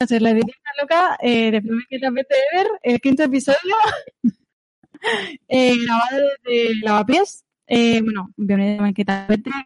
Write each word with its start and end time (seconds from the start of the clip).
es 0.00 0.22
la 0.22 0.30
edición 0.30 0.56
más 0.64 0.74
loca 0.80 1.18
eh, 1.20 1.50
de 1.50 1.60
Primer 1.60 1.84
que 1.88 1.98
te 1.98 2.06
apetece 2.06 2.40
ver, 2.54 2.66
el 2.82 3.00
quinto 3.00 3.22
episodio, 3.24 3.76
eh, 5.48 5.74
grabado 5.84 6.28
desde 6.44 6.74
Lavapiés. 6.82 7.44
Eh, 7.66 8.00
bueno, 8.02 8.30
Primer 8.36 8.94
que 8.94 9.04
te 9.04 9.12
apetece 9.12 9.56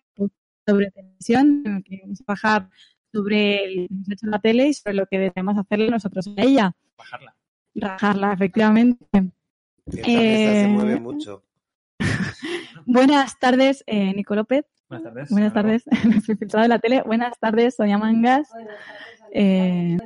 sobre 0.67 0.91
televisión, 0.91 1.63
el 1.67 1.85
que 1.85 2.01
vamos 2.03 2.21
a 2.21 2.25
bajar 2.27 2.69
sobre 3.13 3.67
lo 3.77 3.87
que 3.87 3.95
hemos 3.95 4.11
hecho 4.11 4.27
en 4.27 4.31
la 4.31 4.39
tele 4.41 4.69
y 4.69 4.75
sobre 4.75 4.95
lo 4.95 5.07
que 5.07 5.19
debemos 5.19 5.57
hacerle 5.57 5.89
nosotros 5.89 6.27
a 6.37 6.43
ella. 6.43 6.73
Bajarla. 6.99 7.37
Rajarla, 7.77 8.33
efectivamente. 8.33 9.05
Esta 9.87 10.05
se 10.05 10.63
Eh, 10.65 10.69
mueve 10.69 10.99
mucho. 10.99 11.45
Buenas 12.87 13.39
tardes, 13.39 13.85
eh, 13.87 14.13
Nico 14.15 14.35
López. 14.35 14.65
Buenas 14.89 15.05
tardes. 15.05 15.31
Buenas 15.31 15.53
tardes, 15.53 15.85
nuestro 16.05 16.33
infiltrado 16.33 16.63
de 16.63 16.69
la 16.69 16.79
tele. 16.79 17.03
Buenas 17.03 17.39
tardes, 17.39 17.75
Sonia 17.77 17.99
Mangas, 17.99 18.49
eh, 19.33 19.97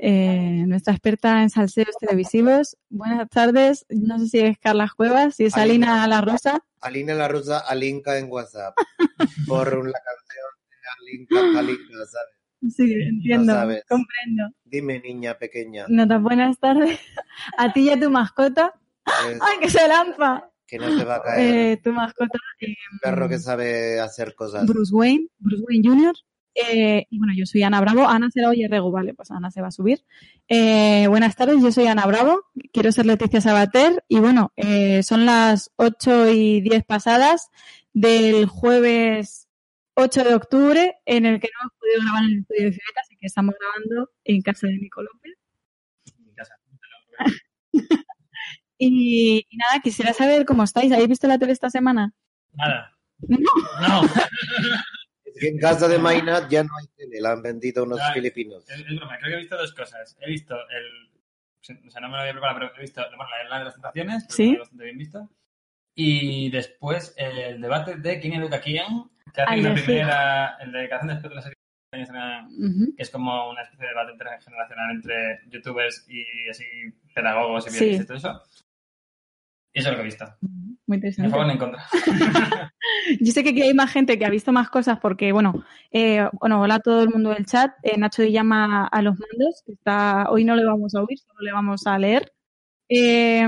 eh, 0.00 0.64
nuestra 0.66 0.92
experta 0.94 1.42
en 1.42 1.50
salseos 1.50 1.96
televisivos. 1.98 2.76
Buenas 2.88 3.28
tardes, 3.28 3.86
no 3.88 4.18
sé 4.18 4.26
si 4.28 4.38
es 4.40 4.58
Carla 4.58 4.90
Cuevas, 4.96 5.36
si 5.36 5.44
es 5.44 5.56
Alina. 5.56 6.02
Alina 6.04 6.06
La 6.08 6.20
Rosa. 6.20 6.60
Alina 6.80 7.14
la 7.14 7.28
Rosa, 7.28 7.58
Alinka 7.60 8.18
en 8.18 8.30
WhatsApp. 8.30 8.74
Por 9.48 9.66
la 9.86 10.00
canción 10.00 10.50
de 10.68 11.36
Alinka, 11.42 11.58
Alinka, 11.58 12.06
¿sabes? 12.06 12.74
Sí, 12.76 12.92
entiendo, 12.92 13.52
sabes. 13.54 13.84
comprendo. 13.88 14.54
Dime, 14.64 15.00
niña 15.00 15.38
pequeña. 15.38 15.86
Notas 15.88 16.20
buenas 16.20 16.58
tardes 16.58 16.98
a 17.56 17.72
ti 17.72 17.82
y 17.88 17.90
a 17.90 17.98
tu 18.00 18.10
mascota. 18.10 18.74
es 19.30 19.38
¡Ay, 19.40 19.58
que 19.60 19.70
se 19.70 19.86
lampa! 19.88 20.49
Que 20.70 20.78
no 20.78 20.96
te 20.96 21.04
va 21.04 21.16
a 21.16 21.22
caer. 21.22 21.72
Eh, 21.72 21.76
tu 21.82 21.92
mascota, 21.92 22.38
eh, 22.60 22.74
Un 22.92 22.98
perro 23.00 23.28
que 23.28 23.38
sabe 23.38 23.98
hacer 23.98 24.34
cosas. 24.34 24.66
Bruce 24.66 24.94
Wayne, 24.94 25.26
Bruce 25.38 25.64
Wayne 25.66 25.88
Jr. 25.88 26.14
Eh, 26.54 27.06
y 27.10 27.18
bueno, 27.18 27.32
yo 27.36 27.46
soy 27.46 27.62
Ana 27.62 27.80
Bravo. 27.80 28.06
Ana 28.06 28.30
será 28.30 28.50
hoy 28.50 28.66
Rego, 28.66 28.90
vale, 28.90 29.14
pues 29.14 29.30
Ana 29.30 29.50
se 29.50 29.60
va 29.60 29.68
a 29.68 29.72
subir. 29.72 30.04
Eh, 30.48 31.06
buenas 31.08 31.34
tardes, 31.36 31.62
yo 31.62 31.72
soy 31.72 31.86
Ana 31.86 32.06
Bravo. 32.06 32.42
Quiero 32.72 32.92
ser 32.92 33.06
Leticia 33.06 33.40
Sabater. 33.40 34.04
Y 34.08 34.20
bueno, 34.20 34.52
eh, 34.56 35.02
son 35.02 35.26
las 35.26 35.72
8 35.76 36.30
y 36.30 36.60
10 36.60 36.84
pasadas 36.84 37.50
del 37.92 38.46
jueves 38.46 39.48
8 39.94 40.24
de 40.24 40.34
octubre, 40.34 40.94
en 41.04 41.26
el 41.26 41.40
que 41.40 41.48
no 41.52 41.60
hemos 41.62 41.72
podido 41.78 42.02
grabar 42.02 42.24
en 42.24 42.30
el 42.30 42.38
estudio 42.40 42.64
de 42.64 42.72
Fibeta, 42.72 43.00
así 43.02 43.16
que 43.16 43.26
estamos 43.26 43.54
grabando 43.58 44.10
en 44.24 44.42
casa 44.42 44.66
de 44.66 44.78
Nico 44.78 45.02
López. 45.02 45.34
Mi 46.18 46.32
casa. 46.34 46.54
Y, 48.82 49.46
y 49.50 49.56
nada, 49.58 49.80
quisiera 49.82 50.14
saber 50.14 50.46
cómo 50.46 50.64
estáis. 50.64 50.90
¿Habéis 50.90 51.08
visto 51.10 51.28
la 51.28 51.38
tele 51.38 51.52
esta 51.52 51.68
semana? 51.68 52.14
Nada. 52.54 52.96
No. 53.28 53.38
No. 53.82 54.02
Es 55.24 55.34
que 55.38 55.48
en 55.48 55.58
casa 55.58 55.86
de 55.86 55.98
Mainat 55.98 56.48
ya 56.50 56.64
no 56.64 56.70
hay 56.80 56.86
tele, 56.96 57.20
la 57.20 57.32
han 57.32 57.42
vendido 57.42 57.84
unos 57.84 58.00
filipinos. 58.14 58.68
Es, 58.70 58.80
es 58.80 58.96
broma, 58.96 59.18
creo 59.18 59.30
que 59.30 59.34
he 59.34 59.40
visto 59.40 59.56
dos 59.58 59.74
cosas. 59.74 60.16
He 60.20 60.30
visto 60.30 60.54
el. 60.54 61.10
O 61.86 61.90
sea, 61.90 62.00
no 62.00 62.08
me 62.08 62.14
lo 62.14 62.20
había 62.20 62.32
preparado, 62.32 62.58
pero 62.58 62.76
he 62.78 62.80
visto 62.80 63.02
bueno, 63.16 63.30
la, 63.44 63.48
la 63.50 63.58
de 63.58 63.64
las 63.66 63.74
tentaciones, 63.74 64.26
que 64.26 64.32
Sí. 64.32 64.56
bastante 64.56 64.84
bien 64.84 64.96
visto. 64.96 65.28
Y 65.94 66.48
después 66.50 67.12
el 67.18 67.60
debate 67.60 67.96
de 67.96 68.18
quién 68.18 68.32
educa 68.32 68.56
a 68.56 68.60
quién, 68.60 68.86
que 69.34 69.42
hace 69.42 69.76
sí. 69.76 69.82
primera, 69.84 70.56
el 70.60 70.72
de 70.72 70.88
que 70.88 70.94
hacen 70.94 71.08
después 71.08 71.28
de 71.28 71.34
la 71.36 71.42
serie 71.42 71.54
que 71.92 73.02
es 73.02 73.10
como 73.10 73.50
una 73.50 73.62
especie 73.62 73.82
de 73.84 73.88
debate 73.88 74.12
intergeneracional 74.12 74.90
entre 74.92 75.40
youtubers 75.48 76.06
y 76.08 76.24
así 76.48 76.64
pedagogos 77.14 77.66
y 77.66 77.70
Sí. 77.70 77.90
y 78.00 78.04
todo 78.06 78.16
eso. 78.16 78.42
Eso 79.72 79.88
es 79.88 79.92
lo 79.92 79.96
que 79.96 80.00
he 80.00 80.04
visto. 80.04 80.24
Muy 80.40 80.98
Ni 80.98 81.06
a 81.06 81.08
interesante. 81.08 81.44
ni 81.44 81.50
en 81.52 81.58
contra. 81.58 81.84
Yo 83.20 83.32
sé 83.32 83.44
que 83.44 83.50
aquí 83.50 83.62
hay 83.62 83.74
más 83.74 83.92
gente 83.92 84.18
que 84.18 84.26
ha 84.26 84.30
visto 84.30 84.52
más 84.52 84.68
cosas 84.68 84.98
porque, 85.00 85.32
bueno, 85.32 85.64
eh, 85.92 86.28
bueno, 86.40 86.60
hola 86.60 86.76
a 86.76 86.80
todo 86.80 87.02
el 87.02 87.10
mundo 87.10 87.30
del 87.30 87.46
chat. 87.46 87.72
Eh, 87.82 87.96
Nacho 87.96 88.22
Di 88.22 88.32
llama 88.32 88.86
a 88.86 89.02
los 89.02 89.16
mandos, 89.18 89.62
que 89.64 89.72
está, 89.72 90.28
hoy 90.30 90.44
no 90.44 90.56
le 90.56 90.64
vamos 90.64 90.94
a 90.94 91.02
oír, 91.02 91.18
solo 91.18 91.40
le 91.40 91.52
vamos 91.52 91.86
a 91.86 91.98
leer. 91.98 92.32
Eh, 92.88 93.46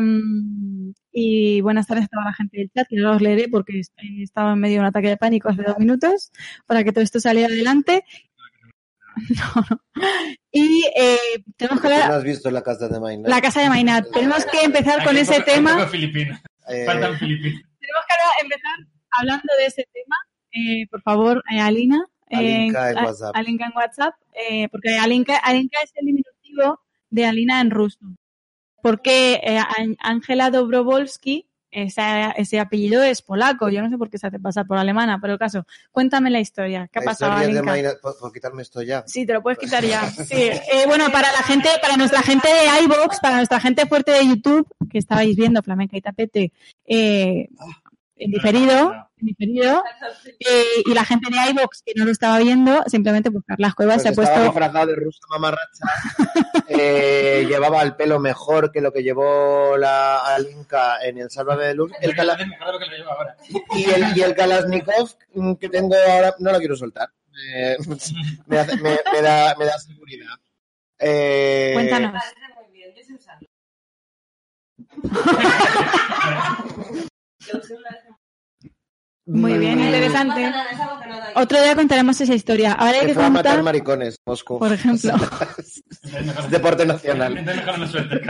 y 1.13 1.61
buenas 1.61 1.87
tardes 1.87 2.05
a 2.05 2.09
toda 2.09 2.25
la 2.27 2.33
gente 2.33 2.59
del 2.59 2.71
chat, 2.71 2.87
que 2.89 2.97
no 2.97 3.13
los 3.13 3.21
leeré 3.21 3.49
porque 3.49 3.77
he 3.79 4.23
estado 4.23 4.53
en 4.53 4.61
medio 4.61 4.77
de 4.77 4.81
un 4.81 4.87
ataque 4.87 5.09
de 5.09 5.17
pánico 5.17 5.49
hace 5.49 5.63
dos 5.63 5.79
minutos 5.79 6.31
para 6.67 6.85
que 6.85 6.93
todo 6.93 7.03
esto 7.05 7.21
saliera 7.21 7.49
adelante. 7.53 8.05
No, 9.17 9.63
no. 9.71 9.81
Y 10.51 10.85
eh, 10.97 11.19
tenemos 11.57 11.81
que 11.81 11.89
¿Tú 11.89 11.95
no 11.95 12.01
hablar 12.03 12.19
has 12.19 12.25
visto 12.25 12.51
la 12.51 12.63
casa 12.63 12.89
de 12.89 13.01
Mainat? 13.01 13.29
la 13.29 13.41
casa 13.41 13.61
de 13.61 13.69
Mainat. 13.69 14.07
Tenemos 14.13 14.45
que 14.47 14.63
empezar 14.63 15.05
con 15.05 15.17
ese 15.17 15.41
tema. 15.43 15.73
Eh, 16.69 16.85
Faltan 16.87 17.19
filipinos. 17.19 17.61
Tenemos 17.81 18.05
que 18.09 18.43
empezar 18.43 18.73
hablando 19.11 19.53
de 19.59 19.67
ese 19.67 19.89
tema. 19.93 20.17
Eh, 20.53 20.87
por 20.91 21.03
favor, 21.03 21.43
eh, 21.51 21.61
Alina. 21.61 22.05
eh, 22.31 22.37
Alinka 22.37 22.91
en 22.91 23.05
WhatsApp. 23.05 23.37
Alinka 23.37 23.67
en 23.67 23.73
WhatsApp. 23.75 24.15
eh, 24.35 24.69
porque 24.71 24.97
Alinka, 24.99 25.37
Alinka 25.37 25.79
es 25.83 25.93
el 25.97 26.07
diminutivo 26.07 26.81
de 27.11 27.27
Alina 27.27 27.61
en 27.61 27.71
ruso. 27.71 27.99
Porque 28.83 29.41
eh, 29.43 29.61
Angela 30.01 30.51
Dobrovolsky, 30.51 31.47
esa- 31.73 32.31
ese 32.33 32.61
apellido 32.61 33.03
es 33.03 33.23
polaco. 33.23 33.69
Yo 33.71 33.83
no 33.83 33.89
sé 33.91 33.99
por 33.99 34.11
qué 34.11 34.19
se 34.19 34.27
hace 34.29 34.39
pasar 34.39 34.67
por 34.67 34.79
alemana, 34.79 35.19
pero 35.21 35.33
el 35.33 35.39
caso, 35.39 35.67
cuéntame 35.91 36.31
la 36.31 36.39
historia. 36.39 36.89
¿Qué 36.93 36.99
ha 37.01 37.03
pasado, 37.03 37.33
historia 37.33 37.47
de 37.47 38.33
quitarme 38.33 38.63
esto 38.63 38.83
ya. 38.83 39.03
Sí, 39.07 39.27
te 39.27 39.33
lo 39.33 39.43
puedes 39.43 39.59
quitar 39.59 39.85
ya. 39.85 40.03
Sí. 40.27 40.35
Eh, 40.37 40.85
bueno, 40.87 41.07
para 41.11 41.33
la 41.33 41.43
gente, 41.43 41.69
para 41.81 41.97
nuestra 41.97 42.23
gente 42.23 42.49
de 42.49 42.85
iVoox, 42.85 43.19
para 43.21 43.37
nuestra 43.37 43.59
gente 43.59 43.87
fuerte 43.87 44.13
de 44.13 44.27
YouTube, 44.27 44.69
que 44.91 44.99
estabais 44.99 45.35
viendo 45.35 45.63
Flamenca 45.63 45.97
y 45.97 46.01
Tapete, 46.01 46.53
eh, 46.87 47.49
en 48.17 48.31
diferido, 48.31 48.95
en 49.23 49.27
diferido, 49.27 49.83
eh, 50.41 50.65
y 50.85 50.93
la 50.95 51.05
gente 51.05 51.31
de 51.31 51.51
iVoox 51.53 51.83
que 51.87 51.93
no 51.97 52.05
lo 52.05 52.11
estaba 52.11 52.39
viendo, 52.39 52.83
simplemente 52.89 53.31
buscar 53.31 53.59
las 53.61 53.75
cuevas 53.75 53.97
Pues 53.97 54.03
se 54.03 54.09
ha 54.09 54.11
estaba 54.11 54.27
puesto. 54.29 54.45
disfrazado 54.51 54.87
de 54.89 54.97
rusa 54.97 55.21
mamarracha. 55.31 55.85
eh, 56.69 57.47
llevaba 57.49 57.83
el 57.83 57.95
pelo 57.95 58.19
mejor 58.19 58.73
que 58.73 58.81
lo 58.81 58.93
que 58.93 59.03
llevó 59.03 59.77
la 59.79 60.35
Alinka 60.35 61.03
en 61.05 61.19
el 61.19 61.31
Sálvame 61.31 61.65
de 61.67 61.75
Luz. 61.75 61.93
El 62.01 62.11
y, 63.77 63.85
el, 63.91 64.17
y 64.17 64.21
el 64.23 64.35
Kalashnikov 64.35 65.11
que 65.59 65.69
tengo 65.69 65.95
ahora 65.95 66.35
no 66.41 66.53
lo 66.53 66.59
quiero 66.59 66.77
soltar. 66.77 67.09
Eh, 67.55 67.77
me, 68.47 68.59
hace- 68.59 68.77
me- 68.77 68.99
me 69.13 69.23
da, 69.23 69.55
me 69.59 69.65
da 69.65 69.79
seguridad. 69.79 70.35
Eh, 70.99 71.71
Cuéntanos. 71.75 72.23
Muy 79.25 79.57
bien, 79.57 79.79
interesante. 79.79 80.53
Otro 81.37 81.63
día 81.63 81.75
contaremos 81.77 82.21
esa 82.21 82.35
historia. 82.35 82.73
Ahora 82.73 83.01
hay 83.01 83.07
Que 83.07 83.15
fue 83.15 83.25
a 83.25 83.31
matar 83.31 83.53
contar, 83.53 83.63
maricones, 83.65 84.19
Moscú. 84.27 84.59
por 84.59 84.73
ejemplo. 84.73 85.13
Deporte 86.51 86.85
nacional. 86.85 87.45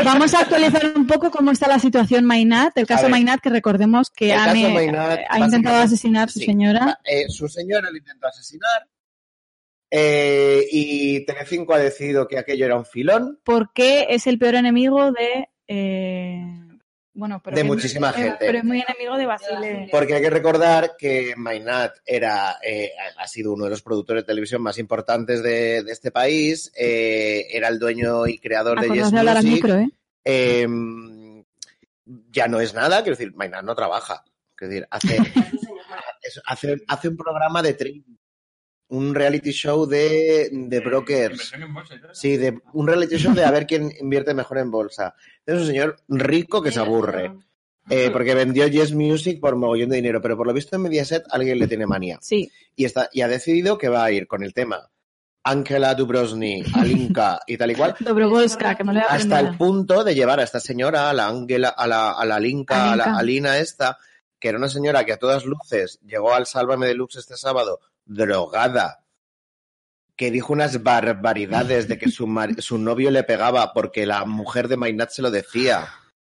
Vamos 0.04 0.34
a 0.34 0.40
actualizar 0.40 0.92
un 0.94 1.06
poco 1.06 1.30
cómo 1.30 1.50
está 1.50 1.66
la 1.66 1.78
situación 1.78 2.24
Mainat, 2.26 2.76
el 2.76 2.86
caso. 2.86 3.08
Mainat, 3.08 3.40
que 3.40 3.48
recordemos 3.50 4.10
que 4.10 4.36
Mainat, 4.36 5.20
ha 5.28 5.38
intentado 5.38 5.76
asesinar 5.82 6.28
a 6.28 6.32
su 6.32 6.40
sí. 6.40 6.44
señora. 6.46 6.98
Eh, 7.04 7.24
su 7.28 7.48
señora 7.48 7.90
le 7.90 7.98
intentó 7.98 8.26
asesinar. 8.28 8.86
eh, 9.90 10.66
y 10.70 11.24
Telecinco 11.24 11.74
ha 11.74 11.78
decidido 11.78 12.28
que 12.28 12.38
aquello 12.38 12.66
era 12.66 12.76
un 12.76 12.84
filón. 12.84 13.40
porque 13.44 14.06
es 14.10 14.26
el 14.26 14.38
peor 14.38 14.54
enemigo 14.56 15.10
de 15.12 15.48
eh, 15.68 16.61
bueno 17.14 17.40
pero 17.44 17.56
De 17.56 17.64
muchísima 17.64 18.12
gente. 18.12 18.36
pero 18.38 18.58
es 18.58 18.64
muy 18.64 18.80
enemigo 18.80 19.16
de 19.16 19.26
Basile 19.26 19.88
Porque 19.90 20.14
hay 20.14 20.22
que 20.22 20.30
recordar 20.30 20.96
que 20.98 21.34
Mainat 21.36 21.96
era, 22.06 22.56
eh, 22.64 22.92
ha 23.16 23.26
sido 23.26 23.52
uno 23.52 23.64
de 23.64 23.70
los 23.70 23.82
productores 23.82 24.22
de 24.22 24.26
televisión 24.26 24.62
más 24.62 24.78
importantes 24.78 25.42
de, 25.42 25.82
de 25.82 25.92
este 25.92 26.10
país, 26.10 26.72
eh, 26.76 27.46
era 27.50 27.68
el 27.68 27.78
dueño 27.78 28.26
y 28.26 28.38
creador 28.38 28.80
de 28.80 28.86
Acordaos 28.86 29.10
Yes 29.12 29.20
al 29.20 29.36
Music. 29.36 29.52
micro 29.52 29.74
eh 29.76 29.88
eh, 30.24 30.66
ya 32.30 32.48
no 32.48 32.60
es 32.60 32.74
nada, 32.74 33.02
quiero 33.02 33.16
decir, 33.16 33.34
Mainat 33.34 33.64
no 33.64 33.74
trabaja. 33.74 34.24
Quiero 34.54 34.72
decir, 34.72 34.88
hace, 34.90 35.18
hace, 36.46 36.76
hace 36.86 37.08
un 37.08 37.16
programa 37.16 37.62
de 37.62 37.74
trading, 37.74 38.16
un 38.92 39.14
reality 39.14 39.52
show 39.52 39.86
de, 39.86 40.48
de 40.52 40.80
brokers. 40.80 41.32
Inversión 41.32 41.62
en 41.62 41.74
bolsa 41.74 41.94
y. 41.94 41.98
Sí, 42.12 42.36
de 42.36 42.58
un 42.74 42.86
reality 42.86 43.16
show 43.16 43.34
de 43.34 43.44
a 43.44 43.50
ver 43.50 43.66
quién 43.66 43.90
invierte 44.00 44.34
mejor 44.34 44.58
en 44.58 44.70
bolsa. 44.70 45.14
Es 45.46 45.58
un 45.58 45.66
señor 45.66 45.96
rico 46.08 46.62
que 46.62 46.70
se 46.72 46.80
aburre. 46.80 47.32
eh, 47.90 48.10
porque 48.12 48.34
vendió 48.34 48.66
Yes 48.68 48.92
Music 48.92 49.40
por 49.40 49.56
mogollón 49.56 49.88
de 49.88 49.96
dinero, 49.96 50.20
pero 50.20 50.36
por 50.36 50.46
lo 50.46 50.52
visto 50.52 50.76
en 50.76 50.82
Mediaset 50.82 51.24
alguien 51.30 51.58
le 51.58 51.66
tiene 51.68 51.86
manía. 51.86 52.18
sí 52.20 52.50
Y, 52.76 52.84
está, 52.84 53.08
y 53.12 53.22
ha 53.22 53.28
decidido 53.28 53.78
que 53.78 53.88
va 53.88 54.04
a 54.04 54.10
ir 54.12 54.26
con 54.28 54.44
el 54.44 54.52
tema 54.54 54.88
Angela 55.44 55.94
Dubrosny, 55.96 56.62
Alinka 56.74 57.40
y 57.46 57.56
tal 57.56 57.70
y 57.72 57.74
cual, 57.74 57.96
Dobrovolska 58.00 58.76
que 58.76 58.84
me 58.84 58.92
lo 58.92 59.00
he 59.00 59.02
hasta 59.08 59.40
el 59.40 59.56
punto 59.56 60.04
de 60.04 60.14
llevar 60.14 60.38
a 60.38 60.44
esta 60.44 60.60
señora, 60.60 61.10
a 61.10 61.12
la 61.12 61.26
Angela, 61.26 61.70
a 61.70 61.86
la, 61.88 62.12
a 62.12 62.24
la 62.24 62.36
Alinka, 62.36 62.92
a 62.92 62.96
la 62.96 63.04
Alinka. 63.04 63.18
Alina 63.18 63.58
esta, 63.58 63.98
que 64.38 64.48
era 64.50 64.58
una 64.58 64.68
señora 64.68 65.04
que 65.04 65.14
a 65.14 65.16
todas 65.18 65.44
luces 65.44 65.98
llegó 66.06 66.32
al 66.34 66.46
Sálvame 66.46 66.86
Deluxe 66.86 67.16
este 67.18 67.36
sábado 67.36 67.80
drogada, 68.04 69.06
que 70.16 70.30
dijo 70.30 70.52
unas 70.52 70.82
barbaridades 70.82 71.88
de 71.88 71.98
que 71.98 72.10
su, 72.10 72.26
su 72.58 72.78
novio 72.78 73.10
le 73.10 73.24
pegaba 73.24 73.72
porque 73.72 74.06
la 74.06 74.24
mujer 74.24 74.68
de 74.68 74.76
Mainat 74.76 75.10
se 75.10 75.22
lo 75.22 75.30
decía. 75.30 75.88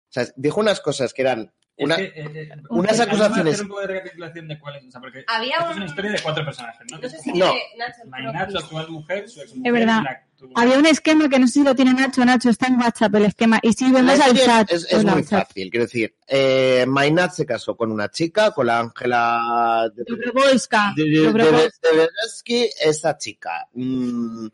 O 0.09 0.11
sea, 0.11 0.25
dijo 0.35 0.59
unas 0.59 0.79
cosas 0.79 1.13
que 1.13 1.21
eran 1.21 1.53
Es 1.77 1.85
Una- 1.85 1.95
que, 1.95 2.03
eh, 2.05 2.11
eh, 2.15 2.49
unas 2.69 2.99
acusaciones- 2.99 3.61
un 3.61 3.67
poco 3.67 3.81
de 3.81 3.87
recapitulación 3.87 4.47
de 4.47 4.59
cuáles. 4.59 4.83
O 4.87 4.89
sea, 4.91 4.99
porque 4.99 5.23
Había 5.27 5.59
un- 5.63 5.69
es 5.71 5.77
una 5.77 5.85
historia 5.85 6.11
de 6.11 6.19
cuatro 6.23 6.43
personajes, 6.43 6.81
¿no? 6.91 6.97
No 6.97 7.07
sé 7.09 7.19
si 7.19 7.31
No. 7.33 7.51
quiere 7.51 8.33
Nacho 8.33 8.51
su 8.51 8.57
actual 8.57 8.89
mujer, 8.89 9.29
su 9.29 9.41
ex 9.41 9.51
Es 9.63 9.71
verdad. 9.71 10.01
La, 10.03 10.23
Había 10.55 10.77
un 10.79 10.85
esquema 10.87 11.29
que 11.29 11.37
no 11.39 11.45
sé 11.47 11.53
si 11.53 11.63
lo 11.63 11.75
tiene 11.75 11.93
Nacho, 11.93 12.25
Nacho, 12.25 12.49
está 12.49 12.65
en 12.67 12.79
WhatsApp 12.79 13.13
el 13.15 13.25
esquema. 13.25 13.59
Y 13.61 13.73
si 13.73 13.91
vemos 13.91 14.19
al 14.19 14.35
chat. 14.37 14.71
es, 14.71 14.91
es 14.91 15.03
muy 15.05 15.23
chat. 15.23 15.47
fácil, 15.47 15.69
quiero 15.69 15.85
decir, 15.85 16.15
eh, 16.27 16.85
Mainat 16.87 17.31
se 17.33 17.45
casó 17.45 17.75
con 17.77 17.91
una 17.91 18.09
chica, 18.09 18.51
con 18.51 18.65
la 18.67 18.79
Ángela 18.79 19.87
de- 19.95 20.03
Dobrovolska, 20.07 20.93
de- 20.95 21.03
de- 21.03 21.17
Dobrovolska. 21.25 21.89
de- 21.91 21.95
de 21.97 21.97
Beresky, 22.21 22.69
esa 22.81 23.17
chica 23.17 23.67
mm, 23.73 24.47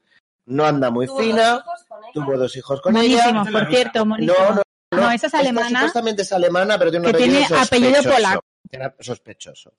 no 0.48 0.66
anda 0.66 0.90
muy 0.92 1.06
Tuvo 1.08 1.18
dos 1.18 1.26
fina, 1.26 1.42
ella. 1.54 1.66
tuvo 2.14 2.38
dos 2.38 2.56
hijos 2.58 2.82
con 2.82 2.94
Monísimo, 2.94 3.22
ella. 3.30 3.44
Es 3.46 3.52
por 3.52 3.68
cierto, 3.70 4.06
monísimo. 4.06 4.38
No, 4.50 4.56
no, 4.56 4.62
No, 5.02 5.08
esa 5.12 5.16
es 5.16 5.24
Esta 5.26 5.40
alemana. 5.40 5.80
supuestamente 5.80 6.22
es 6.24 6.32
alemana, 6.32 6.78
pero 6.80 6.92
tiene 6.92 7.08
un 7.08 7.12
que 7.14 7.18
apellido 7.18 7.48
tiene 7.48 7.62
apellido 7.62 8.04
polaco. 8.04 8.44
Tiene 8.70 8.94
sospechoso. 9.00 9.74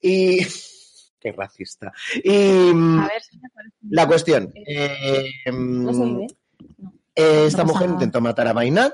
Y... 0.00 0.38
Qué 1.20 1.30
racista. 1.30 1.92
Y 2.24 2.72
mm, 2.74 2.98
A 2.98 3.06
ver, 3.08 3.22
si 3.22 3.38
me 3.38 3.48
parece- 3.50 3.76
la 3.90 4.06
cuestión. 4.08 4.52
eh, 4.66 5.24
¿No 5.52 5.92
se 5.94 6.00
mm, 6.00 6.26
eh, 7.14 7.44
esta 7.46 7.62
No 7.62 7.68
mujer 7.68 7.86
nada. 7.88 7.92
intentó 7.94 8.20
matar 8.20 8.48
a 8.48 8.54
Mainat. 8.54 8.92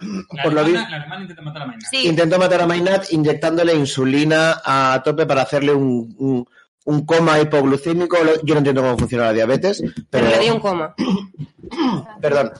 La 0.00 0.42
Por 0.42 0.52
lo 0.52 0.60
alemana, 0.62 0.64
visto- 0.80 0.90
la 0.90 0.96
alemana 0.96 1.22
intenta 1.22 1.42
matar 1.42 1.62
a 1.62 1.66
Mainat. 1.66 1.90
Sí. 1.90 2.06
Intentó 2.08 2.38
matar 2.40 2.60
a 2.62 2.66
Mainat 2.66 3.12
inyectándole 3.12 3.72
insulina 3.74 4.60
a 4.64 5.00
tope 5.04 5.26
para 5.26 5.42
hacerle 5.42 5.74
un, 5.74 6.14
un- 6.18 6.48
un 6.86 7.06
coma 7.06 7.38
hipoglucémico. 7.40 8.16
Lo- 8.24 8.42
Yo 8.42 8.54
no 8.54 8.58
entiendo 8.58 8.82
cómo 8.82 8.98
funciona 8.98 9.26
la 9.26 9.32
diabetes, 9.32 9.80
Pero 9.80 9.94
pero... 10.10 10.28
le 10.30 10.38
di 10.40 10.50
un 10.50 10.58
coma. 10.58 10.94
Perdón. 12.20 12.52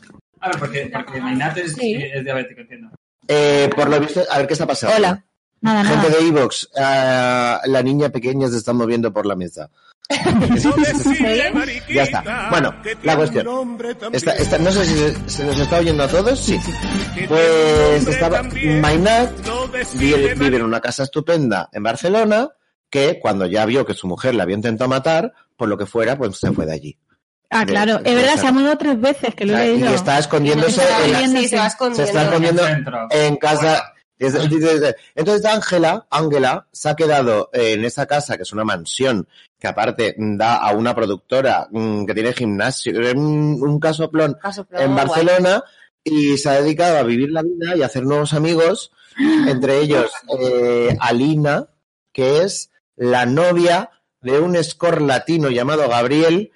A 0.44 0.48
ver, 0.48 0.58
porque, 0.58 0.90
porque 0.92 1.20
Mainat 1.20 1.56
es, 1.58 1.72
Sí. 1.72 1.94
es 1.94 2.22
diabético, 2.24 2.60
entiendo. 2.60 2.90
Eh, 3.26 3.70
por 3.74 3.88
lo 3.88 3.98
visto, 3.98 4.22
a 4.30 4.38
ver 4.38 4.46
qué 4.46 4.52
está 4.52 4.66
pasando. 4.66 4.94
Hola. 4.96 5.24
Nada, 5.62 5.82
nada. 5.82 6.02
Gente 6.02 6.18
de 6.22 6.28
Evox, 6.28 6.68
la 6.76 7.82
niña 7.82 8.10
pequeña 8.10 8.48
se 8.48 8.58
está 8.58 8.74
moviendo 8.74 9.10
por 9.12 9.24
la 9.24 9.34
mesa. 9.34 9.70
Ya 11.88 12.02
está. 12.02 12.48
Bueno, 12.50 12.74
la 13.02 13.16
cuestión. 13.16 13.78
Esta- 14.12 14.32
esta- 14.32 14.58
no 14.58 14.70
sé 14.70 14.84
si 14.84 14.94
se, 14.94 15.28
se 15.30 15.44
nos 15.44 15.58
está 15.58 15.78
oyendo 15.78 16.02
a 16.04 16.08
todos. 16.08 16.38
Sí. 16.38 16.58
Pues 17.28 18.06
estaba 18.06 18.42
Mainat 18.42 19.30
vive, 19.94 20.34
vive 20.34 20.56
en 20.56 20.62
una 20.62 20.80
casa 20.80 21.04
estupenda 21.04 21.68
en 21.72 21.82
Barcelona 21.82 22.50
que 22.90 23.18
cuando 23.20 23.46
ya 23.46 23.64
vio 23.66 23.84
que 23.86 23.94
su 23.94 24.06
mujer 24.06 24.34
la 24.34 24.42
había 24.44 24.56
intentado 24.56 24.88
matar, 24.88 25.32
por 25.56 25.68
lo 25.68 25.76
que 25.78 25.86
fuera, 25.86 26.16
pues 26.18 26.36
se 26.36 26.52
fue 26.52 26.66
de 26.66 26.72
allí. 26.74 26.98
Ah, 27.56 27.64
claro. 27.64 28.00
Es 28.04 28.14
verdad, 28.14 28.36
se 28.36 28.46
ha 28.48 28.52
mudado 28.52 28.76
tres 28.78 29.00
veces, 29.00 29.34
que 29.34 29.46
lo 29.46 29.54
O 29.54 29.56
sea, 29.56 29.64
he 29.64 29.74
y 29.74 29.78
leído. 29.78 29.94
está 29.94 30.18
escondiéndose 30.18 30.82
Está 30.82 31.04
en 31.04 31.12
la- 31.12 31.18
bien, 31.18 31.30
sí, 31.36 31.48
se 31.48 31.56
va 31.56 31.62
se 31.62 31.68
escondiendo. 31.68 32.04
está 32.08 32.22
escondiendo 32.24 32.62
En 32.62 32.68
el 32.68 32.74
centro. 32.74 33.06
en 33.10 33.36
casa. 33.36 33.90
Entonces 34.18 35.44
Ángela, 35.44 36.06
Ángela, 36.10 36.66
se 36.72 36.88
ha 36.88 36.96
quedado 36.96 37.50
en 37.52 37.84
esa 37.84 38.06
casa, 38.06 38.36
que 38.36 38.42
es 38.44 38.52
una 38.52 38.64
mansión, 38.64 39.28
que 39.58 39.66
aparte 39.68 40.14
da 40.18 40.56
a 40.56 40.72
una 40.72 40.94
productora 40.94 41.68
mm, 41.70 42.04
que 42.06 42.14
tiene 42.14 42.32
gimnasio, 42.32 42.92
un, 43.14 43.58
un 43.62 43.80
casoplón 43.80 44.36
Caso, 44.40 44.64
pero 44.68 44.82
en 44.82 44.92
guay. 44.94 45.06
Barcelona, 45.06 45.64
y 46.02 46.36
se 46.38 46.48
ha 46.48 46.52
dedicado 46.60 46.98
a 46.98 47.02
vivir 47.02 47.30
la 47.30 47.42
vida 47.42 47.76
y 47.76 47.82
a 47.82 47.86
hacer 47.86 48.04
nuevos 48.04 48.34
amigos, 48.34 48.92
entre 49.48 49.78
ellos 49.80 50.10
eh, 50.38 50.96
Alina, 51.00 51.66
que 52.12 52.42
es 52.42 52.70
la 52.96 53.26
novia 53.26 53.90
de 54.20 54.38
un 54.40 54.62
score 54.62 55.02
latino 55.02 55.50
llamado 55.50 55.88
Gabriel, 55.88 56.52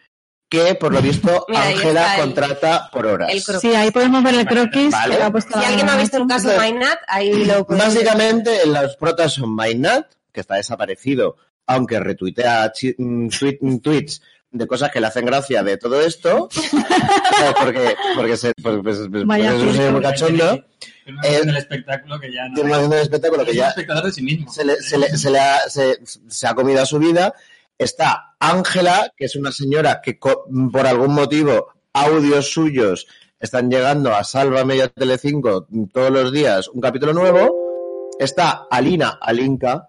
que 0.49 0.75
por 0.77 0.93
lo 0.93 1.01
visto 1.03 1.47
Ángela 1.55 2.15
contrata 2.19 2.89
por 2.93 3.07
horas. 3.07 3.31
Sí, 3.61 3.75
ahí 3.75 3.91
podemos 3.91 4.23
ver 4.23 4.35
el 4.35 4.47
croquis. 4.47 4.91
Vale. 4.91 5.17
que 5.17 5.23
ha 5.23 5.31
Si 5.41 5.65
alguien 5.65 5.87
no 5.87 5.93
ha 5.93 5.97
visto 5.97 6.17
el 6.17 6.27
caso 6.27 6.51
Entonces, 6.51 6.73
Mainat, 6.73 6.99
ahí 7.07 7.45
lo 7.45 7.65
ver. 7.65 7.79
Básicamente, 7.79 8.67
los 8.67 8.97
protas 8.97 9.35
son 9.35 9.55
Mainat, 9.55 10.07
que 10.33 10.41
está 10.41 10.55
desaparecido, 10.57 11.37
aunque 11.67 12.01
retuitea 12.01 12.73
mm, 12.99 13.29
tweet- 13.29 13.59
mm, 13.61 13.79
tweets 13.79 14.23
de 14.51 14.67
cosas 14.67 14.91
que 14.91 15.01
le 15.01 15.07
hacen 15.09 15.27
gracia 15.27 15.63
de 15.63 15.77
todo 15.77 16.01
esto, 16.01 16.49
porque, 17.63 17.95
porque 18.17 18.37
se, 18.39 18.53
pues, 18.63 18.79
pues, 18.83 18.99
pues, 19.11 19.27
Vaya 19.27 19.55
es 19.55 19.61
un 19.61 19.75
señor 19.75 19.93
muy 19.93 20.03
cachondo, 20.03 20.65
Tiene 21.05 21.19
una 21.19 21.29
Eh, 21.29 21.59
espectáculo 21.59 22.19
que 22.19 22.33
ya 22.33 22.49
no. 22.49 22.55
tiene 22.55 22.69
una 22.71 22.77
haciendo 22.77 22.97
un 22.97 23.03
espectáculo 23.03 23.45
que 23.45 23.51
es 23.51 23.57
un 23.57 23.63
ya 23.63 23.69
espectador 23.69 24.05
de 24.05 24.13
sí 24.13 24.23
mismo. 24.23 24.51
se, 24.51 24.65
le, 24.65 24.77
se, 24.77 24.97
le- 24.99 25.17
se 25.19 25.31
le 25.31 25.39
ha, 25.39 25.59
se, 25.69 25.99
se 26.29 26.47
ha 26.47 26.55
comido 26.55 26.81
a 26.83 26.87
su 26.87 26.99
vida. 26.99 27.35
Está 27.79 28.35
Ángela, 28.41 29.13
que 29.17 29.27
es 29.27 29.37
una 29.37 29.53
señora 29.53 30.01
que 30.03 30.19
por 30.19 30.87
algún 30.87 31.15
motivo 31.15 31.69
audios 31.93 32.53
suyos 32.53 33.07
están 33.41 33.71
llegando 33.71 34.15
a 34.15 34.25
Sálvame 34.25 34.77
y 34.77 34.81
a 34.81 34.89
Telecinco 34.89 35.67
todos 35.93 36.11
los 36.11 36.33
días 36.33 36.69
un 36.69 36.81
capítulo 36.81 37.13
nuevo. 37.13 38.11
Está 38.19 38.67
Alina 38.69 39.19
Alinka, 39.21 39.89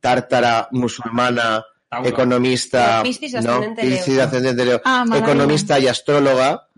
tártara 0.00 0.68
musulmana, 0.72 1.64
Tauro. 1.88 2.08
economista, 2.08 3.02
Piscis 3.02 3.34
¿no? 3.34 3.56
ascendente 3.56 3.84
Leo. 3.84 4.24
Ascendente 4.24 4.80
Ah, 4.84 5.04
economista 5.14 5.78
y 5.78 5.88
astróloga. 5.88 6.68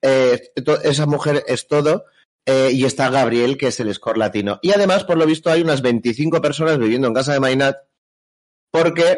Eh, 0.00 0.40
esa 0.84 1.06
mujer 1.06 1.44
es 1.46 1.68
todo. 1.68 2.06
Eh, 2.44 2.70
y 2.72 2.84
está 2.86 3.08
Gabriel, 3.08 3.56
que 3.56 3.68
es 3.68 3.78
el 3.78 3.94
score 3.94 4.18
latino. 4.18 4.58
Y 4.62 4.72
además, 4.72 5.04
por 5.04 5.16
lo 5.16 5.26
visto, 5.26 5.48
hay 5.50 5.62
unas 5.62 5.80
25 5.80 6.40
personas 6.40 6.78
viviendo 6.78 7.06
en 7.06 7.14
casa 7.14 7.32
de 7.34 7.38
Mainat, 7.40 7.76
porque, 8.72 9.16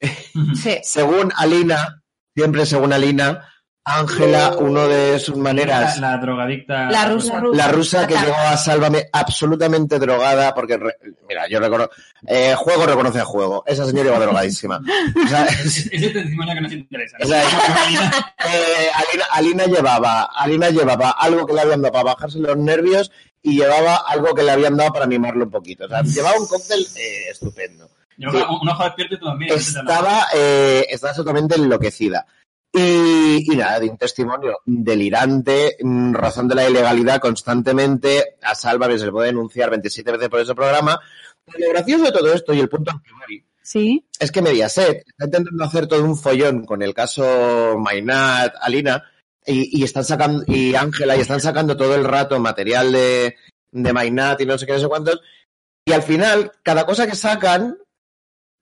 Sí. 0.00 0.78
según 0.82 1.32
Alina, 1.36 2.02
siempre 2.34 2.64
según 2.66 2.92
Alina, 2.92 3.48
Ángela, 3.90 4.54
uno 4.58 4.86
de 4.86 5.18
sus 5.18 5.36
maneras, 5.36 5.98
La, 5.98 6.10
la 6.10 6.18
drogadicta. 6.18 6.90
La 6.90 7.06
rusa. 7.06 7.40
la 7.54 7.68
rusa 7.68 8.06
que 8.06 8.16
llegó 8.16 8.36
a 8.36 8.54
Sálvame 8.58 9.06
absolutamente 9.10 9.98
drogada, 9.98 10.54
porque, 10.54 10.76
re- 10.76 10.98
mira, 11.26 11.48
yo 11.48 11.58
reconozco, 11.58 11.94
eh, 12.26 12.54
juego 12.54 12.84
reconoce 12.84 13.18
a 13.20 13.24
juego. 13.24 13.64
Esa 13.66 13.86
señora 13.86 14.10
iba 14.10 14.18
drogadísima. 14.18 14.78
O 15.24 15.28
sea, 15.28 15.44
Es, 15.64 15.86
es 15.90 16.02
el 16.02 16.12
testimonio 16.12 16.54
que 16.54 16.60
nos 16.60 16.72
interesa. 16.72 17.16
¿no? 17.18 17.24
O 17.24 17.28
sea, 17.30 17.42
eh, 17.42 18.90
Alina, 18.94 19.24
Alina 19.32 19.64
llevaba, 19.64 20.22
Alina 20.34 20.68
llevaba 20.68 21.10
algo 21.12 21.46
que 21.46 21.54
le 21.54 21.60
habían 21.62 21.80
dado 21.80 21.92
para 21.92 22.04
bajarse 22.04 22.38
los 22.40 22.56
nervios 22.58 23.10
y 23.40 23.56
llevaba 23.58 23.96
algo 24.06 24.34
que 24.34 24.42
le 24.42 24.50
habían 24.50 24.76
dado 24.76 24.92
para 24.92 25.06
animarlo 25.06 25.44
un 25.44 25.50
poquito. 25.50 25.86
O 25.86 25.88
sea, 25.88 26.02
llevaba 26.02 26.38
un 26.38 26.46
cóctel 26.46 26.86
eh, 26.96 27.30
estupendo. 27.30 27.88
Yo, 28.18 28.30
un 28.60 28.68
ojo 28.68 28.84
despierto 28.84 29.14
y 29.14 29.18
todo 29.20 29.34
mío. 29.36 29.54
Estaba, 29.54 30.26
eh, 30.34 30.84
estaba 30.90 31.14
totalmente 31.14 31.54
enloquecida. 31.54 32.26
Y, 32.72 33.50
y 33.50 33.56
nada, 33.56 33.80
de 33.80 33.88
un 33.88 33.96
testimonio 33.96 34.58
delirante, 34.66 35.76
mm, 35.80 36.12
razón 36.14 36.48
de 36.48 36.56
la 36.56 36.68
ilegalidad 36.68 37.20
constantemente. 37.20 38.36
A 38.42 38.54
Sálvame 38.54 38.98
se 38.98 39.06
le 39.06 39.12
puede 39.12 39.28
denunciar 39.28 39.70
27 39.70 40.12
veces 40.12 40.28
por 40.28 40.40
ese 40.40 40.54
programa. 40.54 41.00
Pero 41.44 41.66
lo 41.66 41.72
gracioso 41.72 42.04
de 42.04 42.12
todo 42.12 42.32
esto 42.32 42.52
y 42.52 42.60
el 42.60 42.68
punto 42.68 42.90
al 42.90 43.02
que 43.02 43.12
voy 43.12 43.44
Sí. 43.62 44.04
es 44.18 44.32
que 44.32 44.42
Mediaset 44.42 45.04
está 45.06 45.26
intentando 45.26 45.62
hacer 45.64 45.86
todo 45.86 46.02
un 46.04 46.16
follón 46.16 46.64
con 46.64 46.82
el 46.82 46.94
caso 46.94 47.76
Mainat, 47.78 48.54
Alina, 48.60 49.04
y, 49.44 49.80
y 49.80 49.84
están 49.84 50.04
sacando, 50.04 50.42
y 50.46 50.74
Ángela, 50.74 51.16
y 51.16 51.20
están 51.20 51.40
sacando 51.40 51.76
todo 51.76 51.94
el 51.94 52.04
rato 52.04 52.38
material 52.40 52.92
de, 52.92 53.36
de 53.70 53.92
Mainat 53.92 54.40
y 54.40 54.46
no 54.46 54.56
sé 54.56 54.64
qué, 54.66 54.72
no 54.72 54.78
sé 54.80 54.88
cuántos, 54.88 55.20
y 55.84 55.92
al 55.92 56.02
final, 56.02 56.52
cada 56.62 56.86
cosa 56.86 57.06
que 57.06 57.14
sacan, 57.14 57.76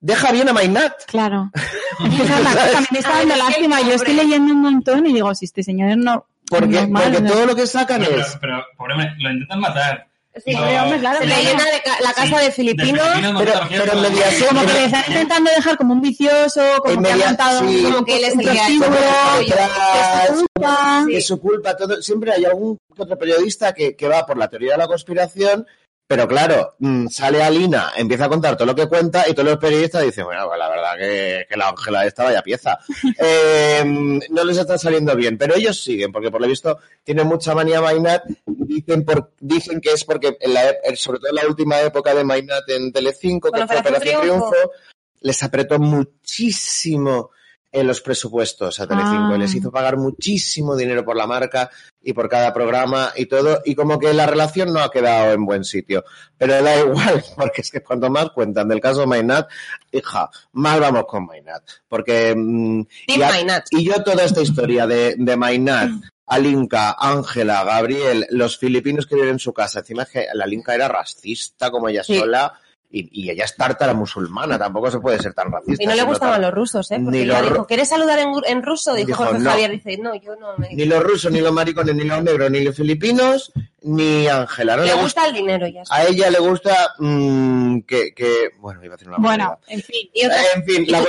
deja 0.01 0.33
bien 0.33 0.49
a 0.49 0.53
Mainat. 0.53 1.05
Claro. 1.07 1.51
Es 1.55 2.15
que 2.15 2.23
esa 2.25 2.39
es 2.39 2.45
la 2.45 2.51
cosa, 2.53 2.85
me 2.91 2.99
está 2.99 3.11
dando 3.19 3.37
lástima. 3.37 3.81
Yo 3.83 3.93
estoy 3.93 4.15
leyendo 4.15 4.53
un 4.53 4.61
montón 4.63 5.07
y 5.07 5.13
digo, 5.13 5.35
si 5.35 5.45
este 5.47 5.63
señor 5.63 5.97
no. 5.97 6.27
Porque, 6.49 6.67
normal, 6.83 7.03
porque 7.05 7.21
no- 7.23 7.31
todo 7.33 7.47
lo 7.47 7.57
que 7.57 7.67
sacan 7.67 8.03
Pero, 8.05 8.21
es. 8.21 8.37
pero, 8.41 8.65
pobre 8.77 8.95
hombre, 8.95 9.15
lo 9.19 9.31
intentan 9.33 9.61
matar. 9.61 10.07
Sí, 10.45 10.53
No, 10.53 10.59
Pobre 10.61 10.81
hombre, 10.81 10.99
claro, 10.99 11.19
Se 11.21 11.27
le 11.27 11.43
llena 11.43 11.65
de 11.65 11.83
ca- 11.83 11.97
la 12.03 12.13
casa 12.13 12.39
Sí, 12.39 12.45
de 12.45 12.53
filipinos. 12.53 13.09
filipinos, 13.09 13.43
Pero- 13.43 13.61
pero 13.71 13.93
en. 13.95 13.99
Mediaset- 14.05 14.47
Como 14.49 14.61
que 14.67 14.73
le 14.75 14.85
están 14.85 15.05
intentando 15.09 15.51
dejar 15.51 15.77
como 15.79 15.95
un 15.95 16.01
vicioso, 16.03 16.61
como 16.83 16.95
En 16.95 17.03
que 17.03 17.11
ha 17.11 17.15
media- 17.15 17.27
montado 17.29 17.61
sí. 17.69 17.83
Como 17.85 18.05
que 18.05 18.17
él 18.19 18.25
es 18.25 18.35
el 18.35 18.41
que 18.41 18.51
es 18.53 18.67
su 18.67 20.47
culpa. 20.47 21.05
que 21.09 21.17
es 21.17 21.27
su 21.27 21.41
culpa, 21.41 21.77
todo, 21.77 22.03
siempre 22.03 22.33
hay 22.33 22.45
algún 22.45 22.77
otro 22.99 23.19
periodista 23.19 23.73
que, 23.73 23.97
que 23.97 24.09
va 24.09 24.27
por 24.27 24.37
la 24.37 24.49
teoría 24.49 24.73
de 24.73 24.79
la 24.79 24.87
conspiración, 24.87 25.67
pero 26.07 26.29
claro, 26.29 26.77
mm, 26.79 27.09
sale 27.09 27.43
Alina, 27.43 27.93
empieza 27.97 28.27
a 28.27 28.29
contar 28.29 28.57
todo 28.57 28.67
lo 28.67 28.75
que 28.75 28.87
cuenta 28.87 29.29
y 29.29 29.35
todos 29.35 29.49
los 29.49 29.59
periodistas 29.59 30.05
dicen, 30.05 30.25
bueno, 30.25 30.47
pues 30.47 30.59
la 30.59 30.69
verdad 30.69 30.97
que, 30.97 31.47
que 31.49 31.57
la 31.57 31.69
Ángela 31.69 32.07
esta 32.07 32.25
vaya 32.25 32.43
pieza. 32.43 32.79
Eh, 33.19 33.83
no 33.85 34.45
les 34.45 34.59
está 34.59 34.77
saliendo 34.79 35.17
bien, 35.17 35.39
pero 35.39 35.55
ellos 35.55 35.83
siguen, 35.83 36.13
porque 36.13 36.31
por 36.31 36.41
lo 36.41 36.47
visto 36.47 36.79
tienen 37.03 37.27
mucha 37.27 37.55
manía 37.55 37.81
Mainat, 37.81 38.25
dicen, 38.47 39.05
por, 39.05 39.33
dicen 39.41 39.81
que 39.81 39.93
es 39.93 40.05
porque, 40.05 40.37
en 40.41 40.55
la 40.55 40.75
sobre 40.97 41.19
todo 41.19 41.31
en 41.31 41.37
la 41.37 41.47
última 41.47 41.81
época 41.81 42.15
de 42.15 42.25
Mainat 42.25 42.69
en 42.69 42.93
Telecinco, 42.93 43.51
que 43.51 43.61
Con 43.61 43.69
fue 43.69 43.79
Operación 43.79 44.17
Operación 44.17 44.23
Triunfo. 44.23 44.51
Triunfo, 44.51 44.73
les 45.21 45.43
apretó 45.43 45.79
muchísimo 45.79 47.31
en 47.73 47.87
los 47.87 48.01
presupuestos 48.01 48.81
a 48.81 48.87
Telecinco. 48.87 49.35
Ah. 49.35 49.39
Les 49.39 49.55
hizo 49.55 49.71
pagar 49.71 49.97
muchísimo 49.99 50.77
dinero 50.77 51.05
por 51.05 51.17
la 51.17 51.27
marca 51.27 51.71
y 52.03 52.13
por 52.13 52.29
cada 52.29 52.55
programa 52.55 53.13
y 53.17 53.27
todo. 53.27 53.61
Y 53.65 53.75
como 53.75 53.99
que 53.99 54.13
la 54.15 54.27
relación 54.27 54.73
no 54.73 54.81
ha 54.81 54.91
quedado 54.91 55.33
en 55.33 55.45
buen 55.45 55.65
sitio. 55.65 56.05
Pero 56.39 56.63
da 56.63 56.79
igual, 56.81 57.23
porque 57.37 57.61
es 57.61 57.71
que 57.71 57.83
cuanto 57.83 58.09
más 58.09 58.31
cuentan 58.31 58.69
del 58.69 58.81
caso 58.81 59.07
Mainat, 59.07 59.49
hija, 59.93 60.31
más 60.53 60.81
vamos 60.81 61.05
con 61.07 61.27
Mainat. 61.27 61.63
Porque... 61.89 62.35
mm, 62.37 62.81
y, 63.09 63.23
a- 63.23 63.65
y 63.71 63.85
yo 63.85 64.03
toda 64.03 64.25
esta 64.25 64.41
historia 64.41 64.87
de, 64.87 65.15
de 65.19 65.37
Mainat 65.37 65.91
Alinka, 66.29 66.97
Ángela, 66.99 67.63
Gabriel, 67.63 68.27
los 68.31 68.59
filipinos 68.59 69.07
que 69.07 69.15
viven 69.15 69.31
en 69.31 69.39
su 69.39 69.53
casa. 69.53 69.79
Encima 69.81 70.03
es 70.03 70.09
que 70.11 70.27
la 70.35 70.45
Alinka 70.45 70.75
era 70.75 70.89
racista 70.89 71.71
como 71.71 71.89
ella 71.89 72.03
Sí. 72.03 72.19
sola 72.19 72.53
y, 73.01 73.09
y 73.27 73.31
ella 73.31 73.45
es 73.45 73.57
tártara 73.57 73.95
musulmana, 73.95 74.59
tampoco 74.59 74.91
se 74.91 74.99
puede 75.01 75.19
ser 75.19 75.35
tan 75.35 75.51
racista. 75.53 75.83
Y 75.83 75.87
no 75.87 75.95
le 75.95 76.03
gustaban 76.05 76.35
tan- 76.35 76.43
los 76.43 76.55
rusos, 76.55 76.91
¿eh? 76.93 77.01
Porque 77.03 77.19
Ni 77.19 77.25
ella 77.25 77.41
los 77.43 77.53
dijo, 77.53 77.67
¿quieres 77.67 77.89
saludar 77.89 78.19
en, 78.19 78.29
en 78.47 78.63
ruso? 78.63 78.95
Dijo, 78.95 79.07
Dijo, 79.09 79.25
Jorge 79.25 79.39
no. 79.43 79.51
Javier. 79.51 79.71
Dice, 79.73 79.99
no, 79.99 80.15
yo 80.15 80.37
no 80.37 80.57
me... 80.59 80.69
Ni 80.75 80.85
los 80.85 81.03
rusos, 81.03 81.31
ni 81.33 81.41
los 81.41 81.53
maricones, 81.53 81.95
ni 81.95 82.05
los 82.05 82.23
negros, 82.23 82.51
ni 82.51 82.65
los 82.65 82.77
filipinos, 82.77 83.53
ni 83.83 84.27
Ángela. 84.29 84.77
No 84.77 84.83
Le 84.83 84.89
le 84.89 84.93
gusta. 84.95 85.03
gusta 85.23 85.27
el 85.29 85.35
dinero 85.35 85.67
ya. 85.69 85.83
está. 85.83 85.95
A 85.95 86.05
ella 86.07 86.31
le 86.31 86.39
gusta 86.39 86.95
mm, 86.99 87.81
que, 87.81 88.15
que- 88.15 88.51
Bueno, 88.59 88.85
iba 88.85 88.95
a 88.95 88.97
decir 88.97 89.09
una 89.09 89.19
Bueno, 89.19 89.59
en 89.69 89.83
fin. 89.83 90.09
Y 90.15 90.25
otra- 90.27 90.39
En 90.55 90.65
fin, 90.65 90.85
la 90.89 90.99
a, 90.99 91.03
mí, 91.03 91.09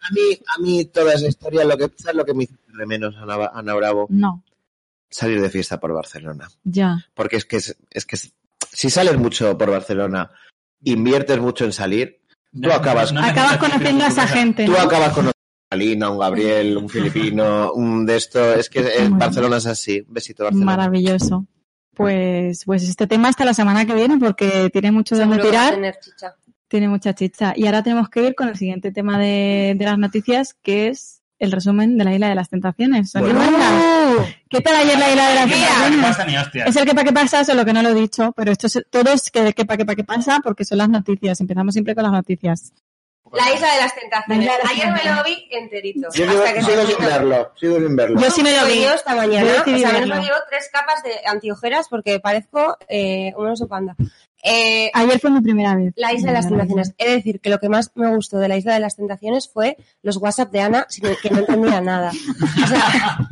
a, 0.00 0.12
mí, 0.12 0.38
a 0.56 0.60
mí 0.60 0.84
toda 0.86 1.14
esa 1.14 1.26
historia, 1.28 1.64
lo 1.64 1.76
que, 1.76 1.90
¿sabes 1.96 2.16
lo 2.16 2.24
que 2.24 2.34
me 2.34 2.44
hizo 2.44 2.54
de 2.76 2.86
menos 2.86 3.14
Ana, 3.16 3.50
Ana 3.54 3.74
Bravo? 3.74 4.06
No, 4.10 4.42
Salir 5.10 5.40
de 5.40 5.48
fiesta 5.48 5.78
por 5.78 5.92
Barcelona. 5.92 6.48
ya. 6.64 7.06
Porque 7.14 7.36
es 7.36 7.44
que, 7.44 7.56
es, 7.58 7.76
es 7.90 8.04
que 8.04 8.16
si 8.16 8.90
sales 8.90 9.16
mucho 9.16 9.56
por 9.56 9.70
Barcelona, 9.70 10.28
inviertes 10.84 11.38
mucho 11.40 11.64
en 11.64 11.72
salir, 11.72 12.20
Tú 12.62 12.70
acabas- 12.70 13.12
Acabas 13.12 13.56
conociendo 13.58 14.04
a 14.04 14.08
esa 14.08 14.28
gente, 14.28 14.64
tú 14.64 14.76
acabas 14.76 15.12
con 15.12 15.24
una 15.24 15.32
Lina, 15.76 16.08
un 16.08 16.18
Gabriel, 16.18 16.76
un 16.76 16.88
filipino, 16.88 17.72
un 17.72 18.06
de 18.06 18.16
esto. 18.16 18.54
Es 18.54 18.70
que 18.70 18.78
eh, 18.80 19.08
Barcelona 19.10 19.56
es 19.56 19.66
así. 19.66 20.04
Un 20.06 20.14
besito, 20.14 20.44
Barcelona. 20.44 20.64
Maravilloso. 20.76 21.46
Pues, 21.96 22.64
pues 22.64 22.88
este 22.88 23.08
tema 23.08 23.28
hasta 23.28 23.44
la 23.44 23.54
semana 23.54 23.84
que 23.86 23.94
viene 23.94 24.18
porque 24.18 24.70
tiene 24.72 24.92
mucho 24.92 25.16
de 25.16 25.24
a 25.24 25.30
tirar, 25.40 25.74
tiene 26.68 26.88
mucha 26.88 27.12
chicha. 27.14 27.54
Y 27.56 27.66
ahora 27.66 27.82
tenemos 27.82 28.08
que 28.08 28.24
ir 28.24 28.34
con 28.36 28.48
el 28.48 28.56
siguiente 28.56 28.92
tema 28.92 29.18
de, 29.18 29.74
de 29.76 29.84
las 29.84 29.98
noticias, 29.98 30.54
que 30.62 30.88
es 30.88 31.22
el 31.38 31.52
resumen 31.52 31.98
de 31.98 32.04
la 32.04 32.14
Isla 32.14 32.28
de 32.28 32.34
las 32.34 32.48
Tentaciones. 32.48 33.12
Bueno. 33.12 33.34
Blanca, 33.34 34.26
¿Qué 34.48 34.60
tal 34.60 34.76
ayer 34.76 34.98
la 34.98 35.10
Isla 35.10 35.28
de 35.28 35.34
las 35.34 35.46
No 35.46 35.52
Tentaciones? 35.54 36.00
pasa 36.06 36.24
ni 36.26 36.36
hostia. 36.36 36.64
Es 36.64 36.76
el 36.76 36.84
que 36.86 36.94
pa' 36.94 37.04
qué 37.04 37.12
pasa, 37.12 37.44
solo 37.44 37.64
que 37.64 37.72
no 37.72 37.82
lo 37.82 37.88
he 37.90 37.94
dicho, 37.94 38.32
pero 38.36 38.52
esto 38.52 38.66
es, 38.68 38.80
todo 38.90 39.12
es 39.12 39.30
que 39.30 39.42
de 39.42 39.52
qué 39.52 39.64
pa' 39.64 39.76
qué 39.76 39.84
pa' 39.84 39.94
qué 39.94 40.04
pasa 40.04 40.40
porque 40.42 40.64
son 40.64 40.78
las 40.78 40.88
noticias. 40.88 41.40
Empezamos 41.40 41.74
siempre 41.74 41.94
con 41.94 42.04
las 42.04 42.12
noticias. 42.12 42.72
La 43.32 43.52
isla 43.52 43.74
de 43.74 43.80
las 43.80 43.94
tentaciones. 43.96 44.46
La 44.46 44.70
Ayer 44.70 44.92
me 44.92 45.10
lo 45.16 45.24
vi 45.24 45.48
enterito. 45.50 46.08
Yo 46.14 46.30
sigo, 46.30 46.44
que 46.44 46.62
sin 46.62 47.04
verlo. 47.04 47.52
Sigo 47.58 47.76
sin 47.80 47.96
verlo. 47.96 48.20
Yo 48.20 48.30
sí 48.30 48.42
me 48.44 48.52
lo 48.52 48.60
Soy 48.60 48.72
vi. 48.74 48.82
yo 48.84 48.92
esta 48.94 49.14
mañana. 49.16 49.50
O 49.60 49.64
sea, 49.64 49.92
mal 50.06 50.22
llevo 50.22 50.36
tres 50.48 50.70
capas 50.72 51.02
de 51.02 51.10
antiojeras 51.26 51.88
porque 51.88 52.20
parezco 52.20 52.76
eh, 52.88 53.32
un 53.36 53.48
oso 53.48 53.66
panda. 53.66 53.96
Eh, 54.46 54.90
Ayer 54.92 55.18
fue 55.20 55.30
mi 55.30 55.40
primera 55.40 55.74
vez. 55.74 55.94
la 55.96 56.12
isla 56.12 56.28
de 56.32 56.36
las 56.36 56.48
tentaciones. 56.48 56.92
He 56.98 57.08
de 57.08 57.16
decir 57.16 57.40
que 57.40 57.48
lo 57.48 57.58
que 57.58 57.70
más 57.70 57.90
me 57.94 58.14
gustó 58.14 58.38
de 58.38 58.48
la 58.48 58.56
isla 58.58 58.74
de 58.74 58.80
las 58.80 58.94
tentaciones 58.96 59.48
fue 59.50 59.78
los 60.02 60.18
WhatsApp 60.18 60.52
de 60.52 60.60
Ana, 60.60 60.86
sin 60.90 61.04
que 61.22 61.30
no 61.30 61.38
entendía 61.38 61.80
nada. 61.80 62.10
O 62.10 62.66
sea, 62.66 63.30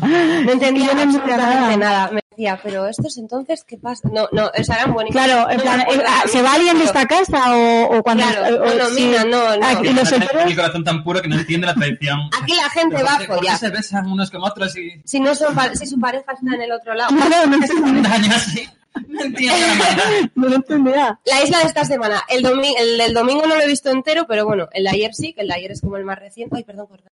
no 0.00 0.52
entendía 0.52 0.86
Yo 0.88 0.94
no 0.94 1.02
absolutamente 1.02 1.36
nada. 1.36 1.76
nada. 1.76 2.10
Me 2.10 2.20
decía, 2.30 2.58
pero 2.64 2.88
estos 2.88 3.16
entonces, 3.18 3.62
¿qué 3.64 3.76
pasa? 3.78 4.08
No, 4.12 4.26
no, 4.32 4.50
o 4.58 4.64
sea, 4.64 4.74
eran 4.76 4.92
buenísimos. 4.92 5.24
Claro, 5.24 5.48
en 5.50 5.56
No 5.58 5.62
plan, 5.62 5.80
acuerdo 5.82 6.02
eh, 6.02 6.06
ah, 6.08 6.22
¿se 6.26 6.42
va 6.42 6.54
alguien 6.54 6.78
de 6.78 6.84
esta 6.84 7.06
casa 7.06 7.54
o, 7.56 7.98
o 7.98 8.02
cuando... 8.02 8.24
Claro, 8.24 8.56
o- 8.56 8.66
no, 8.66 8.74
no, 8.74 8.86
sí. 8.86 9.04
mira, 9.06 9.22
no, 9.24 9.56
no. 9.56 9.64
Ah, 9.66 9.80
y 9.84 9.92
los 9.92 10.12
corazón 10.56 10.82
tan 10.82 11.04
puro 11.04 11.22
que 11.22 11.28
no 11.28 11.36
entiende 11.38 11.68
la 11.68 11.74
traición. 11.74 12.18
Aquí 12.42 12.54
la 12.54 12.68
gente 12.70 13.02
va 13.04 13.12
a 13.12 13.18
¿por 13.18 13.20
qué- 13.20 13.26
¿Por 13.28 13.36
qué 13.36 13.46
follar. 13.46 13.58
se 13.58 13.70
besan 13.70 14.06
unos 14.10 14.32
con 14.32 14.42
otros 14.42 14.76
y 14.76 15.00
Si 15.04 15.20
no 15.20 15.32
son 15.36 15.54
si 15.76 15.86
su 15.86 16.00
pareja 16.00 16.32
está 16.32 16.54
en 16.56 16.62
el 16.62 16.72
otro 16.72 16.92
lado. 16.94 17.14
Claro, 17.14 17.46
no, 17.46 18.02
daño 18.08 18.32
así? 18.34 18.68
No 19.08 19.22
entiendo 19.22 19.56
no 20.34 20.48
lo 20.48 20.54
entendía. 20.56 21.18
La 21.26 21.42
isla 21.42 21.58
de 21.60 21.64
esta 21.66 21.84
semana. 21.84 22.22
El, 22.28 22.44
domi- 22.44 22.74
el 22.78 22.98
del 22.98 23.12
domingo 23.14 23.46
no 23.46 23.56
lo 23.56 23.60
he 23.62 23.66
visto 23.66 23.90
entero, 23.90 24.26
pero 24.28 24.44
bueno, 24.46 24.68
el 24.72 24.84
de 24.84 24.90
ayer 24.90 25.14
sí, 25.14 25.32
que 25.32 25.40
el 25.42 25.48
de 25.48 25.54
ayer 25.54 25.72
es 25.72 25.80
como 25.80 25.96
el 25.96 26.04
más 26.04 26.18
reciente. 26.18 26.56
Ay, 26.56 26.64
perdón, 26.64 26.86
corta. 26.86 27.10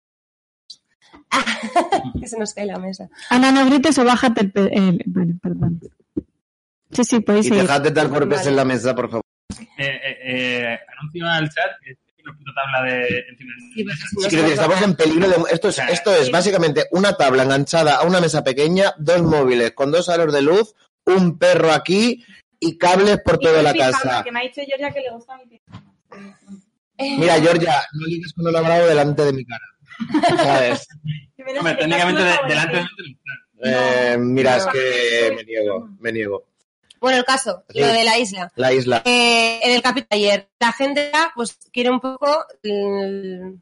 que 2.21 2.27
se 2.27 2.39
nos 2.39 2.55
cae 2.55 2.67
la 2.67 2.79
mesa. 2.79 3.09
Ana, 3.31 3.51
no 3.53 3.67
grites 3.67 3.99
o 3.99 4.05
bájate 4.05 4.43
el... 4.43 4.53
pe- 4.53 4.71
el- 4.75 5.03
vale, 5.07 5.35
perdón. 5.43 5.81
Sí, 6.91 7.05
sí, 7.05 7.21
podéis 7.21 7.47
Y 7.47 7.49
seguir. 7.51 7.62
dejad 7.65 7.81
de 7.81 7.91
dar 7.91 8.09
golpes 8.09 8.39
Vale. 8.39 8.51
en 8.51 8.57
la 8.57 8.65
mesa, 8.67 8.95
por 8.95 9.09
favor. 9.11 9.25
Eh, 9.79 9.87
eh, 9.87 10.19
eh, 10.25 10.79
anuncio 10.99 11.27
al 11.29 11.49
chat 11.49 11.71
que 11.83 11.97
una 12.23 12.37
puta 12.37 12.51
tabla 12.55 12.93
de... 12.93 13.25
Sí, 13.75 13.83
pues, 13.85 13.99
Sí, 14.31 14.37
decir, 14.37 14.53
estamos 14.53 14.83
en 14.83 14.95
peligro 14.95 15.29
de... 15.29 15.37
Esto 15.51 15.69
es, 15.71 15.79
esto 15.91 16.15
es 16.15 16.31
básicamente 16.31 16.87
una 16.93 17.15
tabla 17.17 17.43
enganchada 17.45 17.97
a 17.97 18.03
una 18.05 18.21
mesa 18.21 18.45
pequeña, 18.45 18.93
dos 18.99 19.23
móviles 19.23 19.73
con 19.73 19.91
dos 19.91 20.09
aros 20.11 20.33
de 20.35 20.43
luz, 20.43 20.75
un 21.07 21.39
perro 21.39 21.73
aquí 21.73 22.25
y 22.61 22.79
cables 22.79 23.19
por 23.25 23.39
toda 23.39 23.63
la 23.63 23.75
casa. 23.75 24.25
me 24.33 24.41
ha 24.41 24.43
dicho 24.43 24.61
Georgia 24.67 24.91
que 24.93 25.01
le 25.01 25.11
gusta 25.11 25.37
mi 25.39 25.61
Mira, 27.19 27.41
Georgia, 27.41 27.75
no 27.95 28.07
digas 28.07 28.33
con 28.33 28.47
un 28.47 28.53
bravo 28.53 28.87
delante 28.87 29.25
de 29.25 29.33
mi 29.33 29.45
cara. 29.45 29.65
¿Sabes? 30.43 30.87
Hombre, 31.59 31.75
técnicamente 31.75 32.23
de- 32.23 32.39
delante 32.49 32.77
de 32.77 32.83
nosotros. 32.83 33.09
Eh, 33.65 34.17
mira, 34.19 34.57
es 34.57 34.67
No. 34.67 34.73
que 34.73 35.33
me 35.37 35.45
niego, 35.45 35.89
me 35.99 36.13
niego. 36.13 36.45
Bueno, 37.01 37.19
el 37.19 37.25
caso, 37.25 37.65
Sí. 37.71 37.81
lo 37.81 37.87
de 37.89 38.05
la 38.05 38.19
isla. 38.19 38.53
La 38.55 38.73
isla. 38.73 39.03
Eh, 39.05 39.59
en 39.63 39.73
el 39.75 39.83
capítulo 39.83 40.09
de 40.11 40.17
ayer, 40.17 40.49
la 40.61 40.73
gente 40.73 41.11
ya, 41.13 41.33
pues 41.35 41.59
quiere 41.73 41.91
un 41.91 41.99
poco 42.01 42.45
el, 42.63 43.61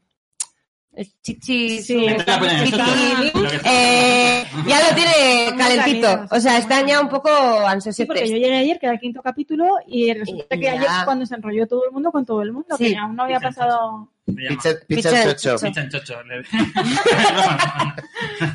el 0.93 1.07
chichi. 1.21 1.81
Sí. 1.81 2.07
Lo 2.09 2.17
que 2.17 2.23
sea. 3.59 3.63
eh, 3.65 4.45
ya 4.67 4.89
lo 4.89 4.95
tiene 4.95 5.53
calentito. 5.57 6.25
O 6.31 6.39
sea, 6.39 6.57
están 6.57 6.85
ya 6.87 6.99
un 6.99 7.09
poco 7.09 7.29
ansiosos. 7.29 7.95
Sí, 7.97 8.05
porque 8.05 8.27
yo 8.29 8.35
llegué 8.37 8.57
ayer, 8.57 8.79
que 8.79 8.85
era 8.87 8.93
el 8.95 8.99
quinto 9.01 9.21
capítulo, 9.21 9.65
y 9.87 10.13
resulta 10.13 10.55
Y- 10.55 10.59
que 10.59 10.69
ayer 10.69 10.83
ya. 10.83 10.99
es 10.99 11.05
cuando 11.05 11.25
se 11.25 11.35
enrolló 11.35 11.67
todo 11.67 11.85
el 11.85 11.91
mundo 11.91 12.11
con 12.11 12.25
todo 12.25 12.41
el 12.41 12.51
mundo, 12.51 12.75
Sí. 12.77 12.91
que 12.91 12.97
aún 12.97 13.15
no 13.15 13.23
había 13.23 13.39
pasado... 13.39 14.09
Pizza, 14.25 14.69
pizza 14.87 15.09
chocho. 15.33 15.55
Pizza 15.65 15.89
chocho. 15.89 16.15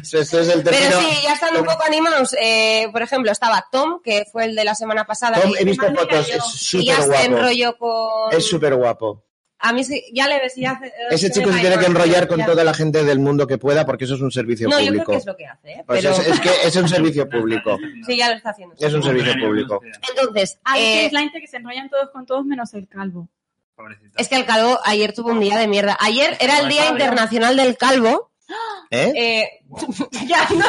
Es 0.02 0.32
el 0.32 0.62
Pero 0.62 1.00
sí, 1.00 1.06
ya 1.24 1.32
están 1.34 1.56
un 1.56 1.64
poco 1.64 1.82
animados. 1.86 2.34
Eh, 2.40 2.86
por 2.92 3.02
ejemplo, 3.02 3.30
estaba 3.32 3.66
Tom, 3.70 4.00
que 4.02 4.24
fue 4.30 4.44
el 4.46 4.54
de 4.54 4.64
la 4.64 4.74
semana 4.74 5.04
pasada. 5.04 5.40
Tom, 5.40 5.52
he 5.58 5.64
visto 5.64 5.86
fotos, 5.94 6.28
es 6.30 6.74
y 6.74 6.86
ya 6.86 6.94
súper 6.94 7.02
se 7.02 7.08
guapo. 7.08 7.24
enrolló 7.24 7.76
con... 7.78 8.32
Es 8.32 8.46
súper 8.46 8.74
guapo. 8.76 9.24
A 9.68 9.72
mí 9.72 9.82
sí, 9.84 10.04
ya 10.12 10.28
le 10.28 10.38
ves, 10.40 10.54
ya 10.56 10.72
hace- 10.72 10.92
Ese 11.10 11.28
se 11.28 11.32
chico 11.34 11.52
se 11.52 11.60
tiene 11.60 11.78
que 11.78 11.86
enrollar 11.86 12.28
con 12.28 12.44
toda 12.44 12.62
la 12.64 12.72
gente 12.74 13.02
del 13.04 13.18
mundo 13.18 13.46
que 13.46 13.58
pueda 13.58 13.84
porque 13.84 14.04
eso 14.04 14.14
es 14.14 14.20
un 14.20 14.30
servicio 14.30 14.68
No, 14.68 14.78
yo 14.80 14.86
creo 14.92 15.04
público. 15.04 15.12
que 15.12 15.18
es 15.18 15.26
lo 15.26 15.36
que 15.36 15.46
hace, 15.46 15.72
¿eh? 15.72 15.84
Pues 15.86 16.02
pero 16.04 16.14
es, 16.14 16.26
es 16.28 16.40
que 16.40 16.50
es 16.64 16.76
un 16.76 16.88
servicio 16.88 17.28
público. 17.28 17.78
sí, 18.06 18.16
ya 18.16 18.28
lo 18.30 18.36
está 18.36 18.50
haciendo. 18.50 18.74
Es 18.78 18.92
un 18.94 19.02
servicio 19.02 19.34
público. 19.40 19.80
Entonces, 20.10 20.58
Ah, 20.64 20.78
eh, 20.78 21.06
es 21.06 21.12
la 21.12 21.20
gente 21.20 21.40
que 21.40 21.46
se 21.46 21.56
enrollan 21.56 21.88
todos 21.90 22.10
con 22.10 22.24
todos 22.26 22.44
menos 22.44 22.72
el 22.74 22.86
calvo. 22.88 23.28
Pobrecito. 23.74 24.16
es 24.16 24.28
que 24.28 24.36
el 24.36 24.46
calvo 24.46 24.78
ayer 24.84 25.12
tuvo 25.12 25.30
un 25.32 25.40
día 25.40 25.58
de 25.58 25.68
mierda. 25.68 25.98
Ayer 26.00 26.34
era 26.40 26.60
el 26.60 26.68
Día. 26.70 26.88
Internacional 26.88 27.56
del 27.58 27.76
Calvo. 27.76 28.30
¿Eh? 28.90 29.12
Eh, 29.16 29.48
ya, 30.26 30.48
no. 30.50 30.64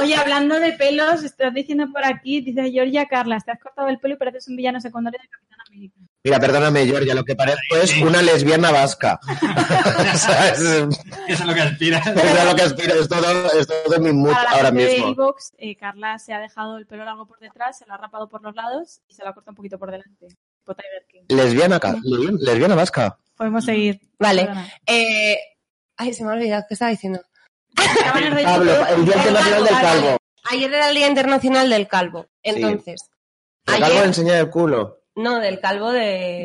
Oye, 0.00 0.16
hablando 0.16 0.58
de 0.58 0.72
pelos, 0.72 1.22
estás 1.22 1.54
diciendo 1.54 1.86
por 1.92 2.04
aquí, 2.04 2.40
dice 2.40 2.70
Georgia 2.70 3.06
Carlas, 3.06 3.44
te 3.44 3.52
has 3.52 3.60
cortado 3.60 3.88
el 3.88 3.98
pelo 3.98 4.14
y 4.14 4.16
pareces 4.18 4.48
un 4.48 4.56
villano 4.56 4.80
secundario 4.80 5.20
de 5.20 5.28
Capitán 5.28 5.58
América. 5.68 5.96
Mira, 6.24 6.38
perdóname, 6.38 6.86
Georgia, 6.86 7.14
lo 7.14 7.24
que 7.24 7.34
parezco 7.34 7.76
es 7.82 7.96
una 8.00 8.22
lesbiana 8.22 8.70
vasca. 8.70 9.18
O 9.24 10.16
sea, 10.16 10.48
es, 10.50 10.60
Eso 10.60 10.88
es 11.28 11.44
lo 11.44 11.54
que 11.54 11.60
aspira. 11.60 11.98
es 11.98 12.40
a 12.40 12.44
lo 12.44 12.54
que 12.54 12.62
aspiro, 12.62 12.94
es 12.94 13.08
todo, 13.08 13.52
es 13.58 13.66
todo 13.66 13.98
mi 13.98 14.12
mood 14.12 14.32
Para 14.32 14.44
la 14.44 14.50
ahora 14.50 14.68
gente 14.68 14.84
de 14.84 14.90
mismo. 14.90 15.08
iVoox, 15.08 15.52
eh, 15.58 15.76
Carla 15.76 16.18
se 16.20 16.32
ha 16.32 16.38
dejado 16.38 16.78
el 16.78 16.86
pelo 16.86 17.04
largo 17.04 17.26
por 17.26 17.40
detrás, 17.40 17.78
se 17.78 17.86
lo 17.86 17.94
ha 17.94 17.96
rapado 17.96 18.28
por 18.28 18.42
los 18.42 18.54
lados 18.54 19.00
y 19.08 19.14
se 19.14 19.24
lo 19.24 19.30
ha 19.30 19.34
cortado 19.34 19.52
un 19.52 19.56
poquito 19.56 19.78
por 19.78 19.90
delante. 19.90 20.28
Lesbiana, 21.28 21.80
lesbiana, 22.38 22.74
vasca. 22.76 23.18
Podemos 23.36 23.64
seguir. 23.64 24.00
Vale. 24.18 24.48
Eh, 24.86 25.36
ay, 25.96 26.14
se 26.14 26.24
me 26.24 26.30
ha 26.30 26.34
olvidado 26.34 26.64
qué 26.68 26.74
estaba 26.74 26.90
diciendo. 26.92 27.20
Pablo, 27.74 28.86
el 28.88 29.04
Día 29.04 29.16
Internacional 29.16 29.64
del. 29.64 29.74
Calvo. 29.80 30.16
Ayer 30.50 30.72
era 30.74 30.88
el 30.88 30.94
Día 30.94 31.06
Internacional 31.08 31.70
del 31.70 31.88
Calvo. 31.88 32.26
Entonces, 32.42 33.10
El 33.66 33.74
ayer, 33.74 33.88
calvo 33.88 34.04
enseña 34.04 34.38
el 34.38 34.50
culo. 34.50 34.98
no, 35.14 35.38
del 35.38 35.60
calvo 35.60 35.90
de, 35.92 36.00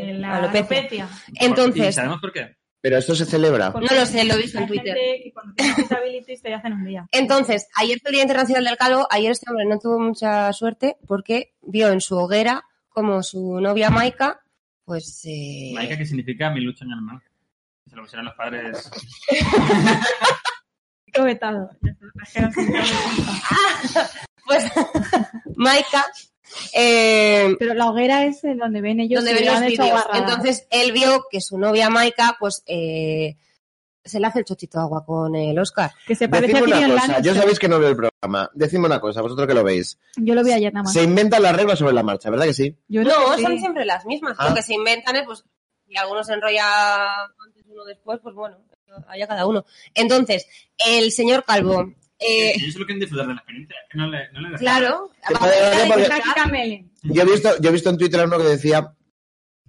de 0.05 0.13
la 0.13 0.37
alopecia. 0.37 0.77
alopecia. 0.79 1.09
¿Y 1.33 1.45
Entonces, 1.45 1.95
¿Sabemos 1.95 2.19
por 2.21 2.31
qué? 2.31 2.55
Pero 2.79 2.97
esto 2.99 3.15
se 3.15 3.25
celebra. 3.25 3.73
Porque 3.73 3.87
No 3.91 3.99
lo 3.99 4.05
sé, 4.05 4.23
lo 4.23 4.35
he 4.35 4.37
visto 4.37 4.59
en 4.59 4.67
Twitter. 4.67 4.95
que 4.95 5.31
cuando 5.33 5.53
tiene 5.55 5.73
disabilities 5.75 6.41
te 6.41 6.53
hacen 6.53 6.73
un 6.73 6.85
día. 6.85 7.07
entonces, 7.11 7.67
ayer 7.75 7.99
fue 7.99 8.09
el 8.11 8.13
Día 8.13 8.21
Internacional 8.23 8.63
del 8.65 8.77
Calvo. 8.77 9.07
Ayer 9.09 9.31
este 9.31 9.49
hombre 9.49 9.65
no 9.65 9.79
tuvo 9.79 9.99
mucha 9.99 10.53
suerte 10.53 10.97
porque 11.07 11.55
vio 11.61 11.89
en 11.89 12.01
su 12.01 12.15
hoguera 12.17 12.63
como 12.89 13.23
su 13.23 13.59
novia 13.59 13.89
Maika, 13.89 14.41
pues... 14.85 15.21
eh, 15.25 15.71
Maika, 15.73 15.97
que 15.97 16.05
significa 16.05 16.49
mi 16.51 16.61
lucha 16.61 16.85
en 16.85 16.91
el 16.91 17.01
mal. 17.01 17.21
Se 17.89 17.95
lo 17.95 18.03
pusieron 18.03 18.25
los 18.25 18.35
padres. 18.35 18.89
Qué 21.11 21.21
vetado. 21.21 21.69
Pues 24.45 24.63
Maika... 25.57 26.05
eh, 26.73 27.53
Pero 27.59 27.73
la 27.73 27.89
hoguera 27.89 28.23
es 28.23 28.43
en 28.45 28.57
donde 28.59 28.79
ven 28.79 29.01
ellos 29.01 29.21
donde 29.23 29.33
ven 29.41 29.45
los 29.45 29.59
vídeos. 29.61 30.05
Entonces 30.13 30.67
él 30.69 30.93
vio 30.93 31.25
que 31.29 31.41
su 31.41 31.57
novia 31.57 31.89
Maika, 31.89 32.37
pues 32.39 32.63
eh, 32.65 33.35
se 34.05 34.21
le 34.21 34.27
hace 34.27 34.39
el 34.39 34.45
chochito 34.45 34.77
de 34.77 34.83
agua 34.85 35.03
con 35.05 35.35
el 35.35 35.59
Oscar. 35.59 35.91
que 36.05 36.15
se 36.15 36.29
parece 36.29 36.53
Decime 36.53 36.75
a 36.75 36.87
una 36.87 37.01
cosa, 37.01 37.19
yo 37.19 37.35
sabéis 37.35 37.59
que 37.59 37.67
no 37.67 37.77
veo 37.77 37.89
el 37.89 37.97
programa. 37.97 38.49
Decime 38.53 38.85
una 38.85 39.01
cosa, 39.01 39.21
vosotros 39.21 39.45
que 39.49 39.53
lo 39.53 39.65
veis. 39.65 39.99
Yo 40.15 40.33
lo 40.33 40.45
vi 40.45 40.53
ayer 40.53 40.73
nada 40.73 40.83
más. 40.85 40.93
Se 40.93 41.03
inventan 41.03 41.43
las 41.43 41.53
reglas 41.53 41.77
sobre 41.79 41.91
la 41.91 42.03
marcha, 42.03 42.29
¿verdad 42.29 42.45
que 42.45 42.53
sí? 42.53 42.77
Yo 42.87 43.03
No, 43.03 43.35
que 43.35 43.41
son 43.41 43.51
sí. 43.51 43.59
siempre 43.59 43.83
las 43.83 44.05
mismas. 44.05 44.37
Ah. 44.39 44.47
Lo 44.47 44.55
que 44.55 44.61
se 44.61 44.73
inventan 44.75 45.17
es, 45.17 45.23
pues, 45.25 45.43
y 45.87 45.97
algunos 45.97 46.25
se 46.25 46.33
enrolla 46.35 47.03
antes 47.45 47.65
uno 47.67 47.83
después, 47.83 48.21
pues 48.23 48.33
bueno, 48.33 48.57
allá 49.07 49.27
cada 49.27 49.45
uno. 49.45 49.65
Entonces, 49.93 50.45
el 50.85 51.11
señor 51.11 51.43
Calvo 51.45 51.93
eh, 52.19 52.53
Ellos 52.55 52.73
solo 52.73 52.85
quieren 52.87 52.99
disfrutar 53.01 53.27
de 53.27 53.33
la 53.35 53.39
experiencia. 53.39 53.75
es 53.83 53.91
que 53.91 53.97
no 53.99 54.07
le, 54.07 54.31
no 54.31 54.41
le 54.41 54.47
dejan. 54.49 54.59
claro. 54.59 55.11
Yo 57.03 57.21
he 57.21 57.25
visto, 57.25 57.49
yo 57.61 57.69
he 57.69 57.73
visto 57.73 57.89
en 57.89 57.97
Twitter 57.97 58.25
uno 58.25 58.37
que 58.37 58.43
decía, 58.45 58.93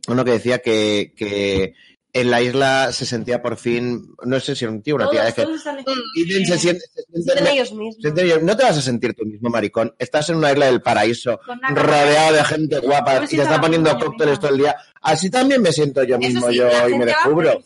uno 0.08 0.24
que 0.24 0.30
decía 0.32 0.58
que, 0.60 1.12
que 1.16 1.74
en 2.14 2.30
la 2.30 2.40
isla 2.40 2.90
se 2.92 3.04
sentía 3.04 3.42
por 3.42 3.58
fin, 3.58 4.14
no 4.24 4.40
sé 4.40 4.56
si 4.56 4.64
era 4.64 4.72
un 4.72 4.82
tío 4.82 4.94
o 4.94 4.96
una 4.98 5.10
tía, 5.10 5.28
es 5.28 5.34
que 5.34 5.44
dicen, 6.14 6.46
se 6.46 6.58
siente- 6.58 6.80
se 6.94 7.02
son 7.02 7.22
sienten- 7.22 7.52
ellos 7.52 7.72
mismos. 7.72 7.96
sienten- 8.02 8.40
no 8.42 8.56
te 8.56 8.62
vas 8.62 8.78
a 8.78 8.82
sentir 8.82 9.12
tú 9.14 9.26
mismo, 9.26 9.50
maricón. 9.50 9.94
Estás 9.98 10.30
en 10.30 10.36
una 10.36 10.50
isla 10.50 10.66
del 10.66 10.80
paraíso, 10.80 11.38
rodeado 11.74 12.34
de 12.34 12.44
gente 12.44 12.78
guapa, 12.80 13.18
Yo 13.20 13.24
y 13.24 13.28
te 13.28 13.44
la 13.44 13.60
poniendo 13.60 13.90
yo 13.90 14.06
cócteles 14.06 14.40
todo 14.40 14.52
el 14.52 14.58
día. 14.58 14.74
Así 15.02 15.28
también 15.30 15.60
me 15.60 15.70
siento 15.70 16.02
yo 16.02 16.18
mismo, 16.18 16.50
yo 16.50 16.88
y 16.88 16.98
me 16.98 17.04
descubro. 17.04 17.62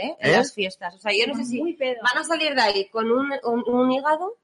¿Eh? 0.00 0.16
en 0.20 0.30
¿Eh? 0.30 0.36
las 0.36 0.52
fiestas. 0.52 0.94
O 0.94 0.98
sea, 0.98 1.12
yo 1.12 1.26
no 1.26 1.34
sé 1.34 1.44
si 1.44 1.60
van 1.60 2.18
a 2.18 2.24
salir 2.24 2.54
de 2.54 2.60
ahí 2.60 2.88
con 2.88 3.10
un, 3.10 3.32
un, 3.44 3.64
un 3.66 3.92
hígado, 3.92 4.36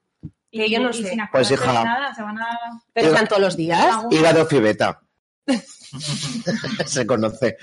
que 0.51 0.71
yo 0.71 0.81
no 0.81 0.93
sé. 0.93 1.11
sin 1.11 1.21
Pues, 1.31 1.51
hija. 1.51 1.73
Nada, 1.73 2.15
se 2.15 2.23
van 2.23 2.39
a... 2.39 2.83
pero 2.93 3.09
están 3.09 3.29
todos 3.29 3.43
los 3.43 3.57
días. 3.57 3.97
Hígado 4.11 4.47
fibeta. 4.47 5.03
se 6.87 7.07
conoce. 7.07 7.57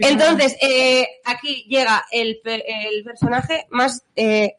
Entonces, 0.00 0.56
eh, 0.60 1.06
aquí 1.24 1.64
llega 1.68 2.04
el, 2.10 2.40
el 2.44 3.04
personaje 3.04 3.66
más 3.70 4.04
eh, 4.16 4.54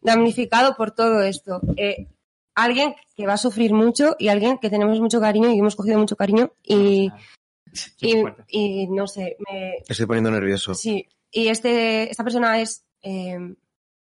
damnificado 0.00 0.76
por 0.76 0.92
todo 0.92 1.22
esto. 1.22 1.60
Eh, 1.76 2.06
alguien 2.54 2.94
que 3.16 3.26
va 3.26 3.34
a 3.34 3.38
sufrir 3.38 3.72
mucho 3.72 4.16
y 4.18 4.28
alguien 4.28 4.58
que 4.58 4.70
tenemos 4.70 5.00
mucho 5.00 5.20
cariño 5.20 5.50
y 5.50 5.58
hemos 5.58 5.76
cogido 5.76 5.98
mucho 5.98 6.16
cariño 6.16 6.52
y, 6.62 7.10
y, 8.48 8.86
no 8.88 9.06
sé, 9.06 9.36
me, 9.50 9.76
Estoy 9.88 10.06
poniendo 10.06 10.30
nervioso. 10.30 10.74
sí. 10.74 11.06
Y 11.30 11.48
este, 11.48 12.10
esta 12.10 12.22
persona 12.24 12.60
es 12.60 12.84
eh, 13.02 13.36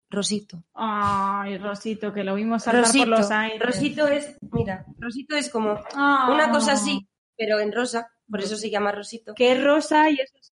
Rosito. 0.09 0.63
Ay, 0.73 1.57
Rosito, 1.57 2.11
que 2.11 2.23
lo 2.23 2.35
vimos 2.35 2.63
saltar 2.63 2.83
Rosito, 2.85 3.05
por 3.05 3.19
los 3.19 3.31
aires. 3.31 3.59
Rosito 3.61 4.07
es, 4.07 4.35
mira, 4.51 4.85
Rosito 4.97 5.35
es 5.37 5.49
como 5.49 5.79
Ah. 5.93 6.29
una 6.33 6.51
cosa 6.51 6.73
así, 6.73 7.07
pero 7.37 7.59
en 7.59 7.71
rosa, 7.71 8.11
por 8.29 8.41
eso 8.41 8.57
se 8.57 8.69
llama 8.69 8.91
Rosito. 8.91 9.33
Que 9.35 9.53
es 9.53 9.63
rosa 9.63 10.09
y 10.09 10.15
eso 10.15 10.33
es... 10.39 10.51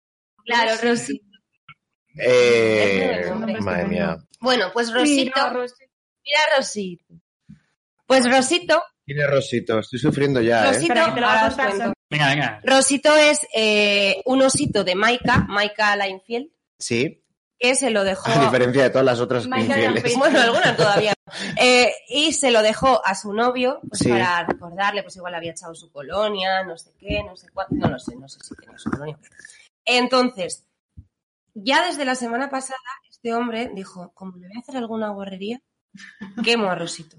Claro, 0.45 0.73
Rosito. 0.83 1.25
Eh, 2.19 3.21
Es 3.21 3.61
madre 3.65 3.87
mía. 3.87 4.17
Bueno, 4.41 4.71
pues 4.73 4.93
Rosito, 4.93 5.33
Mira, 5.37 5.53
Rosito. 5.53 5.91
mira 6.25 6.41
Rosito. 6.57 7.15
Pues 8.07 8.31
Rosito, 8.31 8.83
Tiene 9.05 9.27
Rosito, 9.27 9.79
estoy 9.79 9.99
sufriendo 9.99 10.41
ya, 10.41 10.65
¿eh? 10.71 10.73
Rosito, 10.73 10.95
Venga, 12.11 12.29
venga. 12.29 12.61
Rosito 12.65 13.15
es 13.17 13.47
eh, 13.55 14.23
un 14.27 14.43
osito 14.43 14.85
de 14.85 14.95
Maika, 14.95 15.39
Maika 15.49 15.97
la 15.97 16.09
infiel, 16.09 16.53
Sí, 16.79 17.23
que 17.59 17.75
se 17.75 17.91
lo 17.91 18.05
dejó. 18.05 18.31
a 18.31 18.45
diferencia 18.45 18.85
de 18.85 18.91
todas 18.91 19.05
las 19.07 19.21
otras 19.21 19.47
Maika 19.49 19.79
infieles. 19.81 20.17
Bueno, 20.17 20.41
algunas 20.41 20.77
todavía. 20.77 21.13
Eh, 21.61 21.93
y 22.09 22.33
se 22.33 22.53
lo 22.53 22.63
dejó 22.63 23.05
a 23.05 23.17
su 23.17 23.33
novio 23.33 23.81
pues, 23.89 23.99
Sí. 23.99 24.09
para 24.11 24.45
recordarle, 24.45 25.03
pues 25.03 25.17
igual 25.17 25.35
había 25.35 25.51
echado 25.51 25.75
su 25.75 25.91
colonia, 25.91 26.63
no 26.63 26.79
sé 26.79 26.93
qué, 27.01 27.21
no 27.25 27.37
sé 27.37 27.49
cuánto, 27.53 27.75
no 27.75 27.89
lo 27.89 27.99
sé, 27.99 28.15
no 28.15 28.29
sé 28.29 28.39
si 28.45 28.55
tenía 28.55 28.79
su 28.79 28.89
colonia. 28.91 29.19
Entonces, 29.85 30.65
ya 31.53 31.85
desde 31.85 32.05
la 32.05 32.15
semana 32.15 32.49
pasada, 32.49 32.79
este 33.11 33.35
hombre 33.35 33.71
dijo, 33.75 34.13
como 34.15 34.37
le 34.37 34.47
voy 34.47 34.57
a 34.57 34.61
hacer 34.61 34.77
alguna 34.77 35.09
guarrería, 35.09 35.61
quemo 36.45 36.71
a 36.71 36.77
Rosito. 36.77 37.17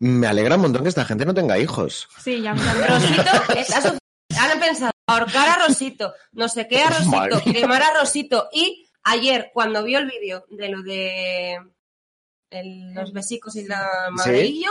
Me 0.00 0.26
alegra 0.26 0.56
un 0.56 0.62
montón 0.62 0.82
que 0.82 0.88
esta 0.88 1.04
gente 1.04 1.24
no 1.24 1.34
tenga 1.34 1.58
hijos. 1.58 2.08
Sí, 2.22 2.42
ya 2.42 2.54
me 2.54 2.62
Rosito, 2.86 3.30
han 4.38 4.60
pensado 4.60 4.90
ahorcar 5.06 5.48
a 5.48 5.66
Rosito, 5.66 6.14
no 6.32 6.48
sé 6.48 6.66
qué 6.68 6.82
a 6.82 6.88
Rosito, 6.90 7.40
quemar 7.52 7.82
a 7.82 7.98
Rosito. 8.00 8.48
Y 8.52 8.88
ayer, 9.04 9.50
cuando 9.54 9.82
vio 9.84 9.98
el 10.00 10.06
vídeo 10.10 10.44
de 10.50 10.68
lo 10.68 10.82
de 10.82 11.58
el- 12.50 12.94
los 12.94 13.12
besicos 13.12 13.54
y 13.56 13.66
la 13.66 13.88
madreillo, 14.10 14.70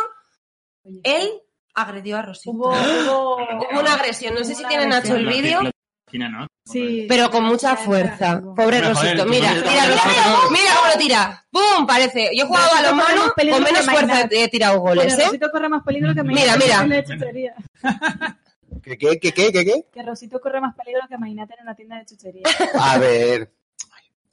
él 1.03 1.41
agredió 1.73 2.17
a 2.17 2.21
Rosito. 2.21 2.51
Hubo, 2.51 2.69
hubo... 2.71 3.35
Hubo 3.37 3.79
una 3.79 3.93
agresión, 3.93 4.33
no 4.35 4.43
sé 4.43 4.53
si 4.55 4.65
tiene 4.65 4.85
Nacho 4.87 5.15
el 5.15 5.25
vídeo, 5.25 5.61
China, 6.13 6.29
¿no? 6.29 6.47
Sí. 6.65 7.05
pero 7.09 7.29
con 7.29 7.43
mucha 7.43 7.75
fuerza. 7.75 8.39
Pobre 8.39 8.79
Pero, 8.79 8.93
joder, 8.95 9.17
Rosito, 9.17 9.23
tú 9.25 9.29
mira, 9.31 9.49
no- 9.53 9.61
mira, 9.61 9.83
mira, 9.85 10.03
mira 10.51 10.71
cómo 10.77 10.93
lo 10.93 10.99
tira. 10.99 11.45
¡Pum! 11.51 11.85
Parece. 11.87 12.29
Yo 12.37 12.45
he 12.45 12.47
jugado 12.47 12.73
a 12.75 12.81
los 12.83 12.93
manos 12.95 13.33
con 13.35 13.63
menos 13.63 13.85
fuerza 13.89 14.29
he 14.31 14.47
tirado 14.47 14.79
goles, 14.79 15.17
¿eh? 15.19 15.25
Rosito 15.25 15.49
corre 15.51 15.67
más 15.69 15.83
peligro 15.83 16.13
que 16.15 16.23
Mira, 16.23 16.55
Mainate 16.55 17.17
mira. 17.33 17.55
¿Qué, 18.83 18.97
qué, 18.97 19.19
qué, 19.19 19.31
qué, 19.33 19.51
qué, 19.51 19.65
qué? 19.65 19.85
Que 19.93 20.03
Rosito 20.03 20.39
corre 20.41 20.59
más 20.61 20.75
peligro 20.75 21.01
que 21.09 21.17
Mainate 21.17 21.53
en 21.57 21.63
una 21.63 21.75
tienda 21.75 21.97
de 21.97 22.05
chuchería. 22.05 22.43
A 22.79 22.97
ver, 22.97 23.51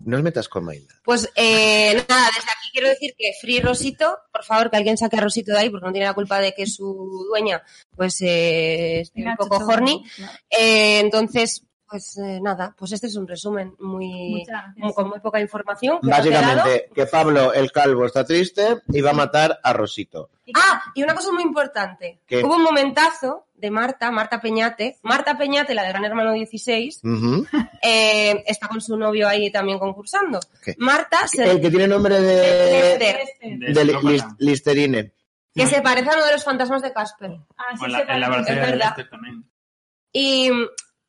no 0.00 0.16
os 0.16 0.22
metas 0.22 0.48
con 0.48 0.64
Maida. 0.64 0.94
Pues 1.04 1.28
eh, 1.36 1.94
nada, 2.08 2.26
desde 2.34 2.50
aquí 2.50 2.68
quiero 2.72 2.88
decir 2.88 3.14
que 3.18 3.32
Free 3.40 3.60
Rosito, 3.60 4.18
por 4.32 4.44
favor 4.44 4.70
que 4.70 4.76
alguien 4.76 4.96
saque 4.96 5.16
a 5.16 5.20
Rosito 5.20 5.52
de 5.52 5.58
ahí 5.58 5.70
porque 5.70 5.86
no 5.86 5.92
tiene 5.92 6.06
la 6.06 6.14
culpa 6.14 6.38
de 6.40 6.52
que 6.54 6.66
su 6.66 7.26
dueña 7.28 7.62
pues 7.96 8.20
eh, 8.22 9.00
esté 9.00 9.20
un 9.20 9.24
Mira, 9.24 9.36
poco 9.36 9.56
horny. 9.66 10.04
Eh, 10.48 11.00
entonces, 11.00 11.64
pues 11.90 12.16
eh, 12.18 12.38
nada, 12.40 12.72
pues 12.78 12.92
este 12.92 13.08
es 13.08 13.16
un 13.16 13.26
resumen 13.26 13.74
muy 13.80 14.46
con 14.94 15.08
muy 15.08 15.18
poca 15.20 15.40
información. 15.40 15.98
que. 16.00 16.08
Básicamente, 16.08 16.88
que 16.94 17.06
Pablo 17.06 17.52
el 17.52 17.72
Calvo 17.72 18.06
está 18.06 18.24
triste 18.24 18.78
y 18.88 19.00
va 19.00 19.10
a 19.10 19.14
matar 19.14 19.58
a 19.62 19.72
Rosito. 19.72 20.30
Ah, 20.54 20.82
y 20.94 21.02
una 21.02 21.14
cosa 21.14 21.32
muy 21.32 21.42
importante. 21.42 22.20
¿Qué? 22.26 22.44
Hubo 22.44 22.56
un 22.56 22.62
momentazo 22.62 23.46
de 23.54 23.70
Marta, 23.70 24.10
Marta 24.10 24.40
Peñate. 24.40 24.98
Marta 25.02 25.36
Peñate, 25.36 25.74
la 25.74 25.82
de 25.82 25.88
Gran 25.90 26.04
Hermano 26.04 26.32
16, 26.32 27.00
Ujú. 27.04 27.46
eh, 27.82 28.42
está 28.46 28.68
con 28.68 28.80
su 28.80 28.96
novio 28.96 29.28
ahí 29.28 29.50
también 29.50 29.78
concursando. 29.78 30.40
¿Qué? 30.64 30.74
Marta, 30.78 31.26
se- 31.28 31.50
El 31.50 31.60
que 31.60 31.70
tiene 31.70 31.88
nombre 31.88 32.20
de, 32.20 32.98
Lester, 32.98 33.16
Este. 33.20 33.72
De 33.72 34.24
Listerine. 34.38 35.12
que 35.54 35.66
se 35.66 35.82
parece 35.82 36.10
a 36.10 36.14
uno 36.14 36.24
de 36.24 36.32
los 36.32 36.44
fantasmas 36.44 36.82
de 36.82 36.92
Casper. 36.92 37.32
Ah, 37.58 37.64
sí, 37.74 37.80
se 37.84 37.88
la, 37.88 37.98
en 38.00 38.06
parece. 38.06 38.28
la 38.30 38.38
es 38.38 38.46
de 38.46 38.54
verdad. 38.54 38.86
Lester 38.96 39.10
también. 39.10 39.44
Y 40.12 40.50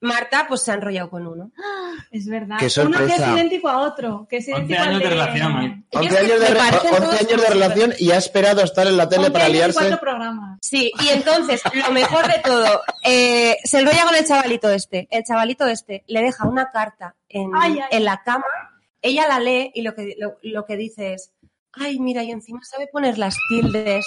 Marta, 0.02 0.46
pues 0.48 0.62
se 0.64 0.72
ha 0.72 0.74
enrollado 0.76 1.10
con 1.10 1.26
uno. 1.28 1.52
Es 2.12 2.28
verdad. 2.28 2.58
Qué 2.60 2.66
Uno 2.82 2.98
que 2.98 3.06
es 3.06 3.12
sorpresa. 3.12 3.32
idéntico 3.34 3.70
a 3.70 3.78
otro. 3.80 4.28
Que 4.30 4.38
es 4.38 4.48
11 4.50 4.58
idéntico 4.60 4.82
al 4.82 4.88
años 4.90 5.00
de 5.00 5.06
de... 5.06 5.10
relación. 5.12 5.86
Y 5.92 5.98
11 5.98 6.08
es 6.08 6.14
que 6.14 6.20
años, 6.20 6.40
de, 6.40 6.40
me 6.40 6.48
re- 6.54 6.58
parecen 6.58 6.90
11 6.90 7.00
todos 7.02 7.14
años 7.14 7.28
de 7.30 7.36
súper- 7.38 7.50
relación 7.54 7.94
y 8.00 8.12
ha 8.12 8.18
esperado 8.18 8.62
a 8.62 8.64
estar 8.66 8.88
en 8.88 8.98
la 8.98 9.08
tele 9.10 9.22
11 9.28 9.32
para 9.32 9.50
liarse. 9.50 9.80
cuatro 9.80 10.00
programas. 10.00 10.58
Sí, 10.62 10.92
y 11.04 11.10
entonces, 11.10 11.62
lo 11.74 11.92
mejor 11.94 12.28
de 12.28 12.40
todo, 12.40 12.82
eh, 13.04 13.56
se 13.64 13.80
enrolla 13.80 14.04
con 14.06 14.16
el 14.16 14.26
chavalito 14.26 14.70
este. 14.70 15.08
El 15.12 15.24
chavalito 15.24 15.68
este 15.68 16.04
le 16.08 16.22
deja 16.22 16.48
una 16.48 16.70
carta 16.72 17.16
en, 17.30 17.52
Ay, 17.56 17.80
ay. 17.80 17.88
en 17.92 18.04
la 18.06 18.22
cama, 18.24 18.46
ella 19.02 19.28
la 19.28 19.40
lee 19.40 19.72
y 19.74 19.82
lo 19.84 19.94
que, 19.96 20.16
lo, 20.20 20.38
lo 20.42 20.66
que 20.66 20.76
dice 20.76 21.14
es, 21.14 21.32
ay, 21.74 22.00
mira, 22.00 22.24
y 22.24 22.32
encima 22.32 22.60
sabe 22.64 22.88
poner 22.92 23.18
las 23.18 23.38
tildes. 23.50 24.06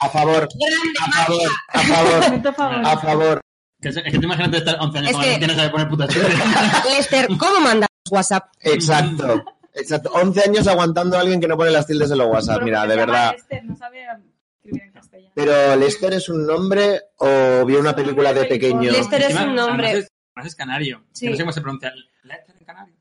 A 0.00 0.08
favor, 0.08 0.48
Grande, 0.58 0.98
a 1.02 1.24
favor, 1.24 1.50
a 1.68 1.78
favor, 1.80 2.20
Momento 2.22 2.52
favorito. 2.54 2.88
a 2.88 2.98
favor. 2.98 3.40
Que 3.84 3.90
es, 3.90 4.02
que 4.02 4.18
tú 4.18 4.22
imagínate 4.24 4.56
estar 4.58 4.78
11 4.80 4.98
años 4.98 5.10
Es 5.10 5.16
con 5.16 5.24
que- 5.24 5.68
poner 5.70 5.88
putas. 5.88 6.16
Lester, 6.96 7.28
¿cómo 7.38 7.60
mandas 7.60 7.88
WhatsApp? 8.10 8.46
Exacto. 8.60 9.44
Exacto. 9.74 10.10
11 10.14 10.40
años 10.48 10.66
aguantando 10.66 11.18
a 11.18 11.20
alguien 11.20 11.38
que 11.40 11.46
no 11.48 11.56
pone 11.58 11.70
las 11.70 11.86
tildes 11.86 12.10
en 12.10 12.16
los 12.18 12.28
WhatsApp. 12.28 12.54
Pero 12.60 12.64
Mira, 12.64 12.86
de 12.86 12.96
verdad. 12.96 13.34
Esther, 13.36 13.64
no 13.64 13.76
sabía 13.76 14.18
escribir 14.56 14.82
en 14.84 14.92
castellano. 14.92 15.32
Pero 15.34 15.76
¿Lester 15.76 16.14
es 16.14 16.28
un 16.30 16.46
nombre 16.46 17.02
o 17.18 17.64
vio 17.66 17.78
una 17.80 17.94
película 17.94 18.32
de 18.32 18.46
pequeño? 18.46 18.90
Lester 18.90 19.20
es 19.22 19.34
un 19.36 19.54
nombre. 19.54 19.86
Además 19.88 20.04
es, 20.04 20.12
además 20.34 20.46
es 20.46 20.54
canario. 20.56 21.04
Sí. 21.12 21.28
No 21.28 21.36
sé 21.36 21.42
cómo 21.42 21.52
se 21.52 21.60
pronuncia. 21.60 21.92
Lester 22.22 22.56
en 22.58 22.64
canario. 22.64 22.94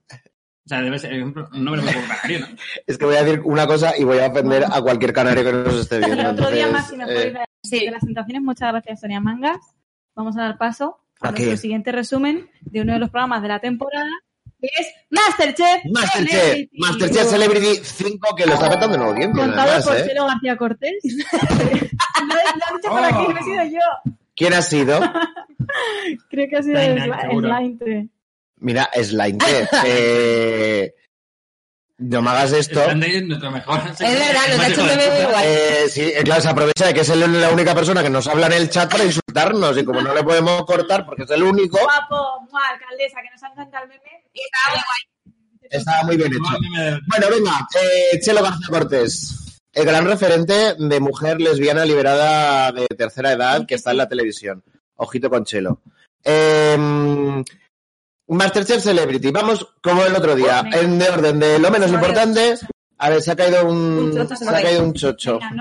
O 0.66 0.70
sea, 0.70 0.82
debe 0.82 1.00
ser 1.00 1.24
un 1.24 1.34
nombre 1.52 1.82
muy 1.82 1.94
canario, 1.94 2.40
¿no? 2.40 2.48
Es 2.88 2.98
que 2.98 3.06
voy 3.06 3.16
a 3.16 3.24
decir 3.24 3.42
una 3.46 3.68
cosa 3.68 3.98
y 3.98 4.04
voy 4.04 4.18
a 4.20 4.28
ofender 4.28 4.66
a 4.70 4.82
cualquier 4.82 5.14
canario 5.14 5.44
que 5.46 5.54
nos 5.54 5.76
esté 5.76 6.00
viendo. 6.00 6.20
El 6.22 6.26
otro 6.28 6.50
día 6.52 6.66
Entonces, 6.68 6.72
más 6.72 6.94
y 6.94 6.98
mejor 6.98 7.14
eh, 7.14 7.32
de, 7.32 7.40
Sí. 7.64 7.86
de 7.86 7.92
las 7.92 8.02
tentaciones. 8.02 8.42
Muchas 8.44 8.72
gracias, 8.72 9.00
Sonia 9.00 9.20
Mangas. 9.22 9.58
Vamos 10.16 10.38
a 10.38 10.42
dar 10.44 10.58
paso 10.58 11.00
a, 11.22 11.28
¿A 11.28 11.32
nuestro 11.32 11.52
qué? 11.52 11.58
siguiente 11.58 11.92
resumen 11.92 12.50
de 12.62 12.82
uno 12.82 12.94
de 12.94 13.00
los 13.00 13.10
programas 13.10 13.42
de 13.42 13.48
la 13.48 13.60
temporada, 13.60 14.10
que 14.62 14.68
es 14.80 14.88
Masterchef. 15.10 15.84
Masterchef, 15.92 16.30
Celebrity. 16.42 16.70
Masterchef 16.80 17.28
Celebrity 17.30 17.76
5 17.84 18.36
que 18.36 18.46
lo 18.46 18.54
está 18.54 18.70
petando 18.70 18.96
en 18.96 19.02
audiencia 19.04 19.44
Contado 19.44 19.62
además, 19.72 19.86
por 19.88 19.98
¿eh? 19.98 20.06
Chelo 20.08 20.26
García 20.28 20.58
Cortés. 20.58 20.94
lo, 21.04 21.10
he- 21.20 22.58
lo 22.58 22.66
han 22.68 22.76
dicho 22.82 22.90
por 22.90 23.04
aquí, 23.04 23.34
no 23.34 23.40
he 23.40 23.44
sido 23.44 23.64
yo. 23.80 24.12
¿Quién 24.36 24.54
ha 24.54 24.62
sido? 24.62 25.00
Creo 26.30 26.48
que 26.50 26.58
ha 26.58 26.64
sido 26.64 26.80
T. 27.80 28.10
Mira, 28.58 28.90
Slime. 28.94 29.38
eh, 29.86 30.94
no 32.10 32.22
me 32.22 32.30
hagas 32.32 32.52
esto. 32.54 32.82
Es 32.84 33.24
nuestro 33.26 33.52
mejor. 33.52 33.80
Es 33.92 34.00
verdad, 34.00 34.42
nos 34.50 34.60
ha 34.60 34.68
hecho 34.70 34.82
un 34.82 34.88
meme 34.88 35.26
guay. 35.32 35.46
Eh, 35.48 35.86
sí, 35.90 36.02
eh, 36.02 36.22
claro, 36.24 36.42
se 36.42 36.50
aprovecha 36.50 36.88
de 36.88 36.94
que 36.94 37.02
es 37.02 37.10
el- 37.10 37.42
la 37.42 37.50
única 37.50 37.74
persona 37.76 38.04
que 38.04 38.10
nos 38.10 38.28
habla 38.28 38.48
en 38.48 38.54
el 38.54 38.70
chat 38.70 38.92
para 38.92 39.04
insultarnos 39.06 39.78
y 39.78 39.86
como 39.86 40.02
no 40.02 40.14
le 40.14 40.24
podemos 40.24 40.66
cortar 40.66 41.06
porque 41.06 41.24
es 41.24 41.32
el 41.32 41.44
único, 41.44 41.78
Guapo, 41.80 42.42
mua, 42.52 42.62
alcaldesa, 42.74 43.22
que 43.22 43.30
nos 43.32 43.44
ha 43.44 43.48
encantado 43.48 43.84
el 43.84 43.90
meme. 43.90 44.02
Y 44.34 44.42
estaba 44.42 44.76
muy 44.76 44.84
guay. 44.84 45.70
estaba 45.70 46.04
muy 46.04 46.18
bien 46.18 46.34
hecho. 46.34 47.02
Bueno, 47.08 47.28
venga, 47.30 47.68
eh, 47.82 48.20
Chelo 48.20 48.44
García 48.44 48.68
Cortés, 48.70 49.60
el 49.74 49.86
gran 49.86 50.06
referente 50.06 50.76
de 50.78 51.00
mujer 51.00 51.40
lesbiana 51.42 51.86
liberada 51.86 52.72
de 52.72 52.86
tercera 52.88 53.32
edad 53.32 53.66
que 53.66 53.76
está 53.76 53.92
en 53.92 53.98
la 53.98 54.10
televisión. 54.10 54.64
Ojito 54.96 55.30
con 55.30 55.46
Chelo. 55.46 55.82
Eh, 56.24 56.78
Masterchef 58.36 58.82
Celebrity, 58.82 59.32
vamos 59.32 59.68
como 59.82 60.04
el 60.04 60.16
otro 60.16 60.36
día, 60.36 60.64
en 60.72 61.00
de 61.00 61.10
orden 61.10 61.40
de 61.40 61.60
lo 61.60 61.72
menos 61.72 61.92
importante 61.92 62.56
A 62.98 63.10
ver, 63.10 63.22
se 63.22 63.32
ha 63.32 63.36
caído 63.36 63.66
un, 63.66 63.78
Un 63.78 64.16
chocho 64.16 64.36
se 64.36 64.50
ha 64.50 64.62
caído 64.62 64.84
un 64.84 64.94
chocho. 64.94 65.40
Venga, 65.40 65.52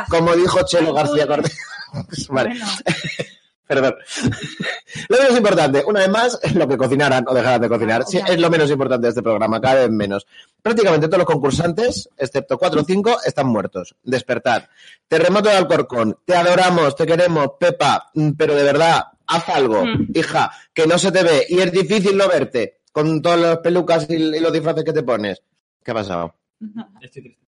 no, 0.00 0.04
Como 0.08 0.34
dijo 0.34 0.62
Chelo 0.64 0.92
García 0.92 1.26
Cortés. 1.26 1.56
vale, 2.28 2.50
Bueno, 2.50 2.66
perdón. 3.66 3.94
Lo 5.08 5.18
menos 5.18 5.36
importante, 5.36 5.84
una 5.86 6.00
vez 6.00 6.08
más, 6.08 6.40
lo 6.54 6.66
que 6.66 6.76
cocinaran 6.76 7.24
o 7.28 7.34
dejaran 7.34 7.60
de 7.60 7.68
cocinar. 7.68 8.04
Sí, 8.04 8.18
es 8.26 8.40
lo 8.40 8.50
menos 8.50 8.68
importante 8.68 9.06
de 9.06 9.10
este 9.10 9.22
programa, 9.22 9.60
cada 9.60 9.82
vez 9.82 9.90
menos. 9.90 10.26
Prácticamente 10.60 11.06
todos 11.06 11.18
los 11.18 11.26
concursantes, 11.26 12.08
excepto 12.16 12.58
cuatro 12.58 12.80
o 12.80 12.84
cinco, 12.84 13.16
están 13.24 13.46
muertos. 13.46 13.94
Despertar. 14.02 14.68
Terremoto 15.06 15.48
de 15.48 15.56
Alcorcón. 15.56 16.18
Te 16.24 16.34
adoramos, 16.34 16.96
te 16.96 17.06
queremos, 17.06 17.50
Pepa, 17.60 18.10
mm, 18.14 18.30
pero 18.32 18.56
de 18.56 18.64
verdad, 18.64 19.04
haz 19.30 19.48
algo, 19.48 19.84
Mm. 19.84 20.08
hija, 20.14 20.50
que 20.74 20.86
no 20.86 20.98
se 20.98 21.10
te 21.12 21.22
ve 21.22 21.46
y 21.48 21.58
es 21.60 21.72
difícil 21.72 22.16
no 22.16 22.28
verte 22.28 22.80
con 22.92 23.22
todas 23.22 23.38
las 23.40 23.58
pelucas 23.58 24.06
y, 24.10 24.14
y 24.14 24.40
los 24.40 24.52
disfraces 24.52 24.84
que 24.84 24.92
te 24.92 25.02
pones. 25.02 25.40
¿Qué 25.84 25.90
ha 25.92 25.94
pasado? 25.94 26.34
Estoy 27.00 27.22
triste. 27.22 27.40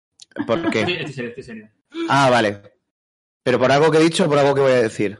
¿Por 0.47 0.69
qué? 0.69 0.79
Estoy, 0.81 0.95
estoy 0.95 1.13
serio, 1.13 1.29
estoy 1.29 1.43
serio. 1.43 1.69
Ah, 2.09 2.29
vale. 2.29 2.61
Pero 3.43 3.59
por 3.59 3.71
algo 3.71 3.91
que 3.91 3.97
he 3.97 4.01
dicho 4.01 4.25
o 4.25 4.29
por 4.29 4.37
algo 4.37 4.53
que 4.55 4.61
voy 4.61 4.71
a 4.71 4.81
decir. 4.83 5.19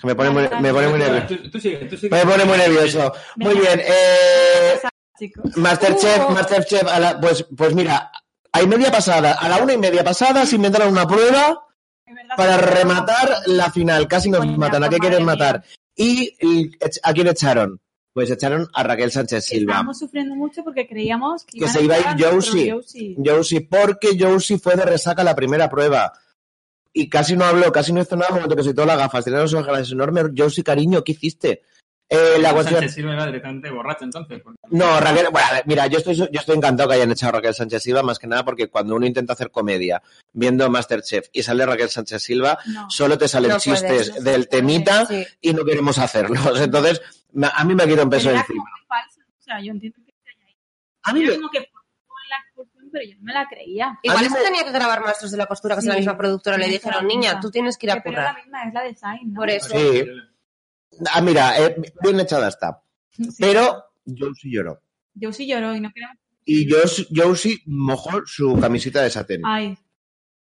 Que 0.00 0.06
me 0.06 0.14
pone 0.14 0.30
muy, 0.30 0.42
me 0.60 0.72
pone 0.72 0.88
muy 0.88 0.98
nervioso. 0.98 1.26
Tú, 1.28 1.50
tú 1.50 1.60
sigue, 1.60 1.76
tú 1.86 1.96
sigue. 1.96 2.14
Me 2.14 2.22
pone 2.30 2.44
muy 2.44 2.58
nervioso. 2.58 3.12
Muy 3.36 3.54
bien. 3.54 3.80
Eh. 3.80 4.80
Masterchef, 5.56 6.28
Uh. 6.28 6.32
Masterchef, 6.32 6.84
a 6.86 6.98
la- 7.00 7.20
pues, 7.20 7.44
pues 7.56 7.74
mira, 7.74 8.10
hay 8.52 8.66
media 8.66 8.90
pasada, 8.90 9.32
a 9.32 9.48
la 9.48 9.58
una 9.58 9.72
y 9.72 9.78
media 9.78 10.04
pasada 10.04 10.46
se 10.46 10.56
inventaron 10.56 10.90
una 10.90 11.06
prueba 11.06 11.66
para 12.36 12.56
rematar 12.56 13.28
la 13.46 13.70
final. 13.70 14.06
Casi 14.08 14.30
nos 14.30 14.46
matan. 14.56 14.84
¿A 14.84 14.88
qué 14.88 14.98
quieren 14.98 15.24
matar? 15.24 15.64
Y, 15.96 16.32
¿a 17.02 17.12
quién 17.12 17.26
echaron? 17.26 17.80
Pues 18.12 18.30
echaron 18.30 18.68
a 18.72 18.82
Raquel 18.82 19.12
Sánchez 19.12 19.44
Silva. 19.44 19.72
Estábamos 19.72 19.98
sufriendo 19.98 20.34
mucho 20.34 20.64
porque 20.64 20.86
creíamos 20.88 21.44
que, 21.44 21.58
Que 21.58 21.68
se 21.68 21.82
iba 21.82 21.96
a 21.96 21.98
ir 21.98 22.24
Josie. 22.24 22.72
Josie. 22.72 23.16
Josie, 23.24 23.60
porque 23.60 24.16
Josie 24.18 24.58
fue 24.58 24.74
de 24.76 24.84
resaca 24.84 25.22
la 25.22 25.36
primera 25.36 25.68
prueba. 25.68 26.12
Y 26.92 27.08
casi 27.08 27.36
no 27.36 27.44
habló, 27.44 27.70
casi 27.70 27.92
no 27.92 28.00
hizo 28.00 28.16
nada, 28.16 28.34
momento 28.34 28.56
que 28.56 28.62
se 28.64 28.70
quitó 28.70 28.84
las 28.84 28.98
gafas, 28.98 29.24
tenía 29.24 29.40
los 29.40 29.54
ojos 29.54 29.92
enormes. 29.92 30.32
Josie, 30.36 30.64
cariño, 30.64 31.04
¿qué 31.04 31.12
hiciste? 31.12 31.62
Eh, 32.10 32.38
la 32.40 32.52
cuestión... 32.54 32.80
Sánchez 32.80 32.94
Silva 32.94 33.12
era 33.12 33.26
directamente 33.26 33.70
borracho 33.70 34.04
entonces. 34.04 34.40
porque- 34.42 34.58
No, 34.70 34.98
Raquel, 34.98 35.26
bueno, 35.30 35.46
a 35.48 35.52
ver, 35.54 35.62
mira, 35.66 35.86
yo 35.88 35.98
estoy, 35.98 36.14
yo 36.14 36.26
estoy 36.32 36.56
encantado 36.56 36.88
que 36.88 36.94
hayan 36.96 37.10
echado 37.10 37.30
a 37.30 37.32
Raquel 37.36 37.54
Sánchez 37.54 37.82
Silva, 37.82 38.02
más 38.02 38.18
que 38.18 38.26
nada 38.26 38.44
porque 38.44 38.68
cuando 38.68 38.94
uno 38.96 39.04
intenta 39.06 39.34
hacer 39.34 39.50
comedia 39.50 40.02
viendo 40.32 40.68
Masterchef 40.70 41.28
y 41.32 41.42
sale 41.42 41.66
Raquel 41.66 41.90
Sánchez 41.90 42.22
Silva, 42.22 42.58
No. 42.66 42.88
solo 42.88 43.18
te 43.18 43.28
salen 43.28 43.50
No 43.50 43.56
puedes, 43.58 43.80
chistes 43.82 44.14
no 44.16 44.22
del 44.22 44.48
temita 44.48 45.04
Sí. 45.06 45.26
y 45.42 45.52
no 45.52 45.64
queremos 45.64 45.98
hacerlos. 45.98 46.38
Entonces, 46.62 47.02
a 47.52 47.64
mí 47.64 47.74
me 47.74 47.84
quiero 47.84 48.04
un 48.04 48.10
peso 48.10 48.28
Pero 48.28 48.40
encima. 48.40 48.62
como 48.64 48.70
muy 48.70 48.86
falsa. 48.88 49.20
O 49.38 49.42
sea, 49.42 49.60
yo 49.60 49.72
entiendo 49.72 49.98
que 50.04 50.10
esté 50.12 50.30
ahí. 50.46 50.56
A 51.02 51.12
mí 51.12 51.26
como 51.36 51.50
que 51.50 51.70
pero 52.90 53.04
yo 53.06 53.16
no 53.16 53.22
me 53.24 53.34
la 53.34 53.46
creía. 53.46 53.98
Igual 54.02 54.20
mí 54.20 54.26
es 54.28 54.32
que 54.32 54.38
me- 54.38 54.44
tenía 54.46 54.64
que 54.64 54.72
grabar 54.72 55.02
Maestros 55.02 55.30
de 55.30 55.36
la 55.36 55.44
Costura, 55.44 55.74
que 55.74 55.80
es 55.80 55.84
la 55.84 55.92
Sí, 55.92 55.98
misma 56.00 56.16
productora. 56.16 56.56
Le 56.56 56.68
dijeron, 56.68 57.06
niña, 57.06 57.38
tú 57.38 57.50
tienes 57.50 57.76
que 57.76 57.84
ir 57.84 57.92
a 57.92 58.02
Pero 58.02 58.16
es 58.16 58.24
la 58.24 58.30
currar. 58.30 58.42
misma, 58.44 58.62
es 58.64 58.72
la 58.72 58.82
de 58.82 58.94
Sain, 58.94 59.32
¿no? 59.34 59.40
Por 59.40 59.50
eso. 59.50 59.74
Ah, 61.12 61.20
mira, 61.20 61.58
eh, 61.64 61.76
bien 62.02 62.20
echada 62.20 62.48
está. 62.48 62.82
Sí. 63.10 63.28
Pero 63.38 63.84
Josie 64.06 64.50
lloró. 64.52 64.80
Josie 65.20 65.46
lloró 65.46 65.74
y 65.74 65.80
no 65.80 65.90
queremos... 65.92 66.16
Y 66.44 66.70
Josie, 66.70 67.06
Josie 67.14 67.58
mojó 67.66 68.22
su 68.24 68.58
camiseta 68.58 69.02
de 69.02 69.10
satén. 69.10 69.42
Ay, 69.44 69.76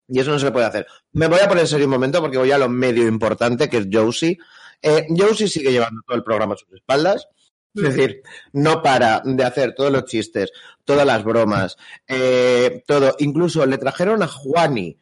Y 0.07 0.19
eso 0.19 0.31
no 0.31 0.39
se 0.39 0.45
le 0.45 0.51
puede 0.51 0.65
hacer. 0.65 0.87
Me 1.11 1.27
voy 1.27 1.39
a 1.39 1.47
poner 1.47 1.63
en 1.63 1.67
serio 1.67 1.85
un 1.85 1.91
momento 1.91 2.19
porque 2.21 2.37
voy 2.37 2.51
a 2.51 2.57
lo 2.57 2.67
medio 2.69 3.07
importante, 3.07 3.69
que 3.69 3.77
es 3.77 3.87
Josie. 3.91 4.37
Eh, 4.81 5.05
Josie 5.15 5.47
sigue 5.47 5.71
llevando 5.71 6.01
todo 6.07 6.17
el 6.17 6.23
programa 6.23 6.55
a 6.55 6.57
sus 6.57 6.71
espaldas. 6.73 7.27
Es 7.75 7.81
decir, 7.83 8.21
no 8.51 8.83
para 8.83 9.21
de 9.25 9.43
hacer 9.43 9.73
todos 9.75 9.91
los 9.91 10.05
chistes, 10.05 10.51
todas 10.85 11.07
las 11.07 11.23
bromas, 11.23 11.75
eh, 12.07 12.83
todo. 12.85 13.15
Incluso 13.17 13.65
le 13.65 13.79
trajeron 13.79 14.21
a 14.21 14.27
Juani, 14.27 14.95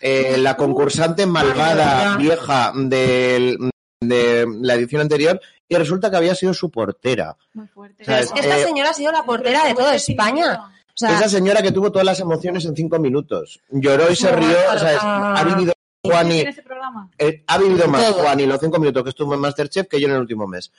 eh, 0.00 0.36
la 0.38 0.56
concursante 0.56 1.24
malvada, 1.24 2.16
vieja 2.16 2.72
del- 2.74 3.70
de 4.00 4.46
la 4.60 4.74
edición 4.74 5.00
anterior, 5.02 5.40
y 5.68 5.74
resulta 5.76 6.10
que 6.10 6.16
había 6.16 6.34
sido 6.34 6.52
su 6.54 6.70
portera. 6.70 7.36
muy 7.54 7.66
fuerte. 7.66 8.04
Pero 8.04 8.18
Es 8.18 8.30
que 8.32 8.40
esta 8.40 8.58
Eh, 8.58 8.64
señora 8.64 8.90
ha 8.90 8.94
sido 8.94 9.12
la 9.12 9.24
portera 9.24 9.64
de 9.66 9.74
toda 9.74 9.94
España. 9.94 10.60
O 10.68 10.98
sea, 10.98 11.18
Esa 11.18 11.28
señora 11.28 11.62
que 11.62 11.72
tuvo 11.72 11.90
todas 11.90 12.06
las 12.06 12.20
emociones 12.20 12.64
en 12.64 12.74
cinco 12.76 12.98
minutos. 12.98 13.60
Lloró 13.70 14.10
y 14.10 14.16
se 14.16 14.30
rió. 14.34 14.56
O 14.74 14.78
sea, 14.78 14.92
es- 14.94 14.98
ha 15.02 15.44
vivido 15.44 15.72
Juani. 16.02 16.40
en 16.40 16.48
ese 16.48 16.62
programa? 16.62 17.10
Eh, 17.18 17.42
ha 17.46 17.58
vivido 17.58 17.86
más. 17.88 18.12
Juani 18.12 18.44
en 18.44 18.48
los 18.50 18.60
cinco 18.60 18.78
minutos 18.78 19.02
que 19.02 19.10
estuvo 19.10 19.34
en 19.34 19.40
Masterchef 19.40 19.88
que 19.88 20.00
yo 20.00 20.08
en 20.08 20.14
el 20.14 20.20
último 20.20 20.46
mes. 20.46 20.70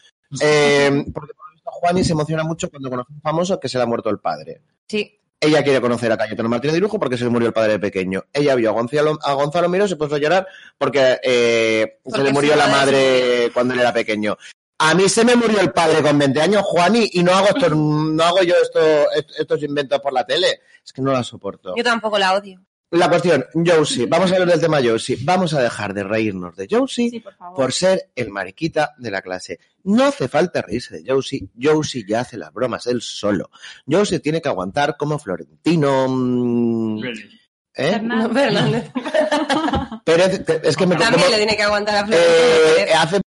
Eh, 0.41 1.03
porque 1.13 1.33
por 1.33 1.47
lo 1.49 1.53
visto 1.53 1.69
Juani 1.71 2.03
se 2.03 2.13
emociona 2.13 2.43
mucho 2.43 2.69
cuando 2.69 2.89
conoce 2.89 3.11
a 3.11 3.15
un 3.15 3.21
famoso 3.21 3.59
que 3.59 3.67
se 3.69 3.77
le 3.77 3.83
ha 3.83 3.87
muerto 3.87 4.09
el 4.09 4.19
padre. 4.19 4.61
sí. 4.87 5.13
Ella 5.39 5.63
quiere 5.63 5.79
conocer 5.81 6.11
a 6.11 6.17
Cayetano 6.17 6.49
Martínez 6.49 6.73
de 6.73 6.79
Lujo 6.79 6.99
porque 6.99 7.17
se 7.17 7.23
le 7.23 7.29
murió 7.29 7.47
el 7.47 7.53
padre 7.53 7.73
de 7.73 7.79
pequeño. 7.79 8.23
Ella 8.33 8.55
vio 8.55 8.69
a 8.69 8.73
Gonzalo, 8.73 9.19
a 9.23 9.33
Gonzalo 9.33 9.69
Miró, 9.69 9.87
se 9.87 9.95
puso 9.95 10.15
a 10.15 10.17
llorar 10.17 10.47
porque, 10.77 11.19
eh, 11.21 11.99
se 12.05 12.23
le 12.23 12.33
murió 12.33 12.55
la 12.55 12.67
madre 12.67 13.51
cuando 13.53 13.73
él 13.75 13.79
era 13.81 13.93
pequeño. 13.93 14.35
A 14.79 14.93
mí 14.95 15.07
se 15.09 15.23
me 15.25 15.35
murió 15.35 15.59
el 15.59 15.71
padre 15.71 16.01
con 16.01 16.17
20 16.17 16.39
años, 16.41 16.61
Juani, 16.63 17.09
y 17.13 17.23
no 17.23 17.33
hago 17.33 17.47
esto, 17.47 17.69
no 17.69 18.23
hago 18.23 18.41
yo 18.43 18.55
esto, 18.61 18.79
estos 19.39 19.61
inventos 19.63 19.99
por 19.99 20.13
la 20.13 20.25
tele. 20.25 20.61
Es 20.83 20.91
que 20.93 21.01
no 21.01 21.11
la 21.11 21.23
soporto. 21.23 21.73
Yo 21.75 21.83
tampoco 21.83 22.17
la 22.17 22.33
odio. 22.33 22.61
La 22.91 23.09
cuestión, 23.09 23.45
Josie, 23.53 24.05
vamos 24.05 24.31
a 24.31 24.35
hablar 24.35 24.49
del 24.49 24.61
tema 24.61 24.79
Josie. 24.81 25.17
Vamos 25.21 25.53
a 25.53 25.61
dejar 25.61 25.93
de 25.93 26.03
reírnos 26.03 26.55
de 26.55 26.67
Josie 26.71 27.09
Sí, 27.09 27.19
por 27.19 27.33
favor. 27.35 27.55
por 27.55 27.73
ser 27.73 28.09
el 28.15 28.29
mariquita 28.29 28.93
de 28.97 29.11
la 29.11 29.21
clase. 29.21 29.59
No 29.87 30.05
hace 30.05 30.27
falta 30.27 30.61
reírse 30.61 30.97
de 30.99 31.03
Josie. 31.11 31.47
Josie 31.61 32.03
ya 32.07 32.21
hace 32.21 32.37
las 32.37 32.51
bromas 32.53 32.87
él 32.87 33.01
solo. 33.01 33.49
Josie 33.89 34.19
tiene 34.19 34.41
que 34.41 34.49
aguantar 34.49 34.95
como 34.97 35.17
Florentino. 35.17 36.07
mm. 36.09 37.03
¿eh? 37.05 37.91
Fernando. 37.91 38.27
No, 38.27 38.33
Fernández. 38.33 38.91
Pérez, 40.03 40.41
es 40.63 40.75
que 40.77 40.87
me 40.87 40.95
También 40.95 41.21
como- 41.23 41.31
le 41.31 41.37
tiene 41.37 41.55
que 41.55 41.63
aguantar 41.63 41.95
a 41.95 41.99
eh, 42.01 42.03
Florentino. 42.05 42.99
hace 42.99 43.21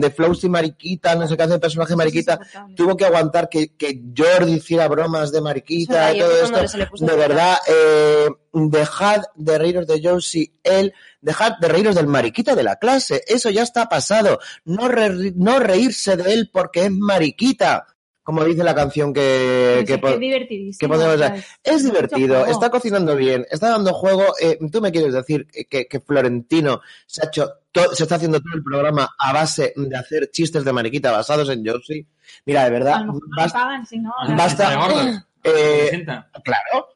de 0.00 0.10
Flousy 0.10 0.48
mariquita, 0.48 1.14
no 1.14 1.26
sé 1.28 1.36
qué 1.36 1.42
hace 1.42 1.54
el 1.54 1.60
personaje 1.60 1.96
mariquita. 1.96 2.34
Es 2.34 2.38
insoportable. 2.40 2.74
Tuvo 2.76 2.96
que 2.96 3.04
aguantar 3.04 3.48
que, 3.48 3.74
que 3.76 4.02
Jordi 4.16 4.52
hiciera 4.54 4.88
bromas 4.88 5.32
de 5.32 5.40
mariquita 5.40 6.14
y 6.14 6.18
todo 6.20 6.30
esto. 6.44 6.58
De 7.06 7.16
verdad, 7.16 7.58
eh, 7.68 8.28
dejad 8.52 9.22
de 9.34 9.58
reíros 9.58 9.86
de 9.86 10.00
Josie, 10.02 10.52
él, 10.62 10.92
dejad 11.20 11.58
de 11.60 11.68
reíros 11.68 11.94
del 11.94 12.06
mariquita 12.06 12.54
de 12.54 12.62
la 12.62 12.76
clase, 12.76 13.22
eso 13.26 13.50
ya 13.50 13.62
está 13.62 13.88
pasado. 13.88 14.38
No, 14.64 14.88
re- 14.88 15.32
no 15.36 15.58
reírse 15.58 16.16
de 16.16 16.32
él 16.34 16.50
porque 16.52 16.86
es 16.86 16.90
mariquita, 16.90 17.86
como 18.28 18.44
dice 18.44 18.62
la 18.62 18.74
canción 18.74 19.14
que... 19.14 19.84
Que 19.86 19.94
es 19.94 20.20
divertidísimo. 20.20 20.78
que 20.78 20.86
podemos 20.86 21.18
ver. 21.18 21.42
es 21.64 21.82
divertido, 21.82 22.44
está 22.44 22.68
cocinando 22.68 23.16
bien, 23.16 23.46
está 23.50 23.70
dando 23.70 23.94
juego. 23.94 24.34
eh, 24.38 24.58
Tú 24.70 24.82
me 24.82 24.92
quieres 24.92 25.14
decir 25.14 25.46
que, 25.46 25.86
que 25.88 26.00
Florentino 26.00 26.82
se 27.06 27.22
ha 27.24 27.28
hecho, 27.28 27.50
se 27.94 28.02
está 28.02 28.16
haciendo 28.16 28.38
todo 28.40 28.52
el 28.54 28.62
programa 28.62 29.08
a 29.18 29.32
base 29.32 29.72
de 29.74 29.96
hacer 29.96 30.30
chistes 30.30 30.62
de 30.62 30.74
mariquita 30.74 31.10
basados 31.10 31.48
en 31.48 31.64
Josie. 31.66 32.06
Mira, 32.44 32.64
de 32.64 32.70
verdad, 32.70 33.00
basta, 33.34 33.60
pagan, 33.60 33.86
si 33.86 33.98
no... 33.98 34.12
Basta. 34.36 35.24
eh. 35.44 36.04
Claro. 36.44 36.86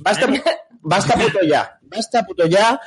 Basta, 0.00 0.26
basta 0.82 1.14
puto 1.14 1.38
ya. 1.42 1.78
Basta 1.80 2.22
puto 2.22 2.44
ya. 2.46 2.78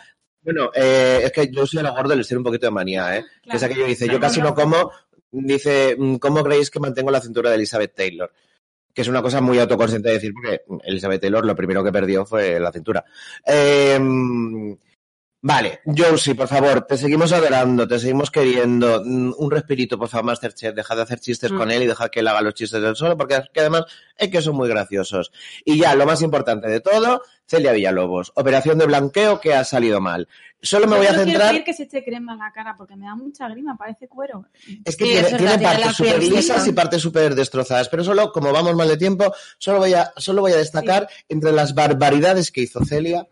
Bueno, 0.43 0.69
eh, 0.75 1.21
es 1.23 1.31
que 1.31 1.49
yo 1.51 1.65
soy 1.65 1.79
a 1.79 1.81
lo 1.81 1.91
gordo 1.95 2.15
les 2.15 2.27
tiene 2.27 2.37
un 2.37 2.43
poquito 2.43 2.67
de 2.67 2.71
manía, 2.71 3.17
¿eh? 3.17 3.25
Que 3.41 3.57
es 3.57 3.59
Claro. 3.61 3.65
aquello 3.65 3.81
que 3.85 3.89
dice, 3.89 4.05
yo 4.05 4.09
Claro. 4.19 4.21
casi 4.21 4.41
no 4.43 4.53
como, 4.53 4.91
dice, 5.43 5.95
mm, 5.97 6.15
¿cómo 6.15 6.43
creéis 6.43 6.69
que 6.69 6.79
mantengo 6.79 7.11
la 7.11 7.21
cintura 7.21 7.49
de 7.49 7.57
Elizabeth 7.57 7.95
Taylor? 7.95 8.31
Que 8.93 9.01
es 9.01 9.07
una 9.07 9.21
cosa 9.21 9.41
muy 9.41 9.59
autoconsciente 9.59 10.09
de 10.09 10.15
decir, 10.15 10.33
porque 10.33 10.61
Elizabeth 10.85 11.21
Taylor 11.21 11.45
lo 11.45 11.55
primero 11.55 11.83
que 11.83 11.91
perdió 11.91 12.25
fue 12.25 12.59
la 12.59 12.71
cintura. 12.71 13.03
Eh, 13.45 13.99
vale, 15.47 15.81
Josie, 15.85 16.33
por 16.33 16.47
favor, 16.47 16.81
te 16.87 16.97
seguimos 16.97 17.31
adorando, 17.31 17.87
te 17.87 17.99
seguimos 17.99 18.31
queriendo. 18.31 19.03
Mm, 19.05 19.33
Un 19.37 19.51
respirito, 19.51 19.97
por 19.97 20.09
favor, 20.09 20.25
Masterchef. 20.25 20.73
Deja 20.73 20.95
de 20.95 21.01
hacer 21.03 21.19
chistes 21.19 21.51
Mm. 21.51 21.57
con 21.57 21.69
él 21.71 21.83
y 21.83 21.87
deja 21.87 22.09
que 22.09 22.21
él 22.21 22.27
haga 22.27 22.41
los 22.41 22.55
chistes 22.55 22.81
del 22.81 22.95
solo, 22.95 23.15
porque 23.15 23.35
es 23.35 23.43
que 23.53 23.59
además 23.59 23.85
es 24.17 24.29
que 24.29 24.41
son 24.41 24.55
muy 24.55 24.67
graciosos. 24.67 25.31
Y 25.63 25.77
ya, 25.77 25.93
lo 25.95 26.05
más 26.05 26.21
importante 26.23 26.67
de 26.67 26.79
todo, 26.81 27.21
Celia 27.47 27.73
Villalobos. 27.73 28.31
Operación 28.35 28.79
de 28.79 28.87
blanqueo 28.87 29.39
que 29.39 29.53
ha 29.53 29.63
salido 29.63 30.01
mal. 30.01 30.27
Solo 30.61 30.87
me 30.87 30.93
Yo 30.93 30.97
voy 30.97 31.05
a 31.07 31.11
no 31.11 31.15
quiero 31.17 31.29
centrar... 31.31 31.51
pedir 31.51 31.63
que 31.63 31.73
se 31.73 31.83
eche 31.83 32.03
crema 32.03 32.33
en 32.33 32.39
la 32.39 32.51
cara 32.51 32.73
porque 32.75 32.95
me 32.95 33.05
da 33.05 33.13
mucha 33.15 33.47
grima, 33.49 33.77
parece 33.77 34.07
cuero. 34.07 34.47
Es 34.83 34.97
que 34.97 35.05
Sí, 35.05 35.35
tiene, 35.37 35.59
partes 35.59 35.93
súper 35.95 36.23
lisas 36.23 36.67
y 36.67 36.71
partes 36.71 37.01
súper 37.03 37.35
destrozadas. 37.35 37.87
Pero 37.89 38.03
solo, 38.03 38.31
como 38.31 38.51
vamos 38.51 38.73
mal 38.75 38.87
de 38.87 38.97
tiempo, 38.97 39.31
solo 39.59 39.77
voy 39.77 39.93
a, 39.93 40.11
solo 40.17 40.41
voy 40.41 40.53
a 40.53 40.57
destacar 40.57 41.07
entre 41.29 41.51
las 41.51 41.75
barbaridades 41.75 42.51
que 42.51 42.61
hizo 42.61 42.83
Celia, 42.83 43.27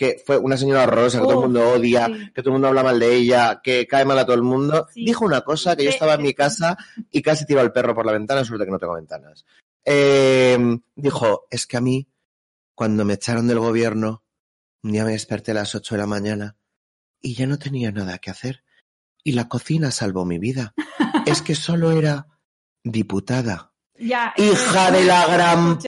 que 0.00 0.22
fue 0.24 0.38
una 0.38 0.56
señora 0.56 0.84
horrorosa 0.84 1.18
que 1.18 1.24
todo 1.24 1.32
el 1.32 1.38
Uf, 1.40 1.44
mundo 1.44 1.72
odia, 1.72 2.06
sí. 2.06 2.32
que 2.32 2.40
todo 2.40 2.48
el 2.48 2.52
mundo 2.52 2.68
habla 2.68 2.82
mal 2.82 2.98
de 2.98 3.16
ella, 3.16 3.60
que 3.62 3.86
cae 3.86 4.06
mal 4.06 4.18
a 4.18 4.24
todo 4.24 4.34
el 4.34 4.40
mundo. 4.40 4.88
Sí. 4.94 5.04
Dijo 5.04 5.26
una 5.26 5.42
cosa 5.42 5.76
que 5.76 5.84
yo 5.84 5.90
estaba 5.90 6.14
en 6.14 6.22
mi 6.22 6.32
casa 6.32 6.78
y 7.10 7.20
casi 7.20 7.44
tiro 7.44 7.60
al 7.60 7.70
perro 7.70 7.94
por 7.94 8.06
la 8.06 8.12
ventana, 8.12 8.42
suerte 8.42 8.64
que 8.64 8.70
no 8.70 8.78
tengo 8.78 8.94
ventanas. 8.94 9.44
Eh, 9.84 10.58
dijo, 10.96 11.46
es 11.50 11.66
que 11.66 11.76
a 11.76 11.82
mí, 11.82 12.08
cuando 12.74 13.04
me 13.04 13.12
echaron 13.12 13.46
del 13.46 13.58
gobierno, 13.58 14.22
un 14.82 14.92
día 14.92 15.04
me 15.04 15.12
desperté 15.12 15.50
a 15.50 15.56
las 15.56 15.74
8 15.74 15.96
de 15.96 16.00
la 16.00 16.06
mañana 16.06 16.56
y 17.20 17.34
ya 17.34 17.46
no 17.46 17.58
tenía 17.58 17.92
nada 17.92 18.16
que 18.16 18.30
hacer. 18.30 18.64
Y 19.22 19.32
la 19.32 19.48
cocina 19.48 19.90
salvó 19.90 20.24
mi 20.24 20.38
vida. 20.38 20.72
es 21.26 21.42
que 21.42 21.54
solo 21.54 21.90
era 21.90 22.26
diputada. 22.82 23.74
Ya, 23.98 24.32
Hija 24.38 24.92
de 24.92 25.04
la 25.04 25.26
gran 25.26 25.78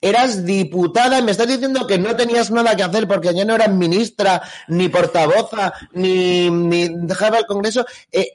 eras 0.00 0.44
diputada 0.44 1.18
y 1.18 1.22
me 1.22 1.32
estás 1.32 1.48
diciendo 1.48 1.86
que 1.86 1.98
no 1.98 2.16
tenías 2.16 2.50
nada 2.50 2.76
que 2.76 2.82
hacer 2.82 3.06
porque 3.06 3.34
ya 3.34 3.44
no 3.44 3.54
eras 3.54 3.72
ministra, 3.72 4.42
ni 4.68 4.88
portavoza, 4.88 5.72
ni, 5.92 6.50
ni 6.50 6.88
dejaba 6.88 7.38
el 7.38 7.46
Congreso. 7.46 7.84
Eh, 8.10 8.28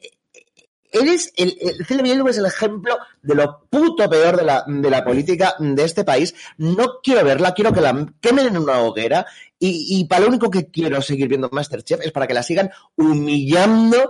eres 0.91 1.31
el, 1.37 1.57
el 1.59 2.27
es 2.27 2.37
el 2.37 2.45
ejemplo 2.45 2.97
de 3.21 3.35
lo 3.35 3.61
puto 3.69 4.09
peor 4.09 4.37
de 4.37 4.43
la, 4.43 4.63
de 4.67 4.89
la 4.89 5.03
política 5.03 5.55
de 5.59 5.83
este 5.83 6.03
país. 6.03 6.35
No 6.57 6.99
quiero 7.01 7.23
verla, 7.23 7.53
quiero 7.53 7.73
que 7.73 7.81
la 7.81 8.05
quemen 8.19 8.47
en 8.47 8.57
una 8.57 8.79
hoguera 8.79 9.25
y, 9.57 9.99
y 9.99 10.05
para 10.05 10.21
lo 10.21 10.27
único 10.27 10.49
que 10.49 10.67
quiero 10.69 11.01
seguir 11.01 11.27
viendo 11.27 11.49
Masterchef 11.51 12.01
es 12.01 12.11
para 12.11 12.27
que 12.27 12.33
la 12.33 12.43
sigan 12.43 12.71
humillando 12.95 14.09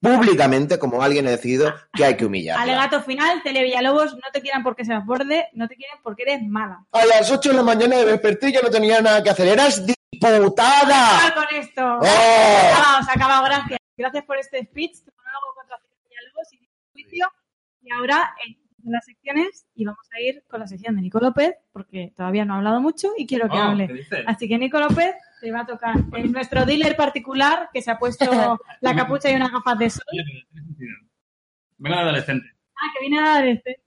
públicamente 0.00 0.78
como 0.78 1.02
alguien 1.02 1.26
ha 1.26 1.30
decidido 1.30 1.74
que 1.92 2.04
hay 2.04 2.16
que 2.16 2.26
humillar. 2.26 2.58
Alegato 2.58 3.02
final, 3.02 3.42
Tele 3.42 3.62
Villalobos, 3.62 4.14
no 4.14 4.30
te 4.32 4.40
quieran 4.40 4.62
porque 4.62 4.84
seas 4.84 5.04
borde, 5.04 5.48
no 5.54 5.68
te 5.68 5.76
quieren 5.76 5.98
porque 6.02 6.22
eres 6.22 6.42
mala. 6.42 6.84
A 6.92 7.04
las 7.04 7.30
8 7.30 7.50
de 7.50 7.56
la 7.56 7.62
mañana 7.62 7.96
me 7.96 8.04
desperté 8.04 8.48
y 8.50 8.52
ya 8.52 8.62
no 8.62 8.70
tenía 8.70 9.00
nada 9.00 9.22
que 9.22 9.30
hacer. 9.30 9.48
¡Eras 9.48 9.84
diputada! 9.86 11.16
¡Acabar 11.26 11.34
con 11.34 11.56
esto! 11.56 11.98
¡Oh! 12.00 12.04
Se 12.04 12.08
ha 12.08 12.72
acabado, 12.72 13.04
se 13.04 13.10
ha 13.10 13.14
acabado, 13.14 13.44
gracias. 13.44 13.78
Gracias 13.96 14.24
por 14.24 14.38
este 14.38 14.64
speech, 14.64 15.02
tu 15.04 15.10
monólogo 15.16 15.54
contra 15.56 15.76
Tele 15.78 15.94
Villalobos 16.08 16.52
y 16.52 16.58
mi 16.60 16.68
juicio. 16.92 17.26
Y 17.82 17.90
ahora 17.92 18.34
en 18.44 18.56
las 18.92 19.04
secciones 19.04 19.66
y 19.74 19.84
vamos 19.84 20.06
a 20.16 20.20
ir 20.20 20.44
con 20.48 20.60
la 20.60 20.66
sección 20.66 20.94
de 20.96 21.02
Nico 21.02 21.18
López, 21.18 21.56
porque 21.72 22.12
todavía 22.16 22.44
no 22.44 22.54
ha 22.54 22.56
hablado 22.58 22.80
mucho 22.80 23.10
y 23.16 23.26
quiero 23.26 23.48
que 23.48 23.56
Oh, 23.58 23.62
hable. 23.62 24.06
Así 24.26 24.48
que 24.48 24.56
Nico 24.56 24.78
López 24.78 25.14
te 25.40 25.52
va 25.52 25.60
a 25.60 25.66
tocar 25.66 25.94
en 26.14 26.32
nuestro 26.32 26.64
dealer 26.64 26.96
particular 26.96 27.68
que 27.72 27.82
se 27.82 27.90
ha 27.90 27.98
puesto 27.98 28.24
la 28.80 28.94
capucha 28.94 29.30
y 29.30 29.34
unas 29.34 29.52
gafas 29.52 29.78
de 29.78 29.90
sol. 29.90 30.04
Vengo 31.78 31.96
de 31.96 32.02
adolescente. 32.02 32.48
Ah, 32.76 32.90
que 32.92 33.06
viene 33.06 33.22
de 33.22 33.28
adolescente. 33.28 33.82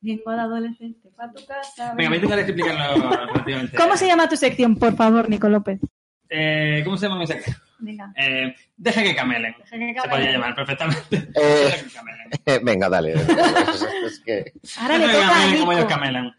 Vengo 0.00 0.30
de 0.30 0.40
adolescente 0.40 1.10
para 1.16 1.32
tu 1.32 1.44
casa. 1.44 1.94
Venga, 1.94 2.10
voy 2.10 2.18
a 2.18 2.20
intentar 2.20 2.38
explicarlo 2.38 3.10
relativamente. 3.10 3.76
¿Cómo 3.76 3.96
se 3.96 4.06
llama 4.06 4.28
tu 4.28 4.36
sección, 4.36 4.76
por 4.76 4.94
favor, 4.96 5.28
Nico 5.28 5.48
López? 5.48 5.80
Eh, 6.28 6.82
¿Cómo 6.84 6.96
se 6.96 7.06
llama 7.06 7.20
mi 7.20 7.26
sección? 7.26 7.56
Venga. 7.78 8.12
Eh, 8.16 8.54
deja 8.76 9.02
que 9.02 9.14
camelen. 9.14 9.54
Deja 9.70 9.94
que 9.94 10.00
Se 10.00 10.08
podría 10.08 10.32
llamar 10.32 10.54
perfectamente. 10.54 11.16
Eh, 11.16 11.30
Deja 11.64 11.84
que 11.84 11.92
camelen. 11.92 12.30
venga, 12.64 12.88
dale. 12.88 13.12
Es 13.12 14.20
que... 14.24 14.52
Ahora 14.80 14.98
le 14.98 15.06
Deja 15.06 15.18
que 15.18 15.24
toca 15.24 15.28
a 15.28 15.32
camelen 15.32 15.60
como 15.60 15.72
ellos 15.72 15.84
camelan. 15.86 16.36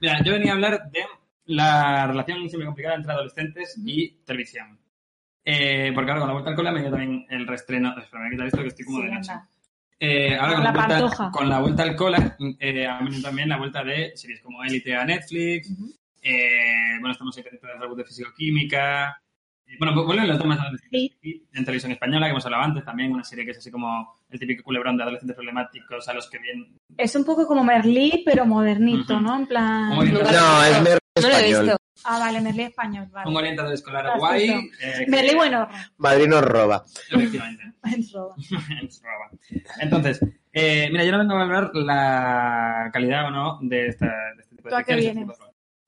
Mira, 0.00 0.22
yo 0.24 0.32
venía 0.32 0.52
a 0.52 0.54
hablar 0.54 0.90
de 0.90 1.00
la 1.50 2.06
relación 2.06 2.48
siempre 2.48 2.66
complicada 2.66 2.96
entre 2.96 3.12
adolescentes 3.12 3.80
y 3.84 4.10
televisión. 4.24 4.78
Eh, 5.44 5.90
porque 5.94 6.10
ahora 6.10 6.20
con 6.20 6.28
la 6.28 6.32
vuelta 6.34 6.50
al 6.50 6.56
cole 6.56 6.70
me 6.72 6.80
dio 6.80 6.90
también 6.90 7.26
el 7.30 7.46
reestreno. 7.46 7.98
Espera, 7.98 8.22
me 8.22 8.28
voy 8.28 8.28
a 8.28 8.30
quitar 8.30 8.46
esto 8.46 8.62
que 8.62 8.68
estoy 8.68 8.84
como 8.84 8.98
Sí, 9.00 9.04
de 9.06 9.12
noche. 9.12 9.32
Eh, 10.02 10.34
ahora 10.36 10.54
con 10.54 10.64
La 10.64 10.72
la, 10.72 10.86
vuelta, 11.00 11.30
con 11.30 11.48
la 11.48 11.60
vuelta 11.60 11.82
al 11.82 11.96
cole 11.96 12.16
eh, 12.58 12.86
ha 12.86 12.98
venido 13.02 13.20
también 13.22 13.48
la 13.50 13.58
vuelta 13.58 13.84
de 13.84 14.12
series 14.16 14.40
como 14.40 14.62
Élite 14.64 14.94
a 14.96 15.04
Netflix. 15.04 15.70
Ujú. 15.70 15.92
eh, 16.22 16.96
bueno, 17.00 17.12
estamos 17.12 17.36
en 17.38 17.44
el 17.46 17.80
reboot 17.80 17.98
de 17.98 18.04
Fisicoquímica. 18.04 19.20
Eh, 19.66 19.76
bueno, 19.78 20.04
vuelven 20.04 20.28
los 20.28 20.38
temas 20.38 20.58
Sí. 20.90 21.12
en 21.52 21.64
televisión 21.64 21.92
española, 21.92 22.26
que 22.26 22.30
hemos 22.30 22.44
hablado 22.44 22.64
antes, 22.64 22.84
también 22.84 23.12
una 23.12 23.24
serie 23.24 23.44
que 23.44 23.50
es 23.52 23.58
así 23.58 23.70
como 23.70 24.20
el 24.30 24.38
típico 24.38 24.64
culebrón 24.64 24.96
de 24.96 25.02
adolescentes 25.04 25.36
problemáticos 25.36 26.08
a 26.08 26.14
los 26.14 26.28
que 26.30 26.38
bien... 26.38 26.76
Es 26.96 27.14
un 27.16 27.24
poco 27.24 27.46
como 27.46 27.62
Merlí, 27.64 28.22
pero 28.24 28.44
modernito, 28.46 29.14
Ujú. 29.14 29.22
¿no? 29.22 29.36
En 29.38 29.46
plan. 29.46 29.90
No, 29.90 30.02
es 30.02 30.99
No 31.22 31.28
lo 31.28 31.36
he 31.36 31.44
visto. 31.44 31.76
Ah, 32.04 32.18
vale, 32.18 32.40
Merlí 32.40 32.62
español, 32.62 33.04
Un 33.04 33.12
vale. 33.12 33.36
orientador 33.36 33.72
escolar 33.74 34.06
Has 34.06 34.18
guay. 34.18 34.48
eh, 34.80 35.04
Merlí 35.08 35.34
bueno. 35.34 35.68
Madrid 35.98 36.26
nos 36.28 36.42
roba. 36.42 36.84
Efectivamente. 37.10 37.64
Roba. 39.02 39.30
Entonces, 39.80 40.20
eh, 40.52 40.88
mira, 40.90 41.04
yo 41.04 41.12
no 41.12 41.18
vengo 41.18 41.34
a 41.36 41.42
hablar 41.42 41.70
la 41.74 42.90
calidad 42.92 43.26
o 43.26 43.30
no 43.30 43.58
de, 43.62 43.88
esta, 43.88 44.06
de 44.06 44.42
este 44.42 44.56
tipo 44.56 44.68
de 44.68 44.70
¿Tú 44.70 44.76
a 44.76 44.82
qué 44.84 44.92
secciones. 44.94 45.14
vienes? 45.26 45.38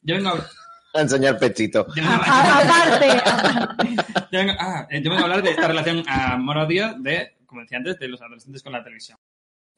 Yo 0.03 0.15
vengo 0.17 0.29
a 0.29 0.33
hablar... 0.33 0.47
A 0.95 1.01
enseñar 1.01 1.39
pechito. 1.39 1.87
yo 1.95 2.03
vengo 2.03 2.11
a- 2.13 2.27
A- 2.27 2.59
aparte, 2.61 3.11
aparte. 3.25 3.97
Yo 4.31 4.39
vengo, 4.39 4.53
ah, 4.59 4.87
eh, 4.91 5.03
yo 5.03 5.11
vengo 5.11 5.23
a 5.23 5.25
hablar 5.25 5.43
de 5.43 5.51
esta 5.51 5.69
relación 5.69 6.03
amor-odio 6.07 6.95
de, 6.99 7.37
como 7.47 7.63
decía 7.63 7.79
antes, 7.79 7.99
de 7.99 8.09
los 8.09 8.21
adolescentes 8.21 8.63
con 8.63 8.73
la 8.73 8.83
televisión. 8.85 9.19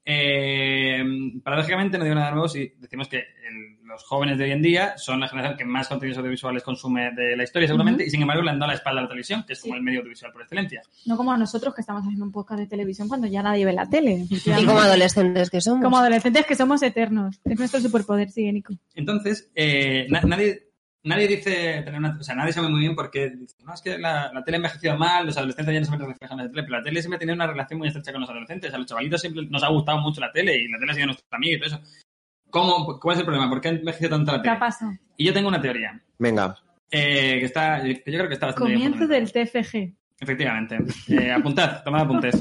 Eh, 0.07 1.03
paradójicamente 1.43 1.99
no 1.99 2.05
digo 2.05 2.15
nada 2.17 2.31
nuevo 2.31 2.49
si 2.49 2.73
decimos 2.79 3.09
que 3.09 3.19
el- 3.19 3.75
los 3.85 4.03
jóvenes 4.05 4.39
de 4.39 4.45
hoy 4.45 4.51
en 4.51 4.63
día 4.63 4.99
son 4.99 5.21
la 5.21 5.29
generación 5.29 5.57
que 5.57 5.65
más 5.65 5.87
contenidos 5.87 6.19
audiovisuales 6.19 6.65
consume 6.65 7.13
de 7.13 7.37
la 7.37 7.45
historia 7.45 7.69
seguramente 7.69 8.05
y 8.05 8.11
sin 8.11 8.23
embargo 8.23 8.43
le 8.43 8.51
han 8.51 8.59
dado 8.59 8.73
la 8.73 8.77
espalda 8.77 9.01
a 9.01 9.03
la 9.05 9.09
televisión, 9.09 9.45
que 9.47 9.53
es 9.53 9.61
como 9.61 9.77
el 9.77 9.83
medio 9.83 10.01
audiovisual 10.01 10.33
por 10.33 10.43
excelencia. 10.43 10.83
No 11.07 11.17
como 11.17 11.37
nosotros 11.37 11.75
que 11.75 11.83
estamos 11.83 12.03
haciendo 12.03 12.25
un 12.25 12.33
podcast 12.33 12.61
de 12.61 12.67
televisión 12.67 13.07
cuando 13.09 13.29
ya 13.29 13.43
nadie 13.43 13.65
ve 13.65 13.73
la 13.73 13.89
tele. 13.89 14.27
Y 14.31 14.65
como 14.67 14.81
adolescentes 14.81 15.49
que 15.49 15.61
somos. 15.61 15.85
Como 15.85 15.99
adolescentes 15.99 16.45
que 16.47 16.57
somos 16.57 16.83
eternos. 16.83 17.41
Es 17.45 17.57
nuestro 17.59 17.79
superpoder, 17.81 18.31
sigue 18.31 18.53
Nico. 18.53 18.75
Entonces, 18.95 19.51
eh, 19.55 20.07
na- 20.11 20.23
nadie, 20.23 20.64
nadie 21.05 21.29
dice, 21.29 21.83
tener 21.85 21.97
una- 22.01 22.17
o 22.19 22.23
sea, 22.23 22.35
nadie 22.35 22.53
sabe 22.53 22.69
muy 22.69 22.81
bien 22.81 22.95
por 22.97 23.11
qué 23.11 23.31
dice, 23.31 23.57
no, 23.65 23.73
es 23.75 23.81
que 23.83 23.99
la, 23.99 24.33
la 24.33 24.43
tele 24.43 24.57
ha 24.57 24.59
envejecido 24.59 24.97
mal, 24.97 25.27
los 25.27 25.37
adolescentes 25.37 25.73
ya 25.75 25.81
no 25.81 25.87
se 25.87 25.93
ven 25.93 26.01
reflejados 26.01 26.33
en 26.41 26.47
la 26.47 26.51
tele, 26.51 26.63
pero 26.65 26.79
la 26.79 26.83
tele 26.83 27.01
siempre 27.03 27.19
tiene 27.19 27.33
una 27.35 27.47
relación 27.47 27.79
muy 27.79 27.89
estrecha 27.89 28.11
con 28.13 28.21
los 28.23 28.31
adolescentes, 28.31 28.73
a 28.75 28.79
los 28.79 28.87
chavalitos 28.87 29.21
siempre 29.21 29.47
nos 29.49 29.63
ha 29.63 29.69
gustado 29.69 29.99
mucho 29.99 30.21
la 30.21 30.33
tele 30.33 30.57
y 30.57 30.69
la 30.69 30.79
tele 30.79 30.93
ha 30.93 30.95
sido 30.95 31.07
nuestra 31.07 31.37
amiga 31.37 31.55
y 31.57 31.59
todo 31.61 31.67
eso. 31.69 31.81
¿Cómo, 32.51 32.99
¿Cuál 33.01 33.15
es 33.15 33.21
el 33.21 33.27
problema? 33.27 33.49
¿Por 33.51 33.61
qué 33.61 33.69
ha 33.69 33.71
envejecido 33.73 34.11
tanto 34.11 34.33
la 34.33 34.39
¿Qué 34.43 34.49
tele? 34.49 34.61
pasa? 34.61 34.99
Y 35.17 35.25
yo 35.27 35.33
tengo 35.33 35.49
una 35.49 35.61
teoría, 35.61 36.01
Venga. 36.19 36.57
eh, 36.91 37.39
que 37.41 37.45
está, 37.45 37.83
que 37.83 37.95
yo 38.07 38.19
creo 38.19 38.29
que 38.29 38.35
está 38.35 38.47
bastante 38.47 38.71
bien 38.77 38.93
Comienzo 38.93 39.09
del 39.09 39.33
TFG. 39.33 39.93
Efectivamente. 40.21 40.79
Eh, 41.09 41.31
apuntad, 41.33 41.83
tomad 41.85 42.03
apuntes. 42.03 42.35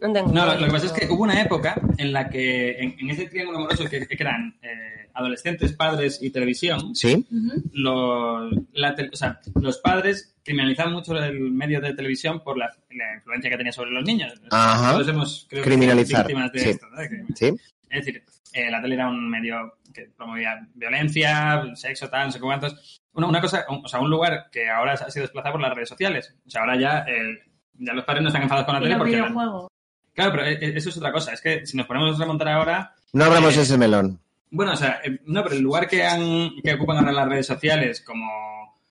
No 0.00 0.46
lo, 0.46 0.58
lo 0.58 0.66
que 0.66 0.72
pasa 0.72 0.86
es 0.86 0.92
que 0.92 1.06
hubo 1.12 1.22
una 1.24 1.40
época 1.42 1.80
en 1.98 2.12
la 2.12 2.28
que, 2.30 2.78
en, 2.78 2.96
en 2.98 3.10
ese 3.10 3.26
triángulo 3.26 3.58
amoroso 3.58 3.84
que, 3.86 4.06
que 4.06 4.16
eran 4.18 4.56
eh, 4.62 5.08
adolescentes, 5.14 5.72
padres 5.72 6.20
y 6.22 6.30
televisión, 6.30 6.94
¿Sí? 6.94 7.26
Los, 7.72 8.52
la 8.72 8.94
tel- 8.94 9.10
o 9.12 9.16
sea, 9.16 9.40
los 9.60 9.78
padres 9.78 10.36
criminalizaban 10.44 10.92
mucho 10.92 11.16
el 11.18 11.40
medio 11.50 11.80
de 11.80 11.92
televisión 11.94 12.42
por 12.42 12.56
la, 12.56 12.66
la 12.90 13.16
influencia 13.16 13.50
que 13.50 13.56
tenía 13.56 13.72
sobre 13.72 13.90
los 13.90 14.04
niños. 14.04 14.32
Ajá. 14.50 14.92
Todos 14.92 15.08
hemos 15.08 15.46
creo 15.50 15.62
que, 15.64 15.68
Criminalizar, 15.70 16.26
víctimas 16.26 16.52
de 16.52 16.58
sí. 16.60 16.68
esto. 16.70 16.86
¿no? 16.90 17.00
De 17.00 17.08
que- 17.08 17.24
¿Sí? 17.34 17.54
es 17.90 18.04
decir, 18.04 18.22
eh, 18.52 18.70
la 18.70 18.80
tele 18.82 18.94
era 18.94 19.08
un 19.08 19.28
medio 19.28 19.74
que 19.92 20.06
promovía 20.16 20.58
violencia, 20.74 21.62
sexo, 21.74 22.08
tal, 22.08 22.26
no 22.26 22.32
sé 22.32 22.40
cuántos. 22.40 23.00
Una, 23.12 23.26
una 23.26 23.40
cosa, 23.40 23.64
un- 23.68 23.84
o 23.84 23.88
sea, 23.88 24.00
un 24.00 24.10
lugar 24.10 24.46
que 24.52 24.68
ahora 24.68 24.92
ha 24.94 25.10
sido 25.10 25.24
desplazado 25.24 25.52
por 25.52 25.60
las 25.62 25.74
redes 25.74 25.88
sociales. 25.88 26.34
O 26.46 26.50
sea, 26.50 26.62
ahora 26.62 26.76
ya, 26.78 26.98
eh, 27.08 27.38
ya 27.74 27.92
los 27.92 28.04
padres 28.04 28.22
no 28.22 28.28
están 28.28 28.42
enfadados 28.42 28.66
con 28.66 28.74
la 28.74 28.80
Y 28.80 28.82
tele 28.84 28.94
los 28.94 28.98
porque... 29.00 29.16
videojuegos. 29.16 29.68
Claro, 30.14 30.32
pero 30.32 30.44
eh, 30.46 30.58
eso 30.76 30.88
es 30.88 30.96
otra 30.96 31.12
cosa. 31.12 31.32
Es 31.32 31.40
que 31.40 31.64
si 31.66 31.76
nos 31.76 31.86
ponemos 31.86 32.16
a 32.16 32.20
remontar 32.22 32.48
ahora, 32.48 32.94
No 33.12 33.24
abramos 33.24 33.56
Eh, 33.56 33.62
ese 33.62 33.78
melón. 33.78 34.20
bueno, 34.50 34.72
o 34.72 34.76
sea, 34.76 35.00
eh, 35.04 35.20
no, 35.26 35.42
pero 35.42 35.54
el 35.54 35.62
lugar 35.62 35.86
que, 35.88 36.04
han, 36.04 36.50
que 36.62 36.74
ocupan 36.74 36.98
ahora 36.98 37.12
las 37.12 37.28
redes 37.28 37.46
sociales 37.46 38.02
como 38.02 38.28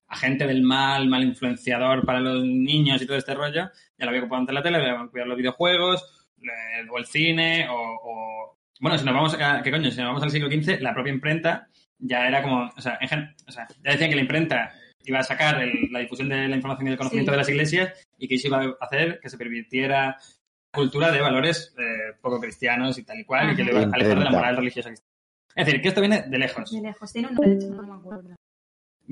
agente 0.08 0.48
del 0.48 0.64
mal, 0.64 1.08
mal 1.10 1.22
influenciador 1.24 2.06
para 2.06 2.20
los 2.22 2.42
niños 2.44 3.02
y 3.02 3.06
todo 3.06 3.18
este 3.18 3.34
rollo, 3.36 3.70
ya 3.98 4.06
lo 4.06 4.08
había 4.10 4.22
ocupado 4.22 4.40
antes 4.42 4.54
la 4.56 4.64
tele, 4.64 4.80
le 4.80 4.90
habían 4.90 5.10
cuidado 5.10 5.28
los 5.30 5.38
videojuegos, 5.38 6.30
o 6.90 6.98
el 6.98 7.06
cine, 7.08 7.68
o, 7.70 7.74
o- 7.76 8.57
Bueno, 8.80 8.98
si 8.98 9.06
nos 9.06 9.14
vamos 9.14 9.34
a... 9.40 9.62
¿Qué 9.64 9.72
coño? 9.72 9.90
Si 9.92 9.98
nos 9.98 10.08
vamos 10.08 10.24
al 10.24 10.32
siglo 10.32 10.50
XV, 10.50 10.82
la 10.82 10.94
propia 10.94 11.14
imprenta 11.14 11.68
ya 12.00 12.28
era 12.28 12.42
como... 12.44 12.70
O 12.78 12.82
sea, 12.82 12.98
en 13.02 13.08
gen- 13.10 13.36
o 13.48 13.52
sea 13.52 13.68
ya 13.84 13.92
decían 13.92 14.10
que 14.10 14.16
la 14.16 14.22
imprenta 14.22 14.72
iba 15.06 15.20
a 15.20 15.24
sacar 15.24 15.62
el- 15.62 15.90
la 15.92 16.00
difusión 16.00 16.30
de 16.30 16.48
la 16.48 16.56
información 16.56 16.88
y 16.88 16.90
del 16.92 16.98
conocimiento 16.98 17.32
Sí. 17.32 17.34
de 17.34 17.38
las 17.38 17.50
iglesias 17.50 17.94
y 18.18 18.28
que 18.28 18.36
eso 18.36 18.48
iba 18.48 18.64
a 18.64 18.76
hacer 18.86 19.20
que 19.22 19.30
se 19.30 19.38
permitiera 19.38 20.18
cultura 20.72 21.12
de 21.12 21.22
valores 21.22 21.74
eh, 21.80 22.14
poco 22.22 22.40
cristianos 22.40 22.98
y 23.00 23.04
tal 23.04 23.20
y 23.20 23.26
cual, 23.26 23.52
y 23.52 23.56
que 23.56 23.64
le 23.64 23.72
iba 23.72 23.80
a 23.82 23.84
alejar 23.86 24.20
de 24.20 24.26
la 24.26 24.32
moral 24.32 24.58
religiosa 24.58 24.90
cristiana. 24.90 25.14
Es 25.56 25.66
decir, 25.66 25.82
que 25.82 25.88
esto 25.88 26.02
viene 26.02 26.24
de 26.28 26.38
lejos. 26.38 26.72
De 26.72 26.82
lejos. 26.82 27.12
Tiene 27.12 27.30
un 27.30 27.34
nombre, 27.36 27.56
de 27.56 27.66
hecho, 27.66 27.74
no 27.74 27.84
me 27.84 27.94
acuerdo. 28.00 28.36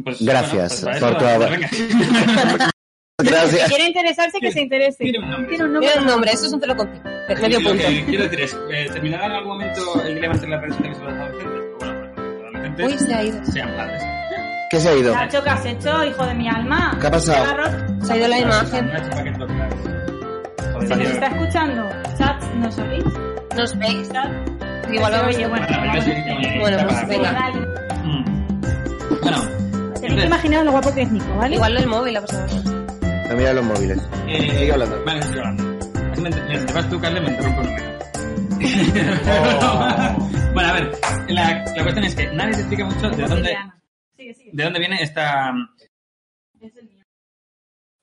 Pues, 0.03 0.21
Gracias 0.23 0.81
para 0.83 0.99
por 0.99 1.09
eso, 1.09 1.17
tu 1.17 1.25
pues, 1.25 1.49
venga. 1.51 1.69
Si 3.17 3.27
Gracias. 3.31 3.69
quiere 3.69 3.87
interesarse, 3.87 4.39
que 4.39 4.51
se 4.51 4.61
interese. 4.61 4.97
Tiene 5.05 5.19
un 5.19 5.29
nombre. 5.29 5.49
Tiene 5.49 5.63
un 5.63 5.73
nombre. 5.73 5.89
Tiene 5.89 6.01
un 6.05 6.11
nombre, 6.11 6.31
eso 6.33 6.45
es 6.45 6.53
un 6.53 6.59
te 6.59 6.67
lo 6.67 6.75
Medio 7.27 7.57
punto. 7.61 7.83
que 7.87 8.05
quiero 8.05 8.23
decir 8.25 8.41
es, 8.41 8.57
eh, 8.71 8.87
¿terminará 8.91 9.25
en 9.25 9.31
algún 9.31 9.47
momento 9.57 10.01
el 10.05 10.15
dilema 10.15 10.33
entre 10.35 10.49
las 10.49 10.61
redes 10.61 10.75
sociales 10.75 10.97
y 10.99 11.03
los 11.05 11.13
adolescentes? 11.13 11.61
Pues 11.79 11.91
bueno, 11.91 12.11
pues 12.15 12.27
los 12.27 12.43
adolescentes 12.45 12.85
Uy, 12.85 12.99
se 13.07 13.13
ha 13.13 13.23
ido. 13.23 13.45
sean 13.45 13.69
padres. 13.75 14.03
¿Qué 14.69 14.79
se 14.79 14.89
ha 14.89 14.95
ido? 14.95 15.13
Nacho, 15.13 15.43
¿qué 15.43 15.49
has 15.49 15.65
hecho, 15.65 16.03
hijo 16.03 16.25
de 16.25 16.33
mi 16.33 16.47
alma? 16.49 16.97
¿Qué 16.99 17.07
ha 17.07 17.11
pasado? 17.11 17.45
Se 18.03 18.13
ha 18.13 18.17
ido 18.17 18.27
la 18.27 18.39
imagen. 18.39 18.91
¿Se 20.87 20.95
nos 20.95 21.07
está 21.09 21.27
escuchando? 21.27 21.89
Chat, 22.17 22.43
¿nos 22.55 22.77
oís? 22.77 23.03
¿Nos 23.55 23.77
veis? 23.79 24.09
Chat. 24.11 24.29
Igual 24.91 25.11
vamos 25.13 25.35
oye, 25.35 25.45
a- 25.45 25.47
bueno, 25.47 25.67
Bueno, 25.67 26.59
Bueno, 26.59 26.77
pues 26.87 27.07
venga. 27.07 27.51
Bueno, 29.21 29.37
Tenéis 29.99 30.19
que 30.21 30.25
imaginar 30.27 30.65
lo 30.65 30.71
guapo 30.71 30.93
que 30.93 31.01
es 31.01 31.11
Nico, 31.11 31.35
¿vale? 31.37 31.55
Igual 31.55 31.77
el 31.77 31.87
móvil 31.87 32.13
la 32.13 32.21
pasamos. 32.21 32.65
A 33.29 33.33
mirar 33.33 33.55
los 33.55 33.65
móviles. 33.65 33.97
eh, 34.27 34.51
Sigue 34.59 34.71
hablando. 34.71 35.03
Vale, 35.05 35.21
sigo 35.23 35.39
hablando. 35.39 35.74
Te 36.15 36.73
vas 36.73 36.89
tú, 36.89 36.99
Carle, 36.99 37.19
me 37.21 37.29
interrumpo. 37.29 37.61
Oh. 39.61 40.29
bueno, 40.53 40.69
a 40.69 40.73
ver, 40.73 40.91
la, 41.29 41.65
la 41.75 41.83
cuestión 41.83 42.05
es 42.05 42.15
que 42.15 42.27
nadie 42.31 42.53
te 42.53 42.59
explica 42.61 42.85
mucho 42.85 43.09
de 43.09 43.17
dónde, 43.23 43.27
Cotidiana. 43.35 43.81
Sigue, 44.15 44.33
sigue. 44.33 44.51
de 44.53 44.63
dónde 44.63 44.79
viene 44.79 45.01
esta... 45.03 45.53
Es 46.61 46.75
el 46.77 46.85
mío. 46.89 47.03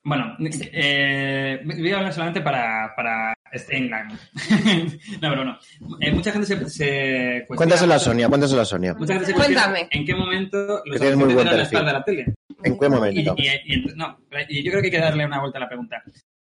Bueno, 0.05 0.35
eh, 0.39 1.61
voy 1.65 1.91
a 1.91 1.97
hablar 1.97 2.13
solamente 2.13 2.41
para, 2.41 2.93
para 2.95 3.33
Steinland. 3.55 4.11
no, 5.21 5.29
pero 5.29 5.45
no. 5.45 5.57
Eh, 5.99 6.11
mucha 6.11 6.31
gente 6.31 6.45
se, 6.45 6.55
se 6.69 7.45
cuestiona- 7.47 7.55
Cuéntaselo 7.57 7.93
a 7.95 7.99
Sonia, 7.99 8.29
cuéntaselo 8.29 8.61
a 8.61 8.65
Sonia. 8.65 8.93
Mucha 8.93 9.13
gente 9.13 9.27
se 9.27 9.33
Cuéntame. 9.33 9.87
en 9.89 10.05
qué 10.05 10.13
momento 10.15 10.81
los 10.85 10.99
tienes 10.99 11.17
muy 11.17 11.33
buen 11.33 11.47
la 11.47 11.63
espalda 11.63 11.87
de 11.87 11.93
la 11.99 12.03
tele. 12.03 12.25
¿En 12.63 12.77
qué 12.79 12.89
momento? 12.89 13.35
y- 13.37 13.47
y 13.65 13.81
ent- 13.81 13.95
no, 13.95 14.17
y 14.49 14.63
yo 14.63 14.71
creo 14.71 14.81
que 14.81 14.87
hay 14.87 14.91
que 14.91 14.99
darle 14.99 15.25
una 15.25 15.39
vuelta 15.39 15.57
a 15.57 15.61
la 15.61 15.67
pregunta. 15.67 16.01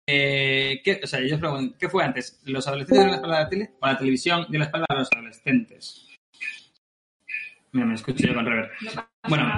Eh, 0.09 0.81
¿qué, 0.85 1.01
o 1.03 1.07
sea, 1.07 1.19
ellos 1.19 1.37
preguntan, 1.39 1.77
¿qué 1.77 1.89
fue 1.89 2.03
antes? 2.03 2.39
¿Los 2.45 2.65
adolescentes 2.67 2.97
dieron 2.97 3.11
la 3.11 3.15
espalda 3.17 3.37
a 3.37 3.41
la 3.43 3.49
tele 3.49 3.71
o 3.81 3.87
la 3.87 3.97
televisión 3.97 4.45
dio 4.49 4.59
la 4.59 4.65
espalda 4.65 4.85
a 4.89 4.95
los 4.95 5.09
adolescentes? 5.11 6.07
Mira, 7.73 7.85
me 7.85 7.95
escucho 7.95 8.25
yo 8.25 8.33
con 8.33 8.45
rever. 8.45 8.71
Bueno, 9.27 9.51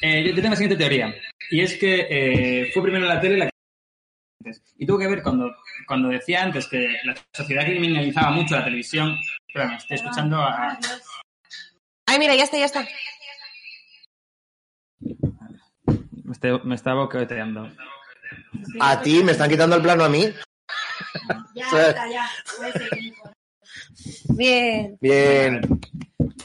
eh, 0.00 0.24
yo, 0.28 0.34
tengo 0.36 0.50
la 0.50 0.56
siguiente 0.56 0.76
teoría. 0.76 1.12
Y 1.50 1.60
es 1.60 1.76
que 1.76 2.06
eh, 2.08 2.70
fue 2.72 2.84
primero 2.84 3.04
la 3.06 3.20
tele 3.20 3.36
la 3.38 3.46
que... 3.46 4.52
Y 4.78 4.86
tuvo 4.86 4.98
que 4.98 5.08
ver 5.08 5.22
cuando, 5.22 5.52
cuando 5.88 6.08
decía 6.08 6.44
antes 6.44 6.68
que 6.68 6.96
la 7.04 7.14
sociedad 7.32 7.64
criminalizaba 7.64 8.30
mucho 8.30 8.54
la 8.54 8.64
televisión. 8.64 9.18
Espera, 9.48 9.68
me 9.70 9.76
estoy 9.76 9.96
escuchando 9.96 10.36
a... 10.36 10.78
Ay, 12.06 12.18
mira, 12.20 12.36
ya 12.36 12.44
está, 12.44 12.56
ya 12.58 12.66
está. 12.66 12.86
Me, 15.00 16.32
estoy- 16.32 16.60
me 16.62 16.76
está 16.76 16.94
boqueteando. 16.94 17.72
A 18.80 19.00
ti, 19.02 19.22
me 19.24 19.32
están 19.32 19.50
quitando 19.50 19.76
el 19.76 19.82
plano 19.82 20.04
a 20.04 20.08
mí. 20.08 20.24
Ya, 21.54 21.64
está, 21.88 22.08
ya. 22.10 22.26
Bien. 24.30 24.96
Bien. 25.00 25.60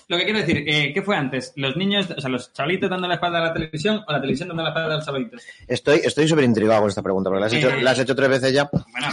Lo 0.07 0.17
que 0.17 0.23
quiero 0.25 0.39
decir, 0.39 0.63
eh, 0.67 0.91
¿qué 0.93 1.01
fue 1.01 1.15
antes? 1.15 1.53
¿Los 1.55 1.77
niños, 1.77 2.09
o 2.15 2.19
sea, 2.19 2.29
los 2.29 2.51
chavalitos 2.53 2.89
dando 2.89 3.07
la 3.07 3.13
espalda 3.15 3.39
a 3.39 3.45
la 3.45 3.53
televisión 3.53 4.03
o 4.05 4.11
la 4.11 4.19
televisión 4.19 4.49
dando 4.49 4.63
la 4.63 4.69
espalda 4.69 4.93
a 4.93 4.95
los 4.97 5.05
chavalitos? 5.05 5.41
Estoy 5.67 6.01
estoy 6.03 6.27
súper 6.27 6.43
intrigado 6.43 6.81
con 6.81 6.89
esta 6.89 7.01
pregunta, 7.01 7.29
porque 7.29 7.39
la 7.39 7.45
has, 7.47 7.53
hecho, 7.53 7.75
la 7.77 7.91
has 7.91 7.99
hecho 7.99 8.15
tres 8.15 8.29
veces 8.29 8.53
ya. 8.53 8.69
Bueno, 8.71 9.07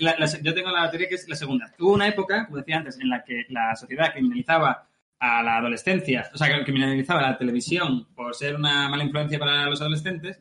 la- 0.00 0.16
la- 0.18 0.40
yo 0.42 0.52
tengo 0.54 0.70
la 0.70 0.90
teoría 0.90 1.08
que 1.08 1.14
es 1.14 1.26
la 1.28 1.36
segunda. 1.36 1.72
Hubo 1.78 1.94
una 1.94 2.06
época, 2.08 2.44
como 2.46 2.58
decía 2.58 2.76
antes, 2.76 2.98
en 3.00 3.08
la 3.08 3.24
que 3.24 3.46
la 3.48 3.74
sociedad 3.76 4.12
criminalizaba 4.12 4.86
a 5.20 5.42
la 5.42 5.56
adolescencia, 5.56 6.28
o 6.34 6.36
sea, 6.38 6.48
que 6.54 6.64
criminalizaba 6.64 7.22
la 7.22 7.38
televisión 7.38 8.06
por 8.14 8.34
ser 8.34 8.56
una 8.56 8.88
mala 8.90 9.04
influencia 9.04 9.38
para 9.38 9.64
los 9.70 9.80
adolescentes, 9.80 10.38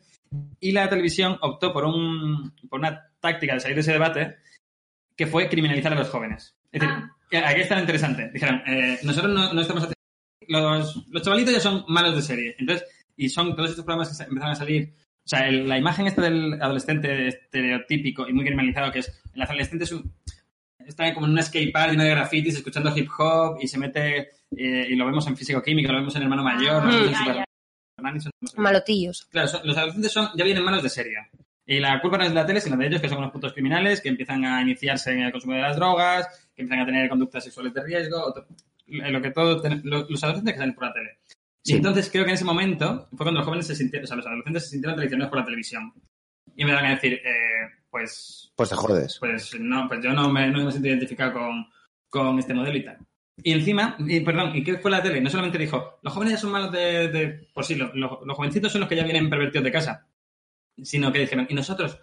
y 0.60 0.72
la 0.72 0.90
televisión 0.90 1.38
optó 1.42 1.72
por, 1.74 1.86
un, 1.86 2.54
por 2.70 2.80
una 2.80 3.10
táctica 3.20 3.54
de 3.54 3.60
salir 3.60 3.76
de 3.76 3.82
ese 3.82 3.92
debate 3.94 4.38
que 5.16 5.28
fue 5.28 5.48
criminalizar 5.50 5.94
a 5.94 5.96
los 5.96 6.10
jóvenes. 6.10 6.56
Es 6.72 6.82
decir, 6.82 6.96
que 7.30 7.38
aquí 7.38 7.62
está 7.62 7.76
lo 7.76 7.82
interesante. 7.82 8.30
Dijeron, 8.34 8.62
eh, 8.66 9.00
nosotros 9.04 9.34
no, 9.34 9.54
no 9.54 9.62
estamos 9.62 9.84
haciendo... 9.84 9.94
Los, 10.48 11.08
los 11.10 11.22
chavalitos 11.22 11.54
ya 11.54 11.60
son 11.60 11.86
malos 11.88 12.16
de 12.16 12.22
serie. 12.22 12.56
Entonces, 12.58 12.88
y 13.16 13.30
son 13.30 13.56
todos 13.56 13.70
estos 13.70 13.86
programas 13.86 14.10
que 14.18 14.24
empezaron 14.24 14.52
a 14.54 14.56
salir 14.56 14.94
o 15.26 15.30
sea, 15.30 15.48
el- 15.48 15.70
la 15.70 15.78
imagen 15.78 16.06
esta 16.08 16.22
del 16.22 16.62
adolescente 16.62 17.28
estereotípico 17.30 18.28
y 18.28 18.34
muy 18.34 18.44
criminalizado, 18.44 18.92
que 18.92 19.00
es 19.00 19.22
el 19.34 19.42
adolescente 19.42 19.86
es 19.86 19.94
un- 19.94 20.14
está 20.86 21.14
como 21.14 21.28
en 21.28 21.32
un 21.32 21.42
skate 21.42 21.72
park 21.72 21.92
lleno 21.92 22.04
de 22.04 22.10
grafitis, 22.10 22.56
escuchando 22.58 22.92
hip 22.94 23.08
hop 23.18 23.58
y 23.62 23.68
se 23.68 23.78
mete, 23.78 24.18
eh, 24.58 24.88
y 24.90 24.96
lo 24.98 25.06
vemos 25.06 25.26
en 25.28 25.38
físico-química, 25.38 25.94
lo 25.94 26.00
vemos 26.00 26.14
en 26.18 26.24
Hermano 26.24 26.44
Mayor, 26.44 26.84
lo 26.84 26.92
vemos 26.92 27.08
en 27.08 27.12
Mm. 27.14 27.16
Super- 27.26 27.46
Y 27.98 28.20
son- 28.20 28.32
Malotillos. 28.58 29.26
Claro, 29.32 29.48
son- 29.48 29.62
los 29.66 29.78
adolescentes 29.78 30.12
son, 30.12 30.30
ya 30.36 30.44
vienen 30.44 30.64
malos 30.64 30.84
de 30.84 30.90
serie. 30.90 31.18
Y 31.66 31.80
la 31.80 32.02
culpa 32.02 32.18
no 32.18 32.24
es 32.26 32.30
de 32.32 32.36
la 32.36 32.46
tele, 32.46 32.60
sino 32.60 32.76
de 32.76 32.88
ellos, 32.88 33.02
que 33.02 33.08
son 33.08 33.20
unos 33.20 33.32
putos 33.32 33.54
criminales, 33.54 34.02
que 34.02 34.10
empiezan 34.10 34.44
a 34.46 34.62
iniciarse 34.62 35.12
en 35.12 35.20
el 35.22 35.32
consumo 35.32 35.54
de 35.54 35.62
las 35.62 35.76
drogas, 35.78 36.50
que 36.56 36.64
empiezan 36.64 36.84
a 36.84 36.86
tener 36.86 37.10
conductas 37.10 37.44
sexuales 37.44 37.74
de 37.74 37.84
riesgo, 37.84 38.34
lo 38.88 39.22
que 39.22 39.32
todo, 39.32 39.62
lo- 39.84 40.06
los 40.10 40.24
adolescentes 40.24 40.54
que 40.54 40.60
salen 40.60 40.76
por 40.76 40.86
la 40.88 40.94
tele. 40.94 41.20
Sí. 41.64 41.74
Y 41.74 41.76
entonces 41.78 42.10
creo 42.12 42.26
que 42.26 42.32
en 42.32 42.36
ese 42.36 42.44
momento 42.44 43.08
fue 43.12 43.20
cuando 43.20 43.40
los 43.40 43.46
jóvenes 43.46 43.68
se 43.68 43.76
sintieron, 43.76 44.04
o 44.04 44.08
sea, 44.08 44.18
los 44.18 44.26
adolescentes 44.26 44.64
se 44.66 44.70
sintieron 44.72 44.98
traicionados 44.98 45.30
por 45.30 45.40
la 45.40 45.46
televisión. 45.46 45.94
Y 46.56 46.66
me 46.66 46.74
van 46.74 46.86
a 46.86 46.90
decir, 46.90 47.14
eh, 47.14 47.70
pues, 47.90 48.52
Pues 48.56 48.70
te 48.70 48.76
jodes. 48.76 49.18
pues 49.20 49.56
no, 49.60 49.88
pues 49.88 50.04
yo 50.04 50.12
no 50.12 50.30
me, 50.30 50.50
no 50.52 50.66
me 50.66 50.72
siento 50.72 50.90
identificado 50.90 51.34
con, 51.34 51.66
con 52.10 52.38
este 52.40 52.54
modelo 52.54 52.78
y 52.78 52.84
tal. 52.84 52.98
Y 53.42 53.52
encima, 53.52 53.96
y 54.00 54.20
perdón, 54.20 54.56
¿y 54.56 54.64
qué 54.64 54.78
fue 54.78 54.92
la 54.92 55.02
tele? 55.02 55.20
No 55.20 55.30
solamente 55.30 55.58
dijo, 55.58 55.98
los 56.04 56.14
jóvenes 56.14 56.34
ya 56.36 56.40
son 56.40 56.52
malos 56.52 56.72
de, 56.72 57.08
de 57.08 57.48
por 57.54 57.66
sí, 57.66 57.76
los, 57.76 57.94
los- 57.96 58.20
los 58.26 58.38
jovencitos 58.38 58.72
son 58.72 58.82
los 58.82 58.90
que 58.90 58.96
ya 58.96 59.04
vienen 59.04 59.30
pervertidos 59.30 59.64
de 59.64 59.72
casa, 59.72 60.08
sino 60.82 61.12
que 61.12 61.20
dijeron, 61.20 61.48
y 61.50 61.54
nosotros, 61.56 61.98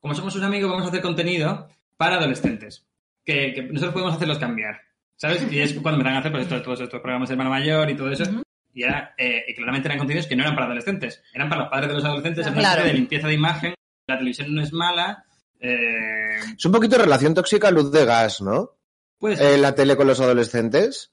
como 0.00 0.14
somos 0.14 0.32
sus 0.32 0.42
amigos, 0.42 0.70
vamos 0.70 0.86
a 0.86 0.88
hacer 0.90 1.02
contenido 1.02 1.68
para 1.96 2.16
adolescentes, 2.16 2.86
que, 3.24 3.52
que 3.54 3.62
nosotros 3.62 3.94
podemos 3.94 4.14
hacerlos 4.14 4.38
cambiar, 4.38 4.80
¿sabes? 5.16 5.44
Y 5.50 5.58
es 5.58 5.72
cuando 5.74 5.98
empezaron 6.00 6.16
a 6.16 6.20
hacer 6.20 6.32
pues, 6.32 6.62
todos 6.62 6.80
estos 6.80 7.00
programas 7.00 7.28
de 7.28 7.32
hermano 7.34 7.50
mayor 7.50 7.90
y 7.90 7.96
todo 7.96 8.10
eso, 8.12 8.24
y, 8.72 8.82
era, 8.84 9.14
eh, 9.18 9.44
y 9.48 9.54
claramente 9.54 9.88
eran 9.88 9.98
contenidos 9.98 10.26
que 10.28 10.36
no 10.36 10.42
eran 10.44 10.54
para 10.54 10.66
adolescentes, 10.66 11.22
eran 11.34 11.48
para 11.48 11.62
los 11.62 11.70
padres 11.70 11.88
de 11.88 11.94
los 11.94 12.04
adolescentes, 12.04 12.46
Claro. 12.46 12.76
serie 12.76 12.92
de 12.92 12.98
limpieza 12.98 13.26
de 13.26 13.34
imagen, 13.34 13.74
la 14.06 14.18
televisión 14.18 14.54
no 14.54 14.62
es 14.62 14.72
mala, 14.72 15.24
eh, 15.58 16.38
Es 16.56 16.64
un 16.64 16.72
poquito 16.72 16.96
relación 16.98 17.34
tóxica 17.34 17.70
luz 17.72 17.90
de 17.90 18.04
gas, 18.04 18.40
¿no? 18.40 18.70
Pues... 19.18 19.40
Eh, 19.40 19.58
la 19.58 19.74
tele 19.74 19.96
con 19.96 20.06
los 20.06 20.20
adolescentes. 20.20 21.12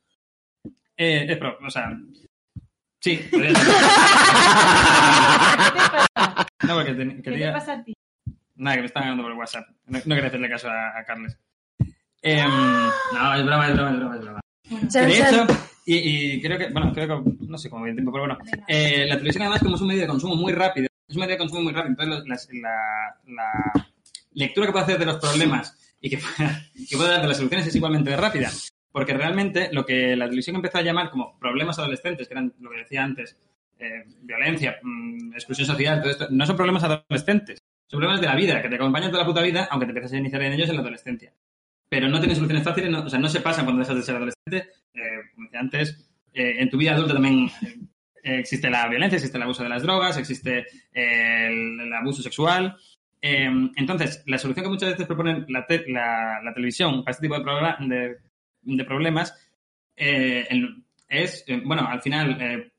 Eh, 0.98 1.26
es 1.30 1.38
pro- 1.38 1.58
o 1.66 1.70
sea, 1.70 1.98
sí. 3.00 3.18
podría 3.32 3.54
ser. 3.56 3.74
no, 6.68 6.76
porque 6.76 6.94
ten- 6.94 7.22
¿Qué 7.22 7.32
te 7.32 7.52
pasa 7.52 7.74
a 7.74 7.84
ti? 7.84 7.94
Nada, 8.56 8.76
que 8.76 8.82
me 8.82 8.88
están 8.88 9.04
dando 9.08 9.24
por 9.24 9.34
WhatsApp. 9.34 9.68
No, 9.88 10.00
no 10.06 10.16
quería 10.16 10.28
hacerle 10.28 10.50
caso 10.50 10.70
a, 10.70 10.98
a 10.98 11.04
Carles. 11.06 11.38
Em, 12.22 12.50
no, 12.50 13.36
es 13.36 13.46
broma, 13.46 13.68
es 13.68 13.74
broma, 13.76 13.92
es 13.92 13.98
broma, 14.00 14.16
es 14.16 14.22
broma. 14.22 14.40
Chan, 14.88 15.08
De 15.10 15.18
hecho, 15.20 15.48
y, 15.86 15.96
y 16.36 16.42
creo 16.42 16.58
que, 16.58 16.70
bueno, 16.70 16.94
creo 16.94 17.24
que, 17.24 17.32
no 17.48 17.58
sé 17.58 17.70
cómo 17.70 17.82
voy 17.82 17.90
el 17.90 17.96
tiempo, 17.98 18.12
pero 18.14 18.26
bueno, 18.26 18.40
eh, 18.68 19.06
la 19.08 19.16
televisión 19.16 19.42
además 19.44 19.62
como 19.62 19.76
es 19.76 19.82
un 19.82 19.88
medio 19.88 20.02
de 20.02 20.08
consumo 20.08 20.36
muy 20.36 20.54
rápido, 20.54 20.88
es 21.08 21.16
un 21.16 21.20
medio 21.20 21.34
de 21.34 21.38
consumo 21.40 21.62
muy 21.64 21.74
rápido, 21.74 21.92
entonces 21.92 22.50
la 22.54 23.74
lectura 24.32 24.68
que 24.68 24.72
puede 24.72 24.86
hacer 24.86 25.00
de 25.00 25.06
los 25.06 25.18
problemas 25.18 25.93
y 26.04 26.10
que, 26.12 26.18
pueda- 26.18 26.62
que 26.90 26.98
puede 26.98 27.10
dar 27.10 27.22
de 27.22 27.28
las 27.30 27.38
soluciones 27.38 27.66
es 27.68 27.76
igualmente 27.76 28.16
rápida, 28.16 28.52
porque 28.92 29.14
realmente 29.14 29.70
lo 29.72 29.86
que 29.86 30.16
la 30.16 30.26
televisión 30.26 30.58
empezó 30.58 30.78
a 30.78 30.82
llamar 30.84 31.10
como 31.10 31.40
problemas 31.40 31.80
adolescentes, 31.80 32.28
que 32.28 32.34
eran 32.36 32.54
lo 32.60 32.70
que 32.70 32.78
decía 32.78 33.04
antes, 33.04 33.38
eh, 33.80 34.04
violencia, 34.22 34.78
mm, 34.84 35.34
exclusión 35.34 35.66
social, 35.66 36.02
todo 36.02 36.12
esto, 36.12 36.28
no 36.30 36.46
son 36.46 36.56
problemas 36.58 36.84
adolescentes, 36.84 37.58
son 37.88 38.00
problemas 38.00 38.22
de 38.22 38.28
la 38.28 38.36
vida, 38.36 38.62
que 38.62 38.70
te 38.70 38.76
acompañan 38.76 39.10
toda 39.12 39.24
la 39.24 39.28
puta 39.28 39.42
vida, 39.42 39.68
aunque 39.72 39.86
te 39.88 39.92
empieces 39.92 40.14
a 40.14 40.18
iniciar 40.18 40.42
en 40.44 40.54
ellos 40.54 40.70
en 40.70 40.76
la 40.76 40.82
adolescencia. 40.82 41.34
Pero 41.90 42.08
no 42.10 42.20
tienen 42.20 42.36
soluciones 42.36 42.64
fáciles, 42.64 42.90
no- 42.92 43.04
o 43.04 43.10
sea, 43.10 43.20
no 43.20 43.30
se 43.30 43.40
pasan 43.42 43.66
cuando 43.66 43.82
dejas 43.82 43.96
de 43.96 44.04
ser 44.04 44.16
adolescente. 44.16 44.72
Eh, 44.94 45.02
como 45.36 45.46
decía 45.46 45.60
antes, 45.60 46.10
eh, 46.34 46.56
en 46.60 46.70
tu 46.70 46.78
vida 46.78 46.94
adulta 46.94 47.14
también 47.14 47.50
existe 48.24 48.70
la 48.70 48.88
violencia, 48.88 49.18
existe 49.18 49.38
el 49.38 49.44
abuso 49.44 49.64
de 49.64 49.70
las 49.70 49.84
drogas, 49.84 50.18
existe 50.18 50.66
el 50.94 51.92
abuso 51.94 52.22
sexual. 52.24 52.78
Eh, 53.26 53.50
entonces, 53.78 54.22
la 54.28 54.38
solución 54.38 54.66
que 54.66 54.70
muchas 54.70 54.90
veces 54.92 55.08
proponen 55.08 55.46
la, 55.48 55.66
te- 55.66 55.90
la- 55.90 56.42
la 56.44 56.54
televisión 56.54 57.04
para 57.06 57.14
este 57.14 57.22
tipo 57.28 57.40
de, 57.40 57.76
de, 57.88 58.18
de 58.64 58.84
problemas 58.84 59.34
eh, 59.96 60.46
el- 60.50 60.84
es, 61.08 61.46
eh, 61.48 61.62
bueno, 61.64 61.88
al 61.88 62.02
final 62.02 62.38
eh, 62.42 62.72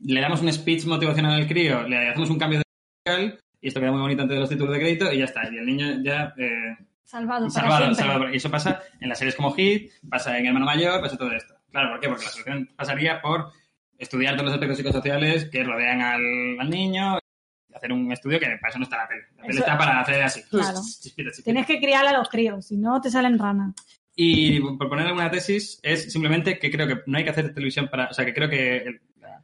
le 0.00 0.20
damos 0.20 0.42
un 0.42 0.52
speech 0.52 0.86
motivacional 0.86 1.34
al 1.40 1.46
crío, 1.46 1.86
le 1.86 2.08
hacemos 2.08 2.28
un 2.30 2.38
cambio 2.38 2.58
de 2.58 2.64
musical 2.64 3.38
y 3.60 3.68
esto 3.68 3.78
queda 3.80 3.92
muy 3.92 4.00
bonito 4.00 4.22
ante 4.22 4.34
los 4.34 4.48
títulos 4.48 4.72
de 4.74 4.80
crédito 4.80 5.12
y 5.12 5.18
ya 5.18 5.24
está. 5.26 5.42
Y 5.48 5.58
el 5.58 5.66
niño 5.66 6.02
ya 6.02 6.34
Salvado, 7.04 7.46
para 7.46 7.50
salvado, 7.50 7.94
salvado. 7.94 8.32
Y 8.32 8.36
eso 8.38 8.50
pasa 8.50 8.82
en 9.00 9.08
las 9.08 9.18
series 9.18 9.36
como 9.36 9.52
Hit, 9.52 9.92
pasa 10.08 10.36
en 10.38 10.46
Hermano 10.46 10.66
Mayor, 10.66 11.00
pasa 11.00 11.16
todo 11.16 11.30
esto. 11.32 11.54
Claro, 11.70 11.90
¿por 11.90 12.00
qué? 12.00 12.08
Porque 12.08 12.24
la 12.24 12.30
solución 12.30 12.68
pasaría 12.76 13.20
por 13.22 13.52
estudiar 13.98 14.34
todos 14.34 14.46
los 14.46 14.54
aspectos 14.54 14.78
psicosociales 14.78 15.44
que 15.50 15.62
rodean 15.62 16.00
al, 16.02 16.22
al 16.60 16.70
niño, 16.70 17.18
hacer 17.74 17.92
un 17.92 18.10
estudio 18.12 18.38
que 18.38 18.46
para 18.60 18.68
eso 18.70 18.78
no 18.78 18.84
está 18.84 18.98
la 18.98 19.08
tele. 19.08 19.22
La 19.36 19.42
tele 19.46 19.58
está 19.60 19.78
para 19.78 20.00
hacer 20.00 20.22
así. 20.22 20.42
Claro. 20.50 20.80
Chispita, 21.00 21.30
chispita. 21.30 21.44
Tienes 21.44 21.66
que 21.66 21.78
criar 21.78 22.06
a 22.06 22.12
los 22.16 22.28
críos, 22.28 22.66
si 22.66 22.76
no 22.76 23.00
te 23.00 23.10
salen 23.10 23.38
ranas. 23.38 23.74
Y 24.16 24.60
por 24.60 24.88
poner 24.88 25.06
alguna 25.08 25.30
tesis, 25.30 25.80
es 25.82 26.12
simplemente 26.12 26.58
que 26.58 26.70
creo 26.70 26.86
que 26.86 27.02
no 27.06 27.18
hay 27.18 27.24
que 27.24 27.30
hacer 27.30 27.52
televisión 27.52 27.88
para. 27.88 28.06
O 28.08 28.14
sea, 28.14 28.24
que 28.24 28.32
creo 28.34 28.48
que 28.48 28.76
el- 28.76 29.00
la 29.20 29.42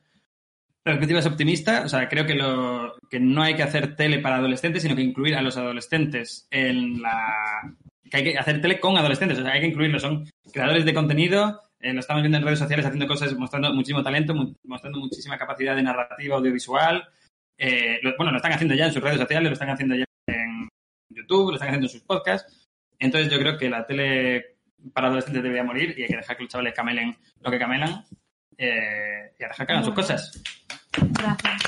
perspectiva 0.84 1.18
es 1.20 1.26
optimista. 1.26 1.82
O 1.84 1.88
sea, 1.88 2.08
creo 2.08 2.24
que, 2.26 2.34
lo, 2.34 2.94
que 3.10 3.20
no 3.20 3.42
hay 3.42 3.54
que 3.54 3.62
hacer 3.62 3.96
tele 3.96 4.18
para 4.20 4.36
adolescentes, 4.36 4.82
sino 4.82 4.96
que 4.96 5.02
incluir 5.02 5.34
a 5.36 5.42
los 5.42 5.56
adolescentes 5.56 6.46
en 6.50 7.02
la. 7.02 7.34
que 8.10 8.16
hay 8.16 8.24
que 8.24 8.38
hacer 8.38 8.60
tele 8.60 8.80
con 8.80 8.96
adolescentes. 8.96 9.38
O 9.38 9.42
sea, 9.42 9.52
hay 9.52 9.60
que 9.60 9.66
incluirlos. 9.66 10.02
Son 10.02 10.24
creadores 10.52 10.84
de 10.84 10.94
contenido. 10.94 11.62
eh, 11.80 11.92
lo 11.92 12.00
estamos 12.00 12.22
viendo 12.22 12.38
en 12.38 12.44
redes 12.44 12.58
sociales 12.58 12.84
haciendo 12.86 13.06
cosas, 13.06 13.34
mostrando 13.36 13.72
muchísimo 13.72 14.02
talento, 14.02 14.34
mu- 14.34 14.54
mostrando 14.64 15.00
muchísima 15.00 15.36
capacidad 15.38 15.74
de 15.74 15.82
narrativa 15.82 16.36
audiovisual. 16.36 17.08
Eh, 17.62 17.98
lo- 18.02 18.16
bueno, 18.16 18.32
lo 18.32 18.38
están 18.38 18.52
haciendo 18.52 18.74
ya 18.74 18.86
en 18.86 18.92
sus 18.92 19.02
redes 19.02 19.20
sociales, 19.20 19.48
lo 19.50 19.52
están 19.52 19.68
haciendo 19.70 19.94
ya 19.94 20.04
en 20.28 20.68
YouTube, 21.10 21.50
lo 21.50 21.54
están 21.56 21.68
haciendo 21.68 21.86
en 21.86 21.92
sus 21.92 22.00
podcasts. 22.02 22.68
Entonces 22.98 23.30
yo 23.30 23.38
creo 23.38 23.58
que 23.58 23.68
la 23.68 23.86
tele 23.86 24.56
para 24.94 25.08
adolescentes 25.08 25.42
debería 25.42 25.62
morir 25.64 25.94
y 25.96 26.02
hay 26.02 26.08
que 26.08 26.16
dejar 26.16 26.36
que 26.38 26.44
los 26.44 26.52
chavales 26.52 26.72
camelen 26.74 27.16
lo 27.42 27.50
que 27.50 27.58
camelan 27.58 28.04
eh, 28.56 29.32
y 29.38 29.44
a 29.44 29.48
dejar 29.48 29.66
que 29.66 29.72
hagan 29.74 29.84
sus 29.84 29.94
cosas. 29.94 30.42
Gracias. 30.98 31.62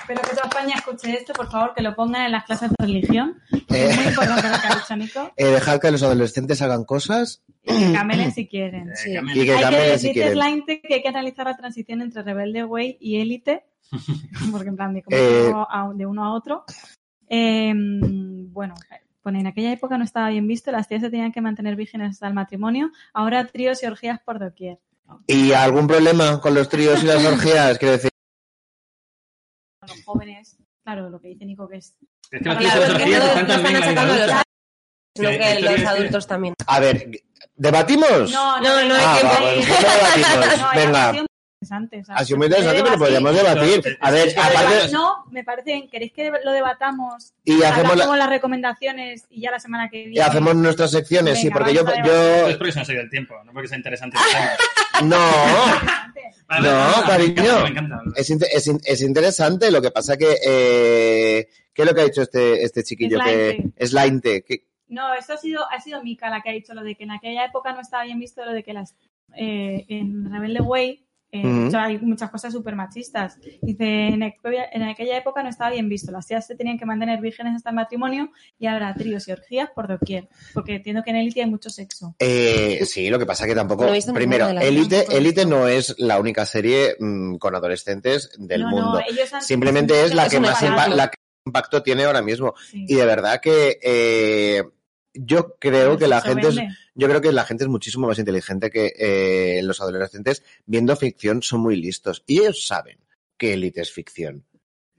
Espero 0.00 0.20
que 0.22 0.30
toda 0.30 0.48
España 0.48 0.74
escuche 0.76 1.12
esto, 1.12 1.32
por 1.32 1.50
favor, 1.50 1.74
que 1.74 1.82
lo 1.82 1.94
pongan 1.94 2.26
en 2.26 2.32
las 2.32 2.44
clases 2.44 2.70
de 2.70 2.76
religión. 2.84 3.40
Eh. 3.52 3.58
Es 3.90 3.96
muy 3.96 4.06
importante 4.06 4.48
lo 4.48 4.54
que 4.60 4.66
ha 4.66 4.74
dicho 4.76 4.96
Nico. 4.96 5.32
Eh, 5.36 5.46
dejar 5.46 5.80
que 5.80 5.90
los 5.90 6.02
adolescentes 6.02 6.60
hagan 6.62 6.84
cosas 6.84 7.42
Y 7.64 7.78
que 7.78 7.92
camelen 7.92 8.32
si 8.32 8.46
quieren. 8.48 8.90
Eh, 8.90 8.96
Sí. 8.96 9.14
camelen. 9.14 9.42
y 9.42 9.44
que 9.46 9.52
Hay 9.52 9.56
que 9.58 9.62
camelen 9.64 9.98
si 9.98 10.12
quieren. 10.12 10.64
Que 10.88 10.94
hay 10.94 11.02
que 11.02 11.08
analizar 11.08 11.46
la 11.46 11.56
transición 11.56 12.00
entre 12.02 12.22
Rebelde 12.22 12.64
Way 12.64 12.98
y 13.00 13.20
Élite, 13.20 13.64
porque 14.52 14.68
en 14.68 14.76
plan 14.76 14.94
de, 14.94 15.02
como 15.02 15.16
Eh. 15.16 15.46
uno 15.48 15.66
a- 15.70 15.92
de 15.94 16.06
uno 16.06 16.24
a 16.24 16.34
otro. 16.34 16.64
Eh, 17.28 17.72
bueno, 17.76 18.74
Pone, 19.22 19.38
en 19.40 19.46
aquella 19.46 19.72
época 19.72 19.96
no 19.98 20.04
estaba 20.04 20.30
bien 20.30 20.48
visto, 20.48 20.72
las 20.72 20.88
tías 20.88 21.00
se 21.00 21.08
tenían 21.10 21.30
que 21.30 21.40
mantener 21.40 21.76
vírgenes 21.76 22.10
hasta 22.10 22.26
el 22.26 22.34
matrimonio, 22.34 22.90
ahora 23.14 23.46
tríos 23.46 23.80
y 23.82 23.86
orgías 23.86 24.18
por 24.20 24.40
doquier. 24.40 24.80
¿Y 25.28 25.52
algún 25.52 25.86
problema 25.86 26.40
con 26.40 26.54
los 26.54 26.68
tríos 26.68 27.04
y 27.04 27.06
las 27.06 27.24
orgías? 27.24 27.78
Quiero 27.78 27.92
decir, 27.92 28.10
Los 29.86 30.02
jóvenes, 30.04 30.56
claro, 30.82 31.08
lo 31.10 31.20
que 31.20 31.28
dice 31.28 31.44
Nico 31.44 31.68
que 31.68 31.76
es... 31.76 31.94
Es 32.30 32.40
que 32.42 32.48
los 32.48 32.58
Claro, 32.58 32.82
orgías 32.94 33.24
están 33.24 33.46
también 33.46 33.80
que 33.82 33.88
adultos 35.86 36.26
también. 36.26 36.54
a 36.66 36.80
ver, 36.80 37.08
¿debatimos? 37.54 38.32
No, 38.32 38.58
No, 38.60 38.84
no 38.88 38.94
hay 38.94 39.04
Ah, 39.06 39.18
tiempo. 39.20 39.34
va, 39.34 39.38
pues 39.54 39.68
no 39.68 39.74
debatimos. 39.76 40.58
No, 40.58 40.70
Venga. 40.74 41.12
Ha 41.62 41.64
sido 41.64 41.78
muy 41.78 41.84
interesante. 41.84 42.04
sea, 42.04 42.14
Ha 42.16 42.24
sido 42.24 42.38
muy 42.38 42.46
interesante, 42.46 42.82
pero 42.82 42.98
podríamos 42.98 43.34
debatir. 43.34 43.98
A 44.00 44.10
ver, 44.10 44.38
aparte, 44.38 44.92
No, 44.92 45.24
me 45.30 45.44
parece, 45.44 45.88
¿queréis 45.90 46.12
que 46.12 46.30
lo 46.44 46.52
debatamos? 46.52 47.32
y 47.44 47.62
hacemos, 47.62 47.96
la- 47.96 48.16
las 48.16 48.28
recomendaciones 48.28 49.26
y 49.30 49.40
ya 49.42 49.50
la 49.50 49.58
semana 49.60 49.88
que 49.88 49.98
viene. 49.98 50.14
y 50.16 50.18
hacemos 50.20 50.54
nuestras 50.56 50.90
secciones, 50.90 51.40
sí, 51.40 51.50
porque 51.50 51.74
yo, 51.74 51.82
yo, 52.04 52.48
es 52.48 52.56
porque 52.56 52.72
se 52.72 52.78
nos 52.80 52.88
ha 52.88 52.92
ido 52.92 53.02
el 53.02 53.10
tiempo, 53.10 53.34
no 53.44 53.52
porque 53.52 53.68
sea 53.68 53.78
interesante. 53.78 54.16
no, 55.04 55.18
No, 56.60 57.00
me 57.02 57.06
cariño. 57.06 57.42
encanta, 57.42 57.62
Me 57.64 57.68
encanta. 57.70 58.00
es, 58.16 58.30
inte- 58.30 58.48
es, 58.52 58.66
in- 58.66 58.80
es 58.84 59.00
interesante, 59.02 59.70
lo 59.70 59.80
que 59.80 59.90
pasa 59.90 60.16
que, 60.16 60.36
eh, 60.44 61.48
¿qué 61.72 61.82
es 61.82 61.88
lo 61.88 61.94
que 61.94 62.00
ha 62.00 62.04
dicho 62.04 62.22
este, 62.22 62.62
este 62.62 62.82
chiquillo? 62.84 63.18
Que 63.18 63.24
Slainte. 63.24 63.72
es 63.76 63.92
Lainte, 63.92 64.42
que, 64.44 64.66
No, 64.88 65.14
eso 65.14 65.32
ha 65.32 65.36
sido, 65.38 65.62
ha 65.70 65.80
sido 65.80 66.02
Mika 66.02 66.28
la 66.28 66.42
que 66.42 66.50
ha 66.50 66.52
dicho 66.52 66.74
lo 66.74 66.82
de 66.82 66.94
que 66.94 67.04
en 67.04 67.10
aquella 67.12 67.46
época 67.46 67.72
no 67.72 67.80
estaba 67.80 68.04
bien 68.04 68.18
visto 68.18 68.44
lo 68.44 68.52
de 68.52 68.62
que 68.62 68.74
las 68.74 68.94
eh, 69.34 69.86
en 69.88 70.30
Rebelde 70.30 70.60
Way 70.60 71.06
eh, 71.32 71.44
Ujú. 71.46 71.66
o 71.66 71.70
sea, 71.70 71.84
hay 71.84 71.98
muchas 71.98 72.30
cosas 72.30 72.52
súper 72.52 72.76
machistas. 72.76 73.38
Dice, 73.62 73.84
en, 74.08 74.22
aquella- 74.22 74.66
en 74.70 74.82
aquella 74.82 75.16
época 75.16 75.42
no 75.42 75.48
estaba 75.48 75.70
bien 75.70 75.88
visto. 75.88 76.12
Las 76.12 76.26
tías 76.26 76.46
se 76.46 76.54
tenían 76.54 76.78
que 76.78 76.84
mantener 76.86 77.20
vírgenes 77.20 77.56
hasta 77.56 77.70
el 77.70 77.76
matrimonio 77.76 78.30
y 78.58 78.66
ahora 78.66 78.94
tríos 78.94 79.26
y 79.28 79.32
orgías 79.32 79.70
por 79.74 79.88
doquier. 79.88 80.28
Porque 80.52 80.74
entiendo 80.76 81.02
que 81.02 81.10
en 81.10 81.16
Elite 81.16 81.42
hay 81.42 81.50
mucho 81.50 81.70
sexo. 81.70 82.14
Eh, 82.18 82.84
sí, 82.84 83.08
lo 83.08 83.18
que 83.18 83.26
pasa 83.26 83.46
que 83.46 83.54
tampoco. 83.54 83.86
Primero, 84.14 84.52
dos. 84.52 84.62
Elite 84.62 85.46
no 85.46 85.66
es 85.68 85.94
la 85.98 86.20
única 86.20 86.44
serie 86.46 86.96
mm, 87.00 87.36
con 87.36 87.54
adolescentes 87.54 88.30
del 88.38 88.60
No, 88.62 88.68
mundo. 88.70 88.92
no, 88.92 89.00
ellos 89.00 89.32
han- 89.32 89.42
Simplemente 89.42 90.04
es 90.04 90.14
la 90.14 90.26
Es 90.26 90.32
que 90.32 90.40
más 90.40 90.60
parada. 90.62 90.86
impa- 90.86 90.94
la 90.94 91.08
que 91.08 91.16
impacto 91.46 91.82
tiene 91.82 92.04
ahora 92.04 92.22
mismo. 92.22 92.54
Sí. 92.70 92.84
Y 92.88 92.94
de 92.94 93.06
verdad 93.06 93.40
que 93.40 93.78
eh, 93.82 94.62
yo 95.14 95.56
creo 95.58 95.98
que 95.98 96.08
la 96.08 96.20
gente 96.20 96.48
es, 96.48 96.56
yo 96.94 97.08
creo 97.08 97.20
que 97.20 97.32
la 97.32 97.44
gente 97.44 97.64
es 97.64 97.68
muchísimo 97.68 98.06
más 98.06 98.18
inteligente 98.18 98.70
que 98.70 98.92
eh, 98.96 99.60
los 99.62 99.80
adolescentes 99.80 100.42
viendo 100.66 100.94
ficción 100.96 101.42
son 101.42 101.60
muy 101.60 101.76
listos 101.76 102.22
y 102.26 102.38
ellos 102.40 102.66
saben 102.66 102.98
que 103.36 103.54
Elite 103.54 103.80
es 103.82 103.92
ficción. 103.92 104.44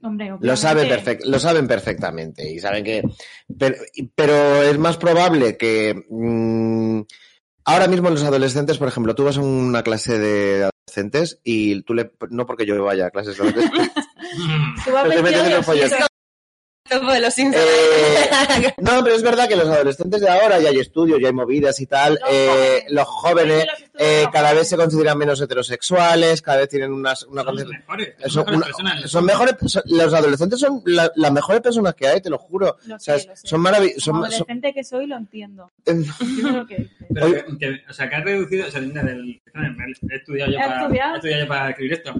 Hombre, 0.02 0.30
Lo 0.40 0.54
saben, 0.56 0.86
obviamente. 0.86 1.18
perfec- 1.18 1.24
lo 1.24 1.38
saben 1.38 1.66
perfectamente 1.66 2.50
y 2.52 2.58
saben 2.58 2.84
que... 2.84 3.02
Pero, 3.58 3.76
pero 4.14 4.62
es 4.62 4.76
más 4.78 4.98
probable 4.98 5.56
que... 5.56 6.04
mm, 6.10 7.00
ahora 7.64 7.88
mismo 7.88 8.10
los 8.10 8.22
adolescentes, 8.22 8.76
por 8.76 8.88
ejemplo, 8.88 9.14
tú 9.14 9.24
vas 9.24 9.38
a 9.38 9.40
una 9.40 9.82
clase 9.82 10.18
de 10.18 10.68
adolescentes 10.86 11.40
y 11.42 11.80
tú 11.84 11.94
le... 11.94 12.12
No 12.28 12.44
porque 12.44 12.66
yo 12.66 12.84
vaya 12.84 13.06
a 13.06 13.10
clases 13.10 13.38
de 13.38 13.44
adolescentes. 13.48 13.94
de 16.90 17.20
los. 17.20 17.38
Eh, 17.38 17.50
no, 18.78 19.02
pero 19.02 19.14
es 19.16 19.22
verdad 19.22 19.48
que 19.48 19.56
los 19.56 19.66
adolescentes 19.68 20.20
de 20.20 20.28
ahora, 20.28 20.58
ya 20.60 20.68
hay 20.68 20.78
estudios, 20.80 21.18
ya 21.20 21.28
hay 21.28 21.32
movidas 21.32 21.80
y 21.80 21.86
tal, 21.86 22.18
Los 22.20 22.30
eh, 22.30 22.46
jóvenes. 22.48 22.84
los 22.92 23.06
jóvenes 23.08 23.66
Los 23.66 23.80
estudios 23.80 23.90
eh, 24.10 24.26
cada 24.32 24.52
vez 24.52 24.68
se 24.68 24.76
consideran 24.76 25.16
menos 25.18 25.40
heterosexuales, 25.40 26.42
cada 26.42 26.58
vez 26.58 26.68
tienen 26.68 26.92
unas, 26.92 27.22
una 27.24 27.42
Son 27.42 27.46
concepción- 27.56 27.78
mejores, 27.78 28.14
son, 28.26 28.30
son 28.30 28.44
mejores 28.44 28.56
una- 28.56 28.66
personas. 28.66 29.10
son 29.10 29.24
mejores, 29.24 29.54
son- 29.66 29.82
los 29.86 30.14
adolescentes 30.14 30.60
son 30.60 30.82
la- 30.84 31.12
las 31.16 31.32
mejores 31.32 31.62
personas 31.62 31.94
que 31.94 32.06
hay, 32.06 32.20
te 32.20 32.28
lo 32.30 32.38
juro. 32.38 32.76
Lo 32.86 32.96
O 32.96 32.98
sea, 32.98 33.18
sé, 33.18 33.28
lo 33.28 33.36
sé. 33.36 33.46
son 33.48 33.60
maravillosos. 33.62 34.04
Como 34.04 34.20
Son, 34.24 34.30
son- 34.30 34.34
adolescente 34.42 34.74
que 34.74 34.84
soy, 34.84 35.06
lo 35.06 35.16
entiendo. 35.16 35.70
eh, 35.86 35.94
que. 36.68 36.88
Pero 37.14 37.26
que, 37.32 37.44
que- 37.58 37.82
o 37.88 37.92
sea, 37.94 38.10
que 38.10 38.16
has 38.16 38.24
reducido, 38.24 38.68
o 38.68 38.70
sea, 38.70 38.80
del, 38.82 39.40
he 40.10 40.16
estudiado 40.16 40.52
yo, 40.52 40.58
¿Has 40.58 40.66
para, 40.66 40.80
estudiado? 40.82 41.14
he 41.14 41.16
estudiado 41.16 41.42
yo 41.44 41.48
para 41.48 41.70
escribir 41.70 41.92
esto. 41.94 42.14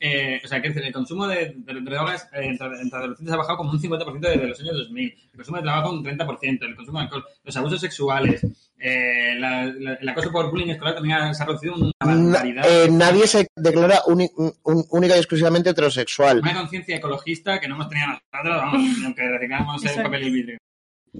Eh, 0.00 0.40
o 0.44 0.46
sea, 0.46 0.62
que 0.62 0.68
el 0.68 0.92
consumo 0.92 1.26
de, 1.26 1.54
de 1.56 1.80
drogas 1.80 2.28
eh, 2.32 2.44
entre, 2.46 2.66
entre 2.80 2.98
adolescentes 2.98 3.34
ha 3.34 3.36
bajado 3.36 3.58
como 3.58 3.72
un 3.72 3.80
50% 3.80 4.20
desde 4.20 4.46
los 4.46 4.60
años 4.60 4.76
2000. 4.76 5.12
El 5.32 5.36
consumo 5.36 5.56
de 5.56 5.62
trabajo 5.64 5.90
un 5.90 6.04
30%, 6.04 6.62
el 6.62 6.76
consumo 6.76 6.98
de 6.98 7.04
alcohol, 7.04 7.24
los 7.42 7.56
abusos 7.56 7.80
sexuales, 7.80 8.46
eh, 8.78 9.34
la- 9.38 9.66
la- 9.66 9.94
el 9.94 10.08
acoso 10.08 10.30
por 10.30 10.50
bullying 10.52 10.68
escolar 10.70 10.94
también 10.94 11.34
se 11.34 11.42
ha 11.42 11.46
reducido 11.46 11.74
una 11.74 11.86
na- 12.00 12.32
barbaridad. 12.32 12.64
eh, 12.68 12.88
nadie 12.92 13.26
se 13.26 13.48
declara 13.56 14.02
uni- 14.06 14.30
un- 14.36 14.84
única 14.90 15.16
y 15.16 15.18
exclusivamente 15.18 15.70
heterosexual. 15.70 16.38
Una 16.42 16.54
conciencia 16.54 16.96
ecologista 16.96 17.58
que 17.58 17.66
no 17.66 17.74
hemos 17.74 17.88
tenido 17.88 18.06
nosotros, 18.08 18.56
vamos, 18.56 18.72
aunque 19.04 19.28
reciclamos 19.28 19.84
el 19.84 20.02
papel 20.02 20.22
y 20.22 20.30
vidrio. 20.30 20.58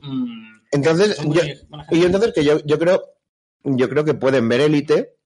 Mm, 0.03 0.59
Entonces, 0.71 1.19
yo, 1.25 1.41
y 1.91 2.05
entonces 2.05 2.33
que 2.33 2.45
yo, 2.45 2.61
yo 2.65 2.79
creo, 2.79 3.03
yo 3.65 3.89
creo 3.89 4.05
que 4.05 4.15
pueden 4.15 4.49
ver 4.49 4.61
élite, 4.61 5.17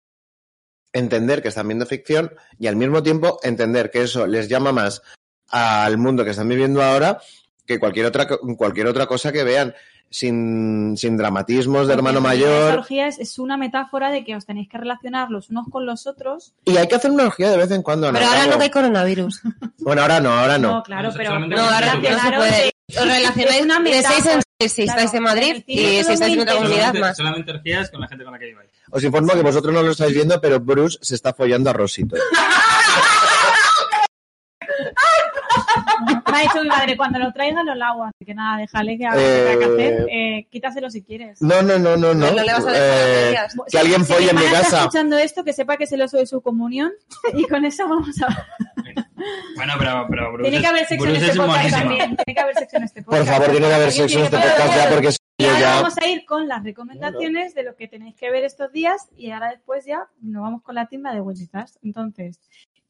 entender 0.92 1.42
que 1.42 1.48
están 1.48 1.68
viendo 1.68 1.86
ficción 1.86 2.32
y 2.58 2.66
al 2.66 2.76
mismo 2.76 3.02
tiempo 3.02 3.38
entender 3.42 3.90
que 3.90 4.02
eso 4.02 4.26
les 4.26 4.48
llama 4.48 4.72
más 4.72 5.02
al 5.50 5.98
mundo 5.98 6.24
que 6.24 6.30
están 6.30 6.48
viviendo 6.48 6.82
ahora 6.82 7.18
que 7.66 7.78
cualquier 7.78 8.06
otra 8.06 8.26
co- 8.26 8.40
cualquier 8.56 8.86
otra 8.88 9.06
cosa 9.06 9.32
que 9.32 9.44
vean 9.44 9.74
sin, 10.10 10.94
sin 10.98 11.16
dramatismos 11.16 11.86
de 11.88 11.94
hermano 11.94 12.20
Porque 12.20 12.28
mayor 12.36 12.78
orgía 12.78 13.06
es, 13.06 13.18
es 13.18 13.38
una 13.38 13.56
metáfora 13.56 14.10
de 14.10 14.24
que 14.24 14.36
os 14.36 14.44
tenéis 14.44 14.68
que 14.68 14.76
relacionar 14.76 15.30
los 15.30 15.48
unos 15.48 15.66
con 15.70 15.86
los 15.86 16.06
otros. 16.06 16.52
y 16.66 16.76
hay 16.76 16.86
que 16.86 16.96
hacer 16.96 17.10
una 17.10 17.24
orgía 17.24 17.50
de 17.50 17.56
vez 17.56 17.70
en 17.70 17.82
cuando 17.82 18.08
Ana 18.08 18.18
Pero 18.18 18.30
ahora 18.30 18.46
no 18.46 18.58
que 18.58 18.64
hay 18.64 18.70
coronavirus. 18.70 19.40
bueno 19.78 20.02
ahora 20.02 20.20
no 20.20 20.30
ahora 20.32 20.58
No, 20.58 20.72
no, 20.76 20.82
claro, 20.82 21.10
pero, 21.16 21.38
No, 21.38 21.60
ahora 21.62 21.94
no 21.94 22.02
se 22.02 22.32
puede. 22.36 22.72
Os 22.94 23.06
relacionáis 23.06 23.62
una 23.62 23.80
de 23.80 23.90
6 23.90 23.96
en 24.04 24.12
metáfora. 24.12 24.42
6 24.60 24.72
si 24.72 24.84
Claro, 24.84 25.00
estáis 25.00 25.14
en 25.14 25.22
Madrid 25.22 25.64
y 25.66 25.78
si 25.78 25.96
estáis 26.12 26.20
en 26.34 26.40
otra 26.40 26.54
comunidad 26.56 26.94
más. 26.94 27.16
solamente 27.16 27.50
orgías 27.52 27.90
con 27.90 28.00
la 28.02 28.08
gente 28.08 28.24
con 28.24 28.32
la 28.34 28.38
que 28.38 28.46
lleváis. 28.46 28.70
Os 28.92 29.02
informo 29.02 29.32
que 29.32 29.42
vosotros 29.42 29.72
no 29.74 29.82
lo 29.82 29.90
estáis 29.90 30.14
viendo 30.14 30.40
pero 30.40 30.60
Bruce 30.60 30.98
se 31.02 31.14
está 31.14 31.32
follando 31.34 31.70
a 31.70 31.72
Rosito 31.72 32.16
Me 36.32 36.38
ha 36.38 36.42
dicho 36.42 36.62
mi 36.62 36.68
madre, 36.68 36.96
cuando 36.96 37.18
lo 37.18 37.30
traiga 37.32 37.62
lo 37.62 37.74
lavo. 37.74 38.04
Así 38.04 38.24
que 38.24 38.34
nada, 38.34 38.56
déjale 38.58 38.96
que 38.98 39.06
haga 39.06 39.16
lo 39.16 39.22
Eh, 39.22 39.34
que 39.34 39.50
tenga 39.50 39.58
que 39.58 39.64
hacer. 39.84 40.06
Eh, 40.10 40.46
quítaselo 40.50 40.90
si 40.90 41.02
quieres. 41.02 41.40
no 41.42 41.62
no 41.62 41.78
no 41.78 41.96
no 41.96 42.14
no, 42.14 42.30
No 42.30 42.42
le 42.42 42.52
vas 42.52 42.64
a 42.66 42.70
dejar 42.72 42.80
Eh, 42.80 43.36
que 43.70 43.78
alguien 43.78 44.04
Si 44.04 44.12
folle 44.12 44.30
en 44.30 44.36
mi 44.36 44.42
hermana 44.42 44.58
está 44.60 44.70
casa 44.70 44.78
escuchando 44.80 45.18
esto, 45.18 45.44
que 45.44 45.52
sepa 45.52 45.76
que 45.76 45.86
se 45.86 45.96
lo 45.98 46.08
soy 46.08 46.26
su 46.26 46.40
comunión. 46.40 46.90
Y 47.34 47.46
con 47.46 47.64
eso 47.66 47.86
vamos 47.86 48.16
a... 48.22 48.28
Bueno, 49.56 49.72
pero, 49.78 50.06
pero 50.10 50.32
Bruce, 50.32 50.50
Tiene 50.50 50.62
que 50.62 50.66
haber 50.68 50.86
sexo 50.86 51.04
en 51.06 51.10
Bruce 51.12 51.26
este 51.26 51.30
es 51.30 51.36
podcast 51.36 51.58
monísimo. 51.58 51.78
también. 51.82 52.16
Tiene 52.16 52.34
que 52.34 52.40
haber 52.40 52.54
sexo 52.56 52.76
en 52.76 52.82
este 52.84 53.02
por 53.02 53.14
podcast. 53.14 53.30
favor 53.32 53.50
tiene 53.50 53.66
que 53.68 53.74
haber 53.74 53.92
sexo 53.92 54.18
en 54.18 54.24
este 54.24 54.36
podcast 54.38 54.76
ya 54.76 54.90
porque 54.90 55.08
Y 55.38 55.42
yo 55.44 55.48
ahora 55.48 55.60
ya 55.60 55.74
vamos 55.76 55.98
a 55.98 56.06
ir 56.08 56.24
con 56.24 56.48
las 56.48 56.62
recomendaciones 56.64 57.54
de 57.54 57.62
lo 57.62 57.76
que 57.76 57.88
tenéis 57.88 58.14
que 58.16 58.30
ver 58.30 58.44
estos 58.44 58.72
días 58.72 59.08
y 59.16 59.30
ahora 59.30 59.50
después 59.50 59.84
ya 59.84 60.08
nos 60.20 60.42
vamos 60.42 60.62
con 60.62 60.74
la 60.74 60.86
timba 60.86 61.12
de 61.14 61.20
Wendycast. 61.20 61.76
Entonces, 61.82 62.40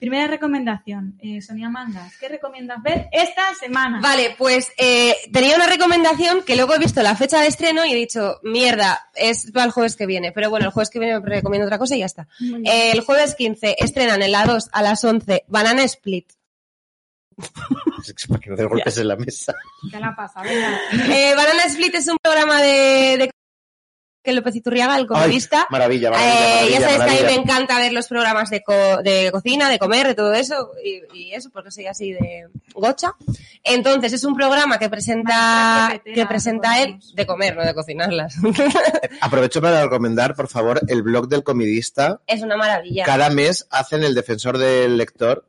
primera 0.03 0.27
recomendación, 0.27 1.17
eh, 1.23 1.41
Sonia 1.41 1.69
Mangas, 1.69 2.17
¿qué 2.17 2.29
recomiendas 2.29 2.83
ver 2.83 3.09
esta 3.13 3.55
semana? 3.55 4.01
Vale, 4.01 4.35
pues 4.37 4.73
eh, 4.77 5.15
tenía 5.33 5.55
una 5.55 5.69
recomendación 5.69 6.43
que 6.43 6.57
luego 6.57 6.75
he 6.75 6.81
visto 6.81 7.05
la 7.05 7.15
fecha 7.15 7.41
de 7.41 7.47
estreno 7.47 7.85
y 7.85 7.93
he 7.93 7.95
dicho, 7.95 8.41
mierda, 8.43 9.09
es 9.15 9.53
para 9.53 9.67
el 9.67 9.71
jueves 9.71 9.95
que 9.95 10.07
viene. 10.07 10.33
Pero 10.33 10.51
bueno, 10.51 10.67
el 10.67 10.73
jueves 10.73 10.91
que 10.91 10.99
viene 10.99 11.21
me 11.21 11.29
recomiendo 11.37 11.67
otra 11.67 11.79
cosa 11.79 11.95
y 11.95 12.01
ya 12.01 12.07
está. 12.07 12.27
Eh, 12.65 12.91
el 12.91 13.03
jueves 13.03 13.37
15 13.37 13.77
estrenan 13.79 14.23
en 14.23 14.33
la 14.33 14.45
2 14.45 14.71
a 14.73 14.83
las 14.83 15.05
11 15.05 15.45
Banana 15.47 15.85
Split. 15.85 16.33
para 18.29 18.41
que 18.41 18.51
no 18.51 18.57
te 18.57 18.65
golpes 18.65 18.99
en 18.99 19.09
la 19.09 19.17
mesa 19.17 19.55
¿Qué 19.91 19.99
la 20.01 20.15
pasa? 20.17 20.43
Venga. 20.43 20.81
Eh, 21.15 21.33
Banana 21.37 21.63
Split 21.67 21.95
es 21.95 22.09
un 22.09 22.19
programa 22.21 22.61
de, 22.61 23.19
de 23.19 23.31
que 24.23 24.33
López 24.33 24.55
Iturriaga, 24.57 24.97
el 24.97 25.07
comedista. 25.07 25.67
maravilla 25.71 26.11
maravilla, 26.11 26.35
Eh, 26.35 26.55
maravilla, 26.55 26.79
ya 26.79 26.91
sabéis 26.99 27.03
que 27.21 27.27
a 27.27 27.29
mí 27.31 27.35
me 27.37 27.43
encanta 27.43 27.79
ver 27.79 27.93
los 27.93 28.07
programas 28.09 28.51
de, 28.51 28.63
co- 28.63 29.03
de 29.03 29.31
cocina, 29.33 29.69
de 29.69 29.79
comer, 29.79 30.07
de 30.07 30.15
todo 30.15 30.33
eso, 30.35 30.71
y, 30.85 31.03
y 31.19 31.35
eso, 31.35 31.51
porque 31.51 31.71
soy 31.71 31.87
así 31.87 32.13
de 32.13 32.47
gocha. 32.75 33.15
Entonces, 33.65 34.13
es 34.13 34.25
un 34.25 34.35
programa 34.37 34.79
que 34.79 34.89
presenta, 34.89 36.01
que 36.05 36.27
presenta 36.27 36.83
él, 36.83 36.99
de 37.15 37.27
comer, 37.27 37.57
no 37.57 37.65
de 37.65 37.75
cocinarlas. 37.75 38.37
Aprovecho 39.21 39.61
para 39.61 39.83
recomendar, 39.83 40.35
por 40.35 40.49
favor, 40.49 40.81
el 40.89 41.03
blog 41.03 41.29
del 41.29 41.43
comidista. 41.43 42.21
es 42.27 42.43
una 42.43 42.57
maravilla. 42.57 43.05
Cada 43.05 43.31
mes 43.31 43.67
hacen 43.71 44.03
el 44.05 44.15
defensor 44.15 44.59
del 44.59 44.97
lector 44.97 45.45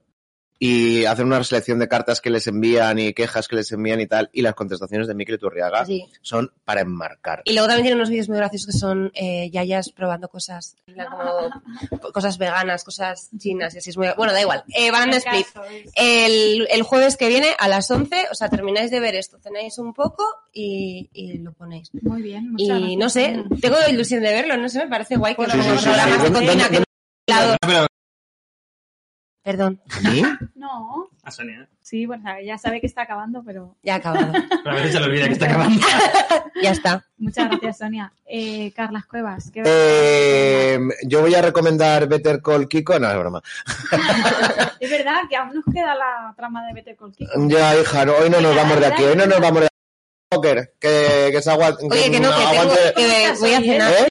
y 0.65 1.03
hacen 1.03 1.25
una 1.25 1.43
selección 1.43 1.77
de 1.79 1.89
cartas 1.89 2.21
que 2.21 2.29
les 2.29 2.47
envían 2.47 2.97
y 2.97 3.13
quejas 3.13 3.49
que 3.49 3.57
les 3.57 3.69
envían 3.73 3.99
y 3.99 4.07
tal. 4.07 4.29
Y 4.31 4.41
las 4.43 4.53
contestaciones 4.55 5.07
de 5.09 5.13
Mikel 5.13 5.37
Turriaga 5.37 5.85
Sí. 5.85 6.05
son 6.21 6.53
para 6.63 6.79
enmarcar. 6.79 7.41
Y 7.43 7.51
luego 7.51 7.67
también 7.67 7.83
tiene 7.83 7.95
unos 7.97 8.09
vídeos 8.09 8.29
muy 8.29 8.37
graciosos 8.37 8.67
que 8.67 8.77
son 8.79 9.11
eh, 9.13 9.49
yayas 9.51 9.89
probando 9.91 10.29
cosas, 10.29 10.77
en 10.87 10.95
como 11.05 12.11
cosas 12.13 12.37
veganas, 12.37 12.85
cosas 12.85 13.29
chinas 13.37 13.75
y 13.75 13.79
así 13.79 13.89
es 13.89 13.97
muy... 13.97 14.07
Bueno, 14.15 14.31
da 14.31 14.39
igual. 14.39 14.63
Eh, 14.73 14.89
Banana 14.89 15.17
El 15.17 15.17
Split. 15.17 15.47
El, 15.95 16.67
el 16.71 16.83
jueves 16.83 17.17
que 17.17 17.27
viene 17.27 17.47
a 17.59 17.67
las 17.67 17.91
11, 17.91 18.27
o 18.31 18.35
sea, 18.35 18.47
termináis 18.49 18.89
de 18.89 19.01
ver 19.01 19.15
esto, 19.15 19.39
cenáis 19.43 19.77
un 19.79 19.93
poco 19.93 20.23
y, 20.53 21.09
y 21.11 21.39
lo 21.39 21.51
ponéis. 21.51 21.89
Muy 22.03 22.21
bien, 22.21 22.51
muchas 22.51 22.65
Y 22.67 22.69
gracias. 22.69 22.97
no 22.99 23.09
sé, 23.09 23.43
tengo 23.59 23.75
ilusión 23.89 24.23
de 24.23 24.31
verlo, 24.31 24.55
no 24.55 24.69
sé, 24.69 24.79
me 24.79 24.89
parece 24.89 25.17
guay 25.17 25.33
que 25.33 25.43
Pues 25.43 25.55
los 25.55 25.65
sí, 25.65 25.71
sí, 25.71 25.89
sí, 25.89 26.75
sí. 27.27 27.87
Perdón, 29.43 29.81
¿Sí? 29.89 30.23
No, 30.55 31.09
A 31.23 31.31
Sonia. 31.31 31.67
sí, 31.81 32.05
bueno, 32.05 32.23
ya 32.41 32.57
sabe 32.57 32.79
que 32.79 32.87
está 32.87 33.01
acabando, 33.01 33.43
pero 33.43 33.75
ya 33.83 33.95
he 33.95 33.97
acabado. 33.97 34.31
Pero 34.31 34.71
a 34.71 34.75
veces 34.75 34.93
se 34.93 34.99
le 35.01 35.05
olvida 35.05 35.27
que 35.27 35.33
está 35.33 35.47
acabando. 35.47 35.85
ya 36.63 36.71
está. 36.71 37.05
muchas 37.17 37.49
gracias, 37.49 37.79
Sonia. 37.79 38.13
Eh, 38.25 38.71
Carlas 38.73 39.05
Cuevas, 39.05 39.51
¿qué 39.51 39.63
Eh, 39.65 40.79
yo 41.05 41.19
voy 41.19 41.35
a 41.35 41.41
recomendar 41.41 42.07
Better 42.07 42.41
Call 42.41 42.69
Kiko. 42.69 42.97
No, 42.99 43.11
es 43.11 43.17
broma. 43.17 43.41
Es 44.79 44.89
verdad 44.89 45.21
que 45.29 45.35
aún 45.35 45.55
nos 45.55 45.65
queda 45.73 45.95
la 45.95 46.33
trama 46.35 46.65
de 46.65 46.73
Better 46.73 46.95
Call 46.95 47.13
Saul. 47.13 47.49
Ya, 47.49 47.77
hija, 47.77 48.05
no, 48.05 48.13
hoy 48.13 48.29
no 48.29 48.39
nos 48.39 48.55
vamos 48.55 48.79
de 48.79 48.85
aquí. 48.85 49.03
Hoy 49.03 49.15
no 49.17 49.25
nos 49.25 49.39
vamos 49.41 49.61
de 49.61 49.67
Joker, 50.33 50.73
que, 50.79 51.29
que 51.31 51.41
se 51.41 51.51
aguante. 51.51 51.85
Oye, 51.89 52.11
que 52.11 52.19
no, 52.19 52.29
que 52.29 52.57
tengo, 52.57 52.73
que 52.95 53.33
voy 53.39 53.53
a 53.53 53.59
cenar. 53.59 53.93
¿Eh? 53.93 54.07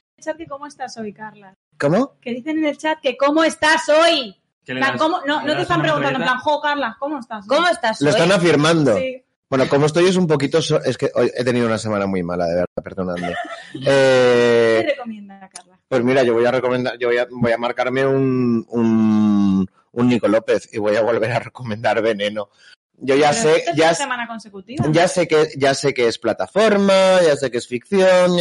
Cómo 0.47 0.67
estás 0.67 0.95
hoy, 0.97 1.11
Carla. 1.13 1.55
¿Cómo? 1.79 2.17
Que 2.21 2.31
dicen 2.31 2.59
en 2.59 2.65
el 2.65 2.77
chat 2.77 2.99
que 3.01 3.17
cómo 3.17 3.43
estás 3.43 3.89
hoy. 3.89 4.35
Que 4.65 4.73
le 4.73 4.79
En 4.79 4.85
plan, 4.85 4.97
das- 4.97 5.01
¿cómo? 5.01 5.21
No, 5.25 5.41
le 5.41 5.47
no 5.47 5.55
te 5.55 5.61
están 5.63 5.81
preguntando 5.81 6.19
en 6.19 6.23
plan, 6.23 6.37
jo, 6.39 6.61
Carla, 6.61 6.95
¿cómo 6.99 7.19
estás? 7.19 7.43
hoy?". 7.43 7.55
¿Cómo 7.57 7.67
estás 7.67 8.01
Lo 8.01 8.07
hoy? 8.07 8.13
están 8.15 8.31
afirmando. 8.31 8.97
Sí. 8.97 9.23
Bueno, 9.49 9.67
como 9.69 9.85
estoy 9.85 10.07
es 10.07 10.15
un 10.15 10.25
poquito... 10.25 10.61
so- 10.63 10.81
Es 10.83 10.97
que 10.97 11.11
hoy 11.13 11.31
he 11.35 11.43
tenido 11.43 11.67
una 11.67 11.77
semana 11.77 12.07
muy 12.07 12.23
mala, 12.23 12.45
de 12.47 12.53
verdad, 12.55 12.83
perdonadme. 12.83 13.35
¿Qué 13.73 13.79
Eh, 13.85 14.85
recomienda, 14.95 15.47
Carla? 15.53 15.77
pues 15.87 16.03
mira, 16.03 16.23
yo 16.23 16.33
voy 16.33 16.45
a 16.45 16.51
recomendar, 16.51 16.97
yo 16.97 17.09
voy 17.09 17.17
a, 17.19 17.27
voy 17.29 17.51
a 17.51 17.57
marcarme 17.59 18.03
un, 18.07 18.65
un, 18.69 19.69
un 19.91 20.07
Nico 20.07 20.27
López 20.27 20.69
y 20.73 20.79
voy 20.79 20.95
a 20.95 21.01
volver 21.03 21.31
a 21.33 21.39
recomendar 21.39 22.01
Veneno. 22.01 22.49
Yo 22.97 23.15
ya 23.15 23.29
Pero 23.31 23.41
sé, 23.43 23.57
esta 23.57 23.71
es 23.71 23.77
ya, 23.77 23.93
semana 23.93 24.27
consecutiva. 24.27 24.85
ya 24.89 25.07
sé 25.07 25.27
que, 25.27 25.49
ya 25.57 25.73
sé 25.75 25.93
que 25.93 26.07
es 26.07 26.17
plataforma, 26.17 27.21
ya 27.23 27.35
sé 27.35 27.51
que 27.51 27.57
es 27.57 27.67
ficción. 27.67 28.31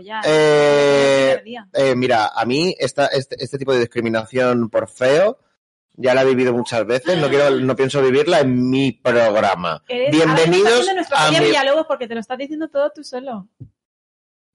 Ya. 0.00 0.20
Eh. 0.24 1.42
Eh, 1.72 1.94
mira, 1.96 2.28
a 2.34 2.44
mí 2.44 2.74
esta, 2.78 3.06
este, 3.06 3.36
este 3.42 3.58
tipo 3.58 3.72
de 3.72 3.80
discriminación 3.80 4.68
por 4.70 4.88
feo 4.88 5.38
ya 5.98 6.14
la 6.14 6.22
he 6.22 6.26
vivido 6.26 6.52
muchas 6.52 6.86
veces, 6.86 7.16
no 7.18 7.28
quiero, 7.30 7.50
no 7.50 7.74
pienso 7.74 8.02
vivirla 8.02 8.40
en 8.40 8.68
mi 8.68 8.92
programa. 8.92 9.82
Eres- 9.88 10.10
bienvenidos 10.10 10.86
a 11.12 11.30
mi- 11.30 11.40
Villalobos 11.40 11.86
porque 11.86 12.06
te 12.06 12.14
lo 12.14 12.20
estás 12.20 12.36
diciendo 12.36 12.68
todo 12.68 12.90
tú 12.94 13.02
solo. 13.02 13.48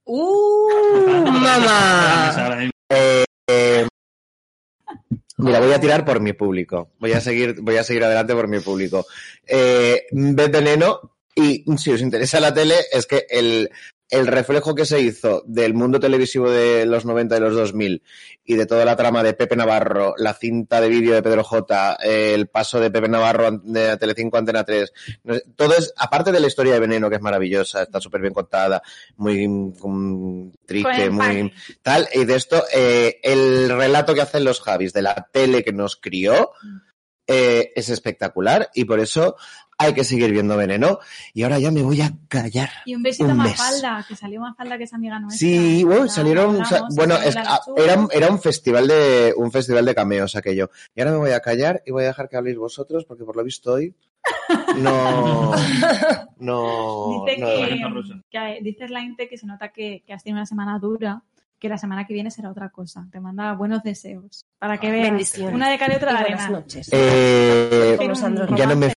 ¡Uh, 0.04 0.70
mamá! 1.32 2.70
Eh, 2.90 3.26
eh, 3.48 3.88
mira, 5.38 5.60
voy 5.60 5.72
a 5.72 5.80
tirar 5.80 6.06
por 6.06 6.20
mi 6.20 6.34
público. 6.34 6.92
Voy 7.00 7.14
a 7.14 7.22
seguir, 7.22 7.60
voy 7.62 7.78
a 7.78 7.84
seguir 7.84 8.04
adelante 8.04 8.34
por 8.36 8.48
mi 8.48 8.60
público. 8.60 9.06
Eh, 9.48 10.04
ved 10.12 10.52
veneno 10.52 11.18
y 11.34 11.64
si 11.78 11.92
os 11.92 12.02
interesa 12.02 12.40
la 12.40 12.54
tele, 12.54 12.76
es 12.92 13.06
que 13.08 13.26
el, 13.30 13.70
el 14.12 14.28
reflejo 14.28 14.76
que 14.76 14.86
se 14.86 15.00
hizo 15.00 15.42
del 15.48 15.74
mundo 15.74 16.00
televisivo 16.00 16.50
de 16.52 16.86
los 16.86 17.06
90 17.06 17.38
y 17.38 17.40
los 17.40 17.56
2000 17.56 18.04
y 18.44 18.56
de 18.56 18.66
toda 18.66 18.84
la 18.84 18.98
trama 18.98 19.24
de 19.24 19.34
Pepe 19.34 19.56
Navarro, 19.56 20.14
la 20.18 20.34
cinta 20.34 20.82
de 20.82 20.90
vídeo 20.90 21.14
de 21.14 21.24
Pedro 21.24 21.44
J, 21.44 21.98
el 22.04 22.48
paso 22.48 22.82
de 22.82 22.92
Pepe 22.92 23.08
Navarro 23.08 23.52
de 23.64 23.96
Telecinco 23.96 24.38
Antena 24.38 24.66
3, 24.66 24.92
no 25.24 25.36
sé, 25.36 25.44
todo 25.56 25.74
es, 25.78 25.94
aparte 25.96 26.34
de 26.34 26.42
la 26.42 26.48
historia 26.48 26.74
de 26.74 26.82
Veneno, 26.82 27.10
que 27.10 27.16
es 27.16 27.22
maravillosa, 27.22 27.84
está 27.84 28.02
súper 28.02 28.20
bien 28.20 28.34
contada, 28.34 28.84
muy 29.16 29.48
mm, 29.48 30.52
el 30.68 31.12
muy 31.12 31.20
pan. 31.20 31.52
tal, 31.82 32.10
y 32.14 32.26
de 32.26 32.36
esto, 32.36 32.66
eh, 32.74 33.20
el 33.24 33.70
relato 33.70 34.14
que 34.14 34.22
hacen 34.22 34.44
los 34.44 34.60
Javis 34.60 34.92
de 34.92 35.04
la 35.04 35.30
tele 35.32 35.64
que 35.64 35.72
nos 35.72 35.96
crió 35.96 36.52
eh, 37.28 37.72
es 37.76 37.88
espectacular 37.88 38.70
y 38.74 38.84
por 38.84 39.00
eso 39.00 39.38
hay 39.86 39.94
que 39.94 40.04
seguir 40.04 40.32
viendo 40.32 40.56
Veneno. 40.58 41.00
Y 41.34 41.44
ahora 41.44 41.60
ya 41.60 41.72
me 41.72 41.82
voy 41.84 42.02
a 42.02 42.12
callar. 42.28 42.70
Y 42.86 42.96
un 42.96 43.04
besito 43.04 43.26
Un 43.26 43.32
a 43.40 43.44
mes. 43.44 43.58
Mafalda, 43.58 44.06
que 44.08 44.16
salió 44.16 44.42
Mafalda, 44.42 44.78
que 44.78 44.84
es 44.86 44.94
amiga 44.94 45.20
nuestra. 45.20 45.40
Sí, 45.40 45.84
bueno, 45.84 46.08
salieron, 46.08 46.62
hablamos, 46.62 46.96
bueno, 46.96 47.16
es- 47.16 47.36
ah, 47.38 47.60
era, 47.78 48.08
era 48.12 48.28
un 48.30 48.40
festival 48.42 48.88
de 48.88 49.34
un 49.36 49.52
festival 49.52 49.86
de 49.86 49.96
cameos 49.96 50.36
aquello. 50.36 50.70
Y 50.96 51.02
ahora 51.02 51.12
me 51.14 51.18
voy 51.18 51.32
a 51.32 51.40
callar 51.40 51.82
y 51.86 51.92
voy 51.92 52.04
a 52.04 52.08
dejar 52.08 52.30
que 52.30 52.38
habléis 52.38 52.58
vosotros 52.58 53.06
porque 53.06 53.24
por 53.24 53.36
lo 53.36 53.44
visto 53.44 53.74
hoy 53.74 53.94
no 54.78 55.52
no, 56.40 57.26
Dice 57.26 57.40
no- 57.42 57.48
que, 57.48 58.22
que 58.30 58.60
dices 58.62 58.90
la 58.90 59.02
Inte 59.02 59.28
que 59.28 59.38
se 59.38 59.46
nota 59.46 59.70
que, 59.70 60.04
que 60.06 60.14
has 60.14 60.24
tenido 60.24 60.38
una 60.40 60.46
semana 60.46 60.78
dura, 60.80 61.24
que 61.60 61.70
la 61.70 61.78
semana 61.78 62.06
que 62.08 62.14
viene 62.14 62.32
será 62.32 62.50
otra 62.52 62.70
cosa. 62.70 63.08
Te 63.12 63.20
manda 63.20 63.54
buenos 63.54 63.84
deseos. 63.84 64.46
Para 64.60 64.80
que 64.80 64.92
veas. 64.92 65.10
Bendiciones. 65.10 65.54
Una 65.56 65.70
de 65.70 65.78
cal 65.78 65.92
y 65.92 65.96
otra 65.96 66.14
de 66.14 66.20
buenas 66.22 66.42
arena. 66.42 66.60
noches. 66.60 66.90
Eh, 66.92 67.98
ya 68.58 68.66
no 68.66 68.76
me 68.76 68.94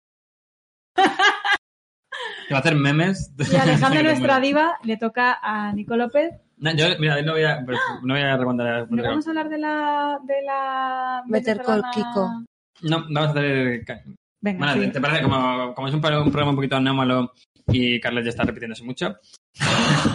Que 2.47 2.53
va 2.53 2.57
a 2.57 2.61
hacer 2.61 2.75
memes. 2.75 3.31
Y 3.51 3.55
Alejandra, 3.55 4.03
nuestra 4.03 4.39
diva, 4.39 4.77
le 4.83 4.97
toca 4.97 5.39
a 5.41 5.71
Nico 5.73 5.95
López. 5.97 6.33
No, 6.57 6.71
yo, 6.73 6.85
mira, 6.99 7.21
no 7.21 7.33
voy 7.33 7.43
a, 7.43 7.59
no 7.61 8.13
voy 8.13 8.21
a 8.21 8.37
recomendar. 8.37 8.87
¿No 8.89 9.03
vamos 9.03 9.27
a 9.27 9.29
hablar 9.31 9.49
de 9.49 9.57
la... 9.57 10.17
De 10.23 10.41
la 10.45 11.23
Better 11.27 11.61
Call? 11.61 11.83
Kiko. 11.93 12.43
No, 12.83 12.99
vamos 13.09 13.27
a 13.27 13.31
hacer. 13.31 13.83
Venga, 14.41 14.65
Bueno, 14.65 14.83
sí. 14.83 14.91
te 14.91 15.01
parece 15.01 15.23
como, 15.23 15.73
como 15.73 15.87
es 15.87 15.93
un, 15.93 16.01
pro- 16.01 16.21
un 16.23 16.29
programa 16.31 16.51
un 16.51 16.55
poquito 16.55 16.75
anómalo 16.75 17.33
y 17.67 17.99
Carlos 17.99 18.23
ya 18.23 18.29
está 18.29 18.43
repitiéndose 18.43 18.83
mucho. 18.83 19.17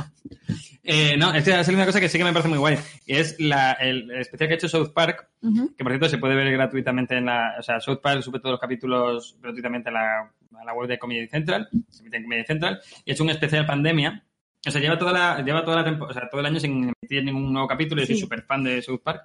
eh, 0.83 1.17
no, 1.19 1.33
es 1.35 1.45
que 1.45 1.53
ha 1.55 1.65
salido 1.65 1.81
una 1.83 1.87
cosa 1.87 2.01
que 2.01 2.09
sí 2.09 2.17
que 2.17 2.25
me 2.25 2.33
parece 2.33 2.49
muy 2.49 2.59
guay. 2.59 2.79
Y 3.07 3.17
es 3.17 3.39
la, 3.41 3.73
el 3.73 4.11
especial 4.13 4.49
que 4.49 4.55
ha 4.55 4.57
hecho 4.57 4.69
South 4.69 4.93
Park, 4.95 5.29
que 5.43 5.83
por 5.85 5.93
cierto 5.93 6.09
se 6.09 6.19
puede 6.19 6.35
ver 6.37 6.51
gratuitamente 6.53 7.17
en 7.17 7.27
la. 7.27 7.57
O 7.59 7.63
sea, 7.63 7.81
South 7.81 8.01
Park 8.03 8.23
sube 8.23 8.39
todos 8.39 8.53
los 8.53 8.61
capítulos 8.61 9.37
gratuitamente 9.43 9.89
en 9.89 9.95
la, 9.95 10.31
a 10.59 10.65
la 10.65 10.73
web 10.75 10.89
de 10.89 10.99
Comedy 10.99 11.27
Central, 11.29 11.69
se 11.89 12.03
emite 12.03 12.17
en 12.19 12.23
Comedy 12.25 12.45
Central, 12.45 12.81
y 13.05 13.11
ha 13.11 13.15
hecho 13.15 13.25
un 13.25 13.31
especial 13.31 13.67
pandemia. 13.67 14.25
O 14.67 14.71
sea, 14.71 14.81
lleva 14.81 14.99
toda 14.99 15.13
la, 15.13 15.43
lleva 15.43 15.65
toda 15.65 15.79
la 15.79 15.85
tempo- 15.85 16.05
o 16.07 16.13
sea, 16.13 16.29
todo 16.29 16.41
el 16.41 16.47
año 16.47 16.61
sin 16.61 16.93
emitir 17.03 17.25
ningún 17.25 17.53
nuevo 17.53 17.67
capítulo, 17.69 18.03
yo 18.03 18.07
soy 18.07 18.17
Sí. 18.17 18.21
súper 18.23 18.43
fan 18.43 18.63
de 18.65 18.83
South 18.83 19.01
Park. 19.03 19.23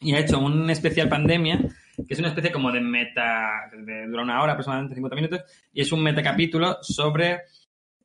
Y 0.00 0.14
ha 0.14 0.20
hecho 0.20 0.38
un 0.38 0.70
especial 0.70 1.08
pandemia, 1.08 1.58
que 1.96 2.14
es 2.14 2.18
una 2.20 2.28
especie 2.28 2.52
como 2.52 2.70
de 2.70 2.80
meta, 2.80 3.68
de, 3.72 4.06
dura 4.06 4.22
una 4.22 4.40
hora 4.40 4.52
aproximadamente, 4.52 4.94
50 4.94 5.16
minutos, 5.16 5.40
y 5.72 5.80
es 5.80 5.90
un 5.90 6.02
metacapítulo 6.04 6.78
sobre, 6.82 7.40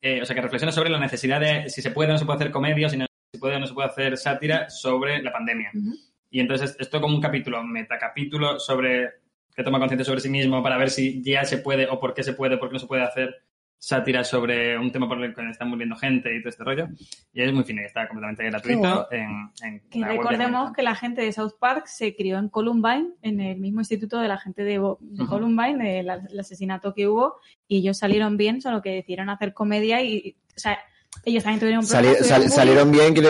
eh, 0.01 0.21
o 0.21 0.25
sea, 0.25 0.35
que 0.35 0.41
reflexiona 0.41 0.71
sobre 0.71 0.89
la 0.89 0.99
necesidad 0.99 1.39
de 1.39 1.69
si 1.69 1.83
se 1.83 1.91
puede 1.91 2.09
o 2.09 2.13
no 2.13 2.17
se 2.17 2.25
puede 2.25 2.37
hacer 2.37 2.51
comedia, 2.51 2.89
si 2.89 2.97
no 2.97 3.05
se 3.31 3.39
puede 3.39 3.57
o 3.57 3.59
no 3.59 3.67
se 3.67 3.73
puede 3.75 3.89
hacer 3.89 4.17
sátira 4.17 4.69
sobre 4.71 5.21
la 5.21 5.31
pandemia. 5.31 5.69
Ujú. 5.75 5.93
Y 6.31 6.39
entonces 6.39 6.75
esto 6.79 6.99
como 6.99 7.13
un 7.15 7.21
capítulo, 7.21 7.63
metacapítulo 7.63 8.59
sobre 8.59 9.09
que 9.55 9.63
toma 9.63 9.79
conciencia 9.79 10.05
sobre 10.05 10.21
sí 10.21 10.29
mismo 10.29 10.61
para 10.63 10.77
ver 10.77 10.89
si 10.89 11.21
ya 11.23 11.45
se 11.45 11.57
puede 11.59 11.87
o 11.89 11.99
por 11.99 12.13
qué 12.13 12.23
se 12.23 12.33
puede, 12.33 12.57
por 12.57 12.69
qué 12.69 12.73
no 12.73 12.79
se 12.79 12.87
puede 12.87 13.03
hacer 13.03 13.35
sátira 13.77 14.23
sobre 14.23 14.77
un 14.77 14.93
tema 14.93 15.09
por 15.09 15.21
el 15.21 15.35
que 15.35 15.49
están 15.49 15.67
muriendo 15.69 15.97
gente 15.97 16.33
y 16.33 16.39
todo 16.41 16.49
este 16.49 16.63
rollo. 16.63 16.87
Y 17.33 17.41
es 17.41 17.51
muy 17.51 17.65
fino 17.65 17.81
y 17.81 17.85
está 17.85 18.07
completamente 18.07 18.45
gratuito 18.45 19.11
en, 19.11 19.51
en 19.61 19.83
Y 19.91 19.99
la 19.99 20.07
recordemos 20.07 20.71
que 20.71 20.83
la 20.83 20.95
gente 20.95 21.21
de 21.21 21.33
South 21.33 21.55
Park 21.59 21.87
se 21.87 22.15
crió 22.15 22.37
en 22.37 22.47
Columbine, 22.47 23.09
en 23.21 23.41
el 23.41 23.59
mismo 23.59 23.81
instituto 23.81 24.19
de 24.19 24.29
la 24.29 24.37
gente 24.37 24.63
de, 24.63 24.79
Bo- 24.79 24.99
de 25.01 25.23
Ujú. 25.23 25.29
Columbine, 25.33 25.83
del 25.83 26.09
el 26.31 26.39
asesinato 26.39 26.93
que 26.93 27.09
hubo, 27.09 27.35
y 27.67 27.79
ellos 27.79 27.97
salieron 27.97 28.37
bien, 28.37 28.61
solo 28.61 28.81
que 28.81 28.91
decidieron 28.91 29.29
hacer 29.29 29.53
comedia 29.53 30.01
y, 30.01 30.13
y- 30.13 30.37
o 30.55 30.59
sea, 30.59 30.79
ellos 31.25 31.43
también 31.43 31.59
tuvieron 31.59 31.83
Sali- 31.83 32.15
sal- 32.23 32.49
salieron 32.49 32.89
bien 32.89 33.13
decir 33.13 33.29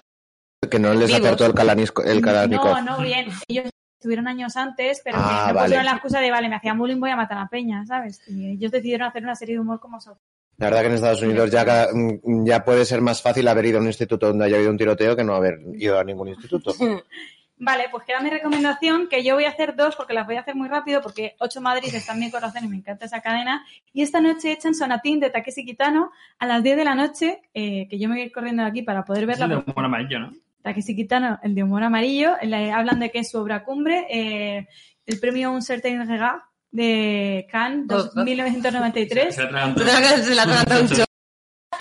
que 0.69 0.77
no 0.79 0.93
les 0.93 1.11
acertó 1.13 1.47
el 1.47 1.53
calanisco, 1.55 2.03
el. 2.03 2.21
No, 2.21 2.79
no 2.81 3.01
bien. 3.01 3.25
Ellos 3.47 3.69
estuvieron 4.03 4.27
años 4.27 4.57
antes, 4.57 5.01
pero 5.01 5.17
Ah, 5.17 5.45
no 5.47 5.53
vale. 5.53 5.65
pusieron 5.67 5.85
la 5.85 5.91
excusa 5.93 6.19
de, 6.19 6.29
vale, 6.29 6.49
me 6.49 6.55
hacían 6.57 6.77
bullying, 6.77 6.99
voy 6.99 7.11
a 7.11 7.15
matar 7.15 7.37
a 7.37 7.47
Peña, 7.47 7.85
¿sabes? 7.85 8.21
Y 8.27 8.51
ellos 8.51 8.69
decidieron 8.69 9.07
hacer 9.07 9.23
una 9.23 9.33
serie 9.35 9.55
de 9.55 9.61
humor 9.61 9.79
como 9.79 10.01
South 10.01 10.17
La 10.57 10.65
verdad 10.67 10.81
que 10.81 10.87
en 10.87 10.93
Estados 10.95 11.21
Unidos 11.21 11.49
ya, 11.49 11.63
cada- 11.65 11.87
mm, 11.93 12.45
ya 12.45 12.63
puede 12.65 12.83
ser 12.85 12.99
más 13.01 13.21
fácil 13.21 13.47
haber 13.47 13.65
ido 13.65 13.77
a 13.77 13.81
un 13.81 13.87
instituto 13.87 14.27
donde 14.27 14.43
haya 14.45 14.57
habido 14.57 14.71
un 14.71 14.77
tiroteo 14.77 15.15
que 15.15 15.23
no 15.23 15.35
haber 15.35 15.57
ido 15.75 15.97
a 15.97 16.03
ningún 16.03 16.27
instituto. 16.27 16.73
Vale, 17.55 17.85
pues 17.91 18.03
queda 18.03 18.19
mi 18.19 18.29
recomendación, 18.29 19.07
que 19.07 19.23
yo 19.23 19.35
voy 19.35 19.45
a 19.45 19.49
hacer 19.49 19.75
dos 19.77 19.95
porque 19.95 20.13
las 20.13 20.25
voy 20.25 20.35
a 20.35 20.41
hacer 20.41 20.53
muy 20.55 20.67
rápido 20.67 21.01
porque 21.01 21.35
8 21.39 21.61
Madrid 21.61 21.93
está 21.93 22.11
en 22.13 22.19
mi 22.19 22.29
corazón 22.31 22.65
y 22.65 22.67
me 22.67 22.75
encanta 22.77 23.05
esa 23.05 23.21
cadena. 23.21 23.63
Y 23.93 24.01
esta 24.01 24.19
noche 24.19 24.51
echan 24.51 24.75
Sonatín 24.75 25.21
de 25.21 25.29
Takeshi 25.29 25.63
Kitano 25.63 26.11
a 26.39 26.45
las 26.45 26.61
10 26.61 26.75
de 26.75 26.83
la 26.83 26.93
noche, 26.95 27.41
eh, 27.53 27.87
que 27.89 27.97
yo 27.99 28.09
me 28.09 28.15
voy 28.15 28.23
a 28.23 28.25
ir 28.25 28.31
corriendo 28.33 28.63
de 28.63 28.69
aquí 28.69 28.81
para 28.81 29.05
poder 29.05 29.23
Es 29.23 29.27
verla. 29.39 29.47
de 29.47 29.55
humor 29.55 29.85
amarillo, 29.85 30.19
¿no? 30.19 30.33
Takeshi 30.63 30.95
Kitano, 30.95 31.39
el 31.43 31.53
de 31.55 31.61
humor 31.63 31.83
amarillo, 31.83 32.31
le 32.41 32.71
hablan 32.71 32.99
de 32.99 33.11
que 33.11 33.19
es 33.19 33.29
su 33.29 33.37
obra 33.37 33.63
cumbre, 33.63 34.07
eh, 34.09 34.67
el 35.05 35.19
premio 35.19 35.51
Un 35.51 35.61
Certain 35.61 36.07
Regard 36.07 36.39
de 36.71 37.45
Cannes 37.51 37.85
dos- 37.87 38.07
Ojo. 38.07 38.23
1993. 38.23 39.35
Se. 39.35 39.41
Se 39.43 40.35
la 40.35 40.43
trata 40.45 40.79
un 40.79 40.87
cho- 40.87 41.05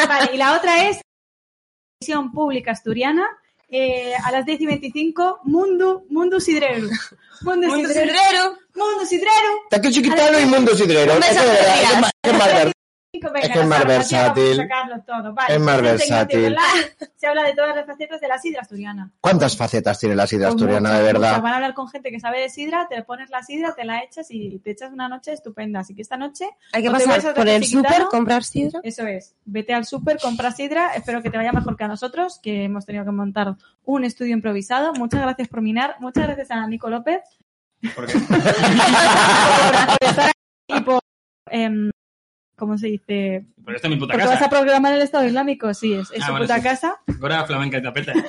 Vale, 0.08 0.30
y 0.34 0.36
la 0.36 0.56
otra 0.56 0.88
es 0.88 1.00
televisión 2.00 2.32
pública 2.32 2.72
asturiana. 2.72 3.24
eh, 3.74 4.12
a 4.22 4.30
las 4.30 4.44
10 4.44 4.60
y 4.60 4.66
25, 4.66 5.40
Mundo, 5.44 6.04
Mundo 6.10 6.38
Sidrero. 6.40 6.88
Mundo, 7.40 7.68
Mundo 7.68 7.88
Sidrero. 7.88 8.12
Sidrero. 8.12 8.58
Mundo 8.74 9.06
Sidrero. 9.06 9.48
Takeshi 9.70 10.02
Kitano 10.02 10.38
y 10.38 10.44
Mundo 10.44 10.76
Sidrero. 10.76 11.14
Un 11.14 11.20
beso 11.20 11.40
Venga, 13.14 13.40
Es 13.40 13.50
que 13.50 13.60
es 13.60 13.66
más 13.66 13.84
versátil. 13.86 14.42
vamos 14.56 14.58
a 14.58 14.62
sacarlo 14.62 15.02
todo. 15.04 15.34
Vale, 15.34 15.54
Es 15.54 15.60
más 15.60 15.82
versátil. 15.82 16.56
Se 17.16 17.26
habla 17.26 17.42
de 17.42 17.52
todas 17.52 17.76
las 17.76 17.84
facetas 17.86 18.20
de 18.22 18.26
la 18.28 18.38
sidra 18.38 18.62
asturiana. 18.62 19.12
¿Cuántas 19.20 19.54
facetas 19.54 19.98
tiene 19.98 20.16
la 20.16 20.26
sidra 20.26 20.46
Pues 20.48 20.54
asturiana, 20.54 20.88
muchas, 20.88 20.96
de 20.98 21.02
muchas. 21.12 21.20
verdad? 21.20 21.42
Van 21.42 21.52
a 21.52 21.56
hablar 21.56 21.74
con 21.74 21.88
gente 21.88 22.10
que 22.10 22.18
sabe 22.20 22.40
de 22.40 22.48
sidra, 22.48 22.88
te 22.88 23.02
pones 23.02 23.28
la 23.28 23.42
sidra, 23.42 23.74
te 23.74 23.84
la 23.84 24.02
echas 24.02 24.28
y 24.30 24.58
te 24.60 24.70
echas 24.70 24.92
una 24.92 25.10
noche 25.10 25.32
estupenda. 25.34 25.80
Así 25.80 25.94
que 25.94 26.00
esta 26.00 26.16
noche, 26.16 26.48
Hay 26.72 26.82
que 26.82 26.90
pasar 26.90 27.34
por 27.34 27.46
el 27.48 27.64
súper, 27.66 28.04
comprar 28.10 28.44
sidra. 28.44 28.80
eso 28.82 29.06
es. 29.06 29.34
Vete 29.44 29.74
al 29.74 29.84
súper, 29.84 30.18
compra 30.18 30.50
sidra. 30.50 30.94
Espero 30.94 31.20
que 31.22 31.28
te 31.30 31.36
vaya 31.36 31.52
mejor 31.52 31.76
que 31.76 31.84
a 31.84 31.88
nosotros, 31.88 32.40
que 32.42 32.64
hemos 32.64 32.86
tenido 32.86 33.04
que 33.04 33.10
montar 33.12 33.56
un 33.84 34.04
estudio 34.04 34.32
improvisado. 34.32 34.94
Muchas 34.94 35.20
gracias 35.20 35.48
por 35.48 35.60
minar. 35.60 35.96
Muchas 36.00 36.24
gracias 36.26 36.50
a 36.50 36.66
Nico 36.66 36.88
López. 36.88 37.20
¿Por 37.94 38.06
qué? 38.06 38.18
por, 38.28 38.38
por 38.38 40.08
estar 40.08 40.30
aquí 40.30 40.78
y 40.78 40.80
por... 40.80 41.00
em, 41.50 41.90
¿Cómo 42.62 42.78
se 42.78 42.86
dice? 42.86 43.44
Porque 43.64 43.74
esta 43.74 43.88
es 43.88 43.94
mi 43.94 43.98
puta 43.98 44.12
Porque 44.12 44.24
vas 44.24 44.36
a 44.36 44.38
casa. 44.44 44.50
programar 44.50 44.92
el 44.94 45.02
Estado 45.02 45.24
Islámico, 45.26 45.74
sí, 45.74 45.94
es, 45.94 46.08
es 46.12 46.22
Ah, 46.22 46.26
su 46.26 46.30
bueno, 46.30 46.44
puta 46.46 46.58
sí. 46.58 46.62
casa. 46.62 46.96
Gora 47.18 47.44
flamenca 47.44 47.78
y 47.78 47.82
tapete. 47.82 48.12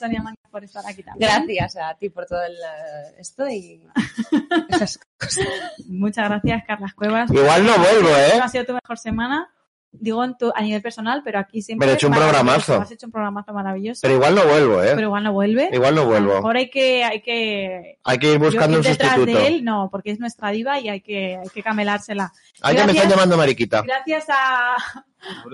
Sonia 0.00 0.22
Manga 0.22 0.38
por 0.50 0.64
estar 0.64 0.82
aquí 0.86 1.02
también. 1.02 1.28
Gracias 1.46 1.76
a 1.76 1.94
ti 1.94 2.08
por 2.08 2.24
todo 2.24 2.42
el, 2.42 2.52
eh, 2.54 3.16
esto 3.18 3.46
y 3.50 3.82
esas 4.70 4.98
cosas. 5.20 5.44
Muchas 5.88 6.28
gracias, 6.30 6.64
Carlas 6.66 6.94
Cuevas. 6.94 7.30
Igual 7.30 7.66
no 7.66 7.76
vuelvo, 7.76 8.08
¿eh? 8.08 8.40
Ha 8.42 8.48
sido 8.48 8.64
tu 8.64 8.72
mejor 8.72 8.96
semana, 8.96 9.50
digo 9.90 10.22
en 10.22 10.36
tu, 10.36 10.52
a 10.54 10.60
nivel 10.62 10.82
personal, 10.82 11.22
pero 11.24 11.38
aquí 11.38 11.62
siempre. 11.62 11.84
Pero 11.86 11.92
he 11.92 11.96
hecho 11.96 12.08
un 12.08 12.14
programazo. 12.14 12.80
Has 12.80 12.90
hecho 12.90 13.06
un 13.06 13.12
programazo 13.12 13.52
maravilloso. 13.52 14.00
Pero 14.02 14.14
igual 14.14 14.34
no 14.34 14.44
vuelvo, 14.46 14.82
¿eh? 14.82 14.90
pero 14.94 15.06
igual 15.08 15.24
no 15.24 15.32
vuelve. 15.32 15.70
Igual 15.72 15.94
no 15.94 16.04
vuelvo. 16.06 16.34
mejor 16.34 16.56
hay 16.56 16.70
que, 16.70 17.04
hay 17.04 17.22
que 17.22 17.98
Hay 18.04 18.18
que 18.18 18.32
ir 18.32 18.38
buscando 18.38 18.80
yo 18.80 18.90
un 18.90 18.96
sustituto. 18.96 19.26
de 19.26 19.46
él, 19.46 19.64
no, 19.64 19.88
porque 19.90 20.10
es 20.10 20.20
nuestra 20.20 20.50
diva 20.50 20.78
y 20.80 20.88
hay 20.88 21.00
que, 21.00 21.36
hay 21.42 21.48
que 21.48 21.62
camelársela. 21.62 22.32
Ay, 22.60 22.74
que 22.76 22.80
me 22.80 22.84
Gracias. 22.86 22.96
están 23.04 23.10
llamando 23.10 23.36
mariquita. 23.36 23.82
Gracias 23.82 24.26
a, 24.28 24.76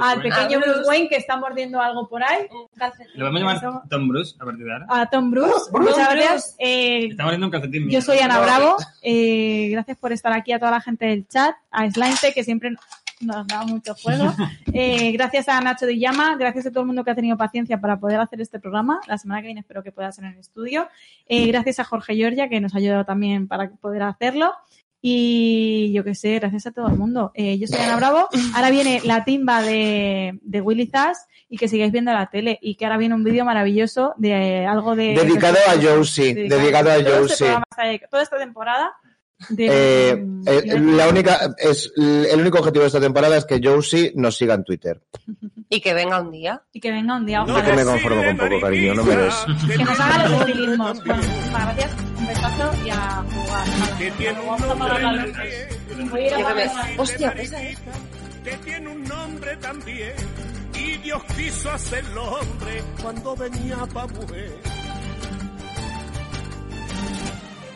al 0.01 0.21
pequeño 0.21 0.59
A 0.59 0.61
Bruce. 0.61 0.71
Bruce 0.71 0.89
Wayne 0.89 1.09
que 1.09 1.17
está 1.17 1.37
mordiendo 1.37 1.81
algo 1.81 2.09
por 2.09 2.23
ahí. 2.23 2.47
Lo 3.15 3.25
vamos 3.27 3.41
a 3.43 3.61
llamar. 3.63 3.83
Tom 3.89 4.09
Bruce 4.09 4.35
a 4.41 4.45
partir 4.45 4.65
de 4.65 4.73
ahora. 4.73 4.87
A 4.89 5.09
Tom 5.11 5.31
Bruce, 5.31 5.71
muchas 5.73 5.95
Bruce. 5.95 6.01
gracias. 6.01 6.57
Eh, 6.59 7.07
Estamos 7.11 7.31
viendo 7.33 7.47
un 7.47 7.53
calcetín 7.53 7.87
mío. 7.87 7.95
yo 7.99 8.03
soy 8.03 8.19
Ana 8.19 8.41
Bravo. 8.41 8.77
Eh, 9.03 9.69
gracias 9.71 9.97
por 9.99 10.13
estar 10.13 10.33
aquí 10.33 10.53
a 10.53 10.59
toda 10.59 10.71
la 10.73 10.81
gente 10.81 11.07
del 11.07 11.27
chat. 11.29 11.55
A 11.71 11.89
Slinte, 11.91 12.33
que 12.35 12.43
siempre 12.45 12.71
nos 13.21 13.47
da 13.47 13.65
mucho 13.65 13.95
juego. 13.95 14.33
Eh, 14.77 15.13
gracias 15.13 15.49
a 15.49 15.61
Nacho 15.61 15.87
de 15.87 15.99
Llama. 15.99 16.37
Gracias 16.37 16.67
a 16.67 16.71
todo 16.71 16.81
el 16.81 16.87
mundo 16.87 17.05
que 17.05 17.11
ha 17.13 17.15
tenido 17.15 17.37
paciencia 17.37 17.81
para 17.81 18.01
poder 18.01 18.19
hacer 18.19 18.41
este 18.41 18.59
programa. 18.59 19.01
La 19.07 19.19
semana 19.19 19.41
que 19.41 19.47
viene 19.47 19.61
espero 19.61 19.85
que 19.85 19.93
pueda 19.93 20.11
ser 20.11 20.25
en 20.25 20.33
el 20.33 20.41
estudio. 20.41 20.89
Eh, 21.27 21.47
gracias 21.47 21.79
a 21.79 21.85
Jorge 21.85 22.17
Giorgia, 22.17 22.49
que 22.49 22.61
nos 22.61 22.75
ha 22.75 22.79
ayudado 22.79 23.05
también 23.05 23.47
para 23.47 23.71
poder 23.71 24.03
hacerlo. 24.03 24.53
Y 25.01 25.93
yo 25.93 26.03
qué 26.03 26.15
sé, 26.15 26.39
gracias 26.39 26.67
a 26.67 26.73
todo 26.73 26.89
el 26.89 26.97
mundo. 26.97 27.31
Eh, 27.35 27.59
yo 27.59 27.67
soy 27.67 27.79
Ana 27.79 27.97
Bravo. 27.97 28.27
Ahora 28.55 28.71
viene 28.71 29.01
la 29.05 29.23
timba 29.23 29.63
de, 29.63 30.39
de 30.41 30.61
Willy 30.61 30.87
Zas 30.87 31.27
y 31.49 31.59
que 31.59 31.69
sigáis 31.69 31.93
viendo 31.93 32.13
la 32.13 32.31
tele. 32.31 32.59
Y 32.63 32.77
que 32.77 32.87
ahora 32.87 32.97
viene 32.97 33.15
un 33.15 33.23
vídeo 33.23 33.45
maravilloso 33.45 34.15
de 34.17 34.67
algo 34.67 34.97
de. 34.97 35.15
Dedicado 35.15 35.59
a 35.69 35.75
Josie, 35.81 36.35
dedicado 36.35 36.91
a 36.91 36.97
este 36.97 37.11
Josie. 37.11 37.37
programa 37.37 37.65
toda 38.11 38.23
esta 38.23 38.39
temporada. 38.39 38.93
De, 39.49 39.67
Eh, 39.67 40.27
eh, 40.47 40.79
la 40.81 41.09
única, 41.09 41.55
es, 41.59 41.93
el 41.97 42.41
único 42.41 42.59
objetivo 42.59 42.83
de 42.83 42.87
esta 42.87 43.01
temporada 43.01 43.37
es 43.37 43.45
que 43.45 43.61
Josie 43.63 44.13
nos 44.15 44.37
siga 44.37 44.55
en 44.55 44.65
Twitter. 44.65 45.01
Y 45.71 45.81
que 45.81 45.93
venga 45.95 46.21
un 46.21 46.31
día. 46.31 46.63
Y 46.73 46.79
que 46.81 46.93
venga 46.93 47.17
un 47.17 47.27
día, 47.27 47.43
Yo 47.47 47.53
ojalá. 47.53 47.65
que 47.71 47.73
me 47.77 47.85
conformo 47.85 48.23
con 48.23 48.37
poco, 48.37 48.61
cariño, 48.61 48.95
no 48.95 49.03
me 49.03 49.17
ves. 49.17 49.35
Que 49.67 49.79
nos 49.79 49.99
haga 49.99 50.29
los 50.29 50.41
estilismos. 50.41 51.05
Bueno, 51.05 51.23
muchísimas 51.23 51.65
gracias. 51.65 51.91
Un 52.19 52.27
besazo 52.29 52.73
y 52.87 52.91
a 52.91 53.25
jugar. 53.33 53.67
Luces. 55.27 56.11
Voy 56.11 56.21
a 56.21 56.27
ir 56.27 56.35
a 56.47 56.55
me-. 56.55 56.71
Hostia, 56.99 57.31
esa 57.31 57.63
es. 57.63 57.79
que 58.45 58.51
tiene 58.65 58.89
un 58.89 59.05
nombre 59.05 59.57
también. 59.57 60.13
Y 60.79 60.97
Dios 60.99 61.23
quiso 61.37 61.71
hacerlo 61.71 62.23
hombre 62.25 62.83
cuando 63.03 63.35
venía 63.35 63.77
pa' 63.93 64.07
mujer. 64.07 64.53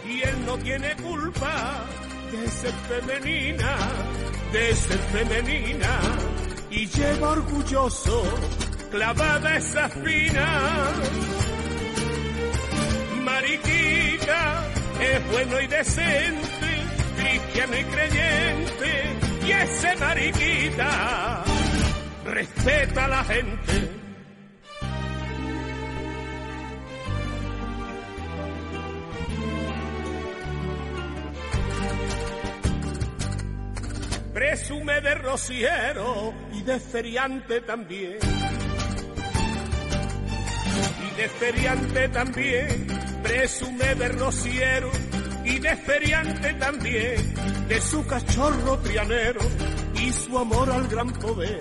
Y 0.08 0.22
él 0.22 0.46
no 0.46 0.56
tiene 0.58 0.96
culpa 0.96 1.84
de 2.32 2.50
ser 2.50 2.72
femenina, 2.88 3.76
de 4.52 4.74
ser 4.74 4.98
femenina. 4.98 6.00
Y 6.70 6.86
lleva 6.86 7.30
orgulloso 7.30 8.22
clavada 8.90 9.56
esa 9.56 9.86
espina. 9.86 10.92
Mariquita 13.22 14.64
es 15.00 15.30
bueno 15.30 15.60
y 15.60 15.66
decente, 15.66 16.70
cristiano 17.16 17.78
y 17.78 17.84
creyente, 17.84 19.46
y 19.46 19.50
ese 19.52 19.96
mariquita 19.96 21.44
respeta 22.24 23.04
a 23.04 23.08
la 23.08 23.24
gente. 23.24 24.07
Presume 34.38 35.00
de 35.00 35.16
rociero 35.16 36.32
y 36.52 36.62
de 36.62 36.78
feriante 36.78 37.60
también. 37.62 38.18
Y 41.02 41.16
de 41.16 41.28
feriante 41.28 42.08
también, 42.10 42.86
presume 43.20 43.96
de 43.96 44.08
rociero 44.10 44.92
y 45.44 45.58
de 45.58 45.74
feriante 45.74 46.54
también, 46.54 47.34
de 47.66 47.80
su 47.80 48.06
cachorro 48.06 48.78
trianero 48.78 49.40
y 50.00 50.12
su 50.12 50.38
amor 50.38 50.70
al 50.70 50.86
gran 50.86 51.12
poder. 51.14 51.60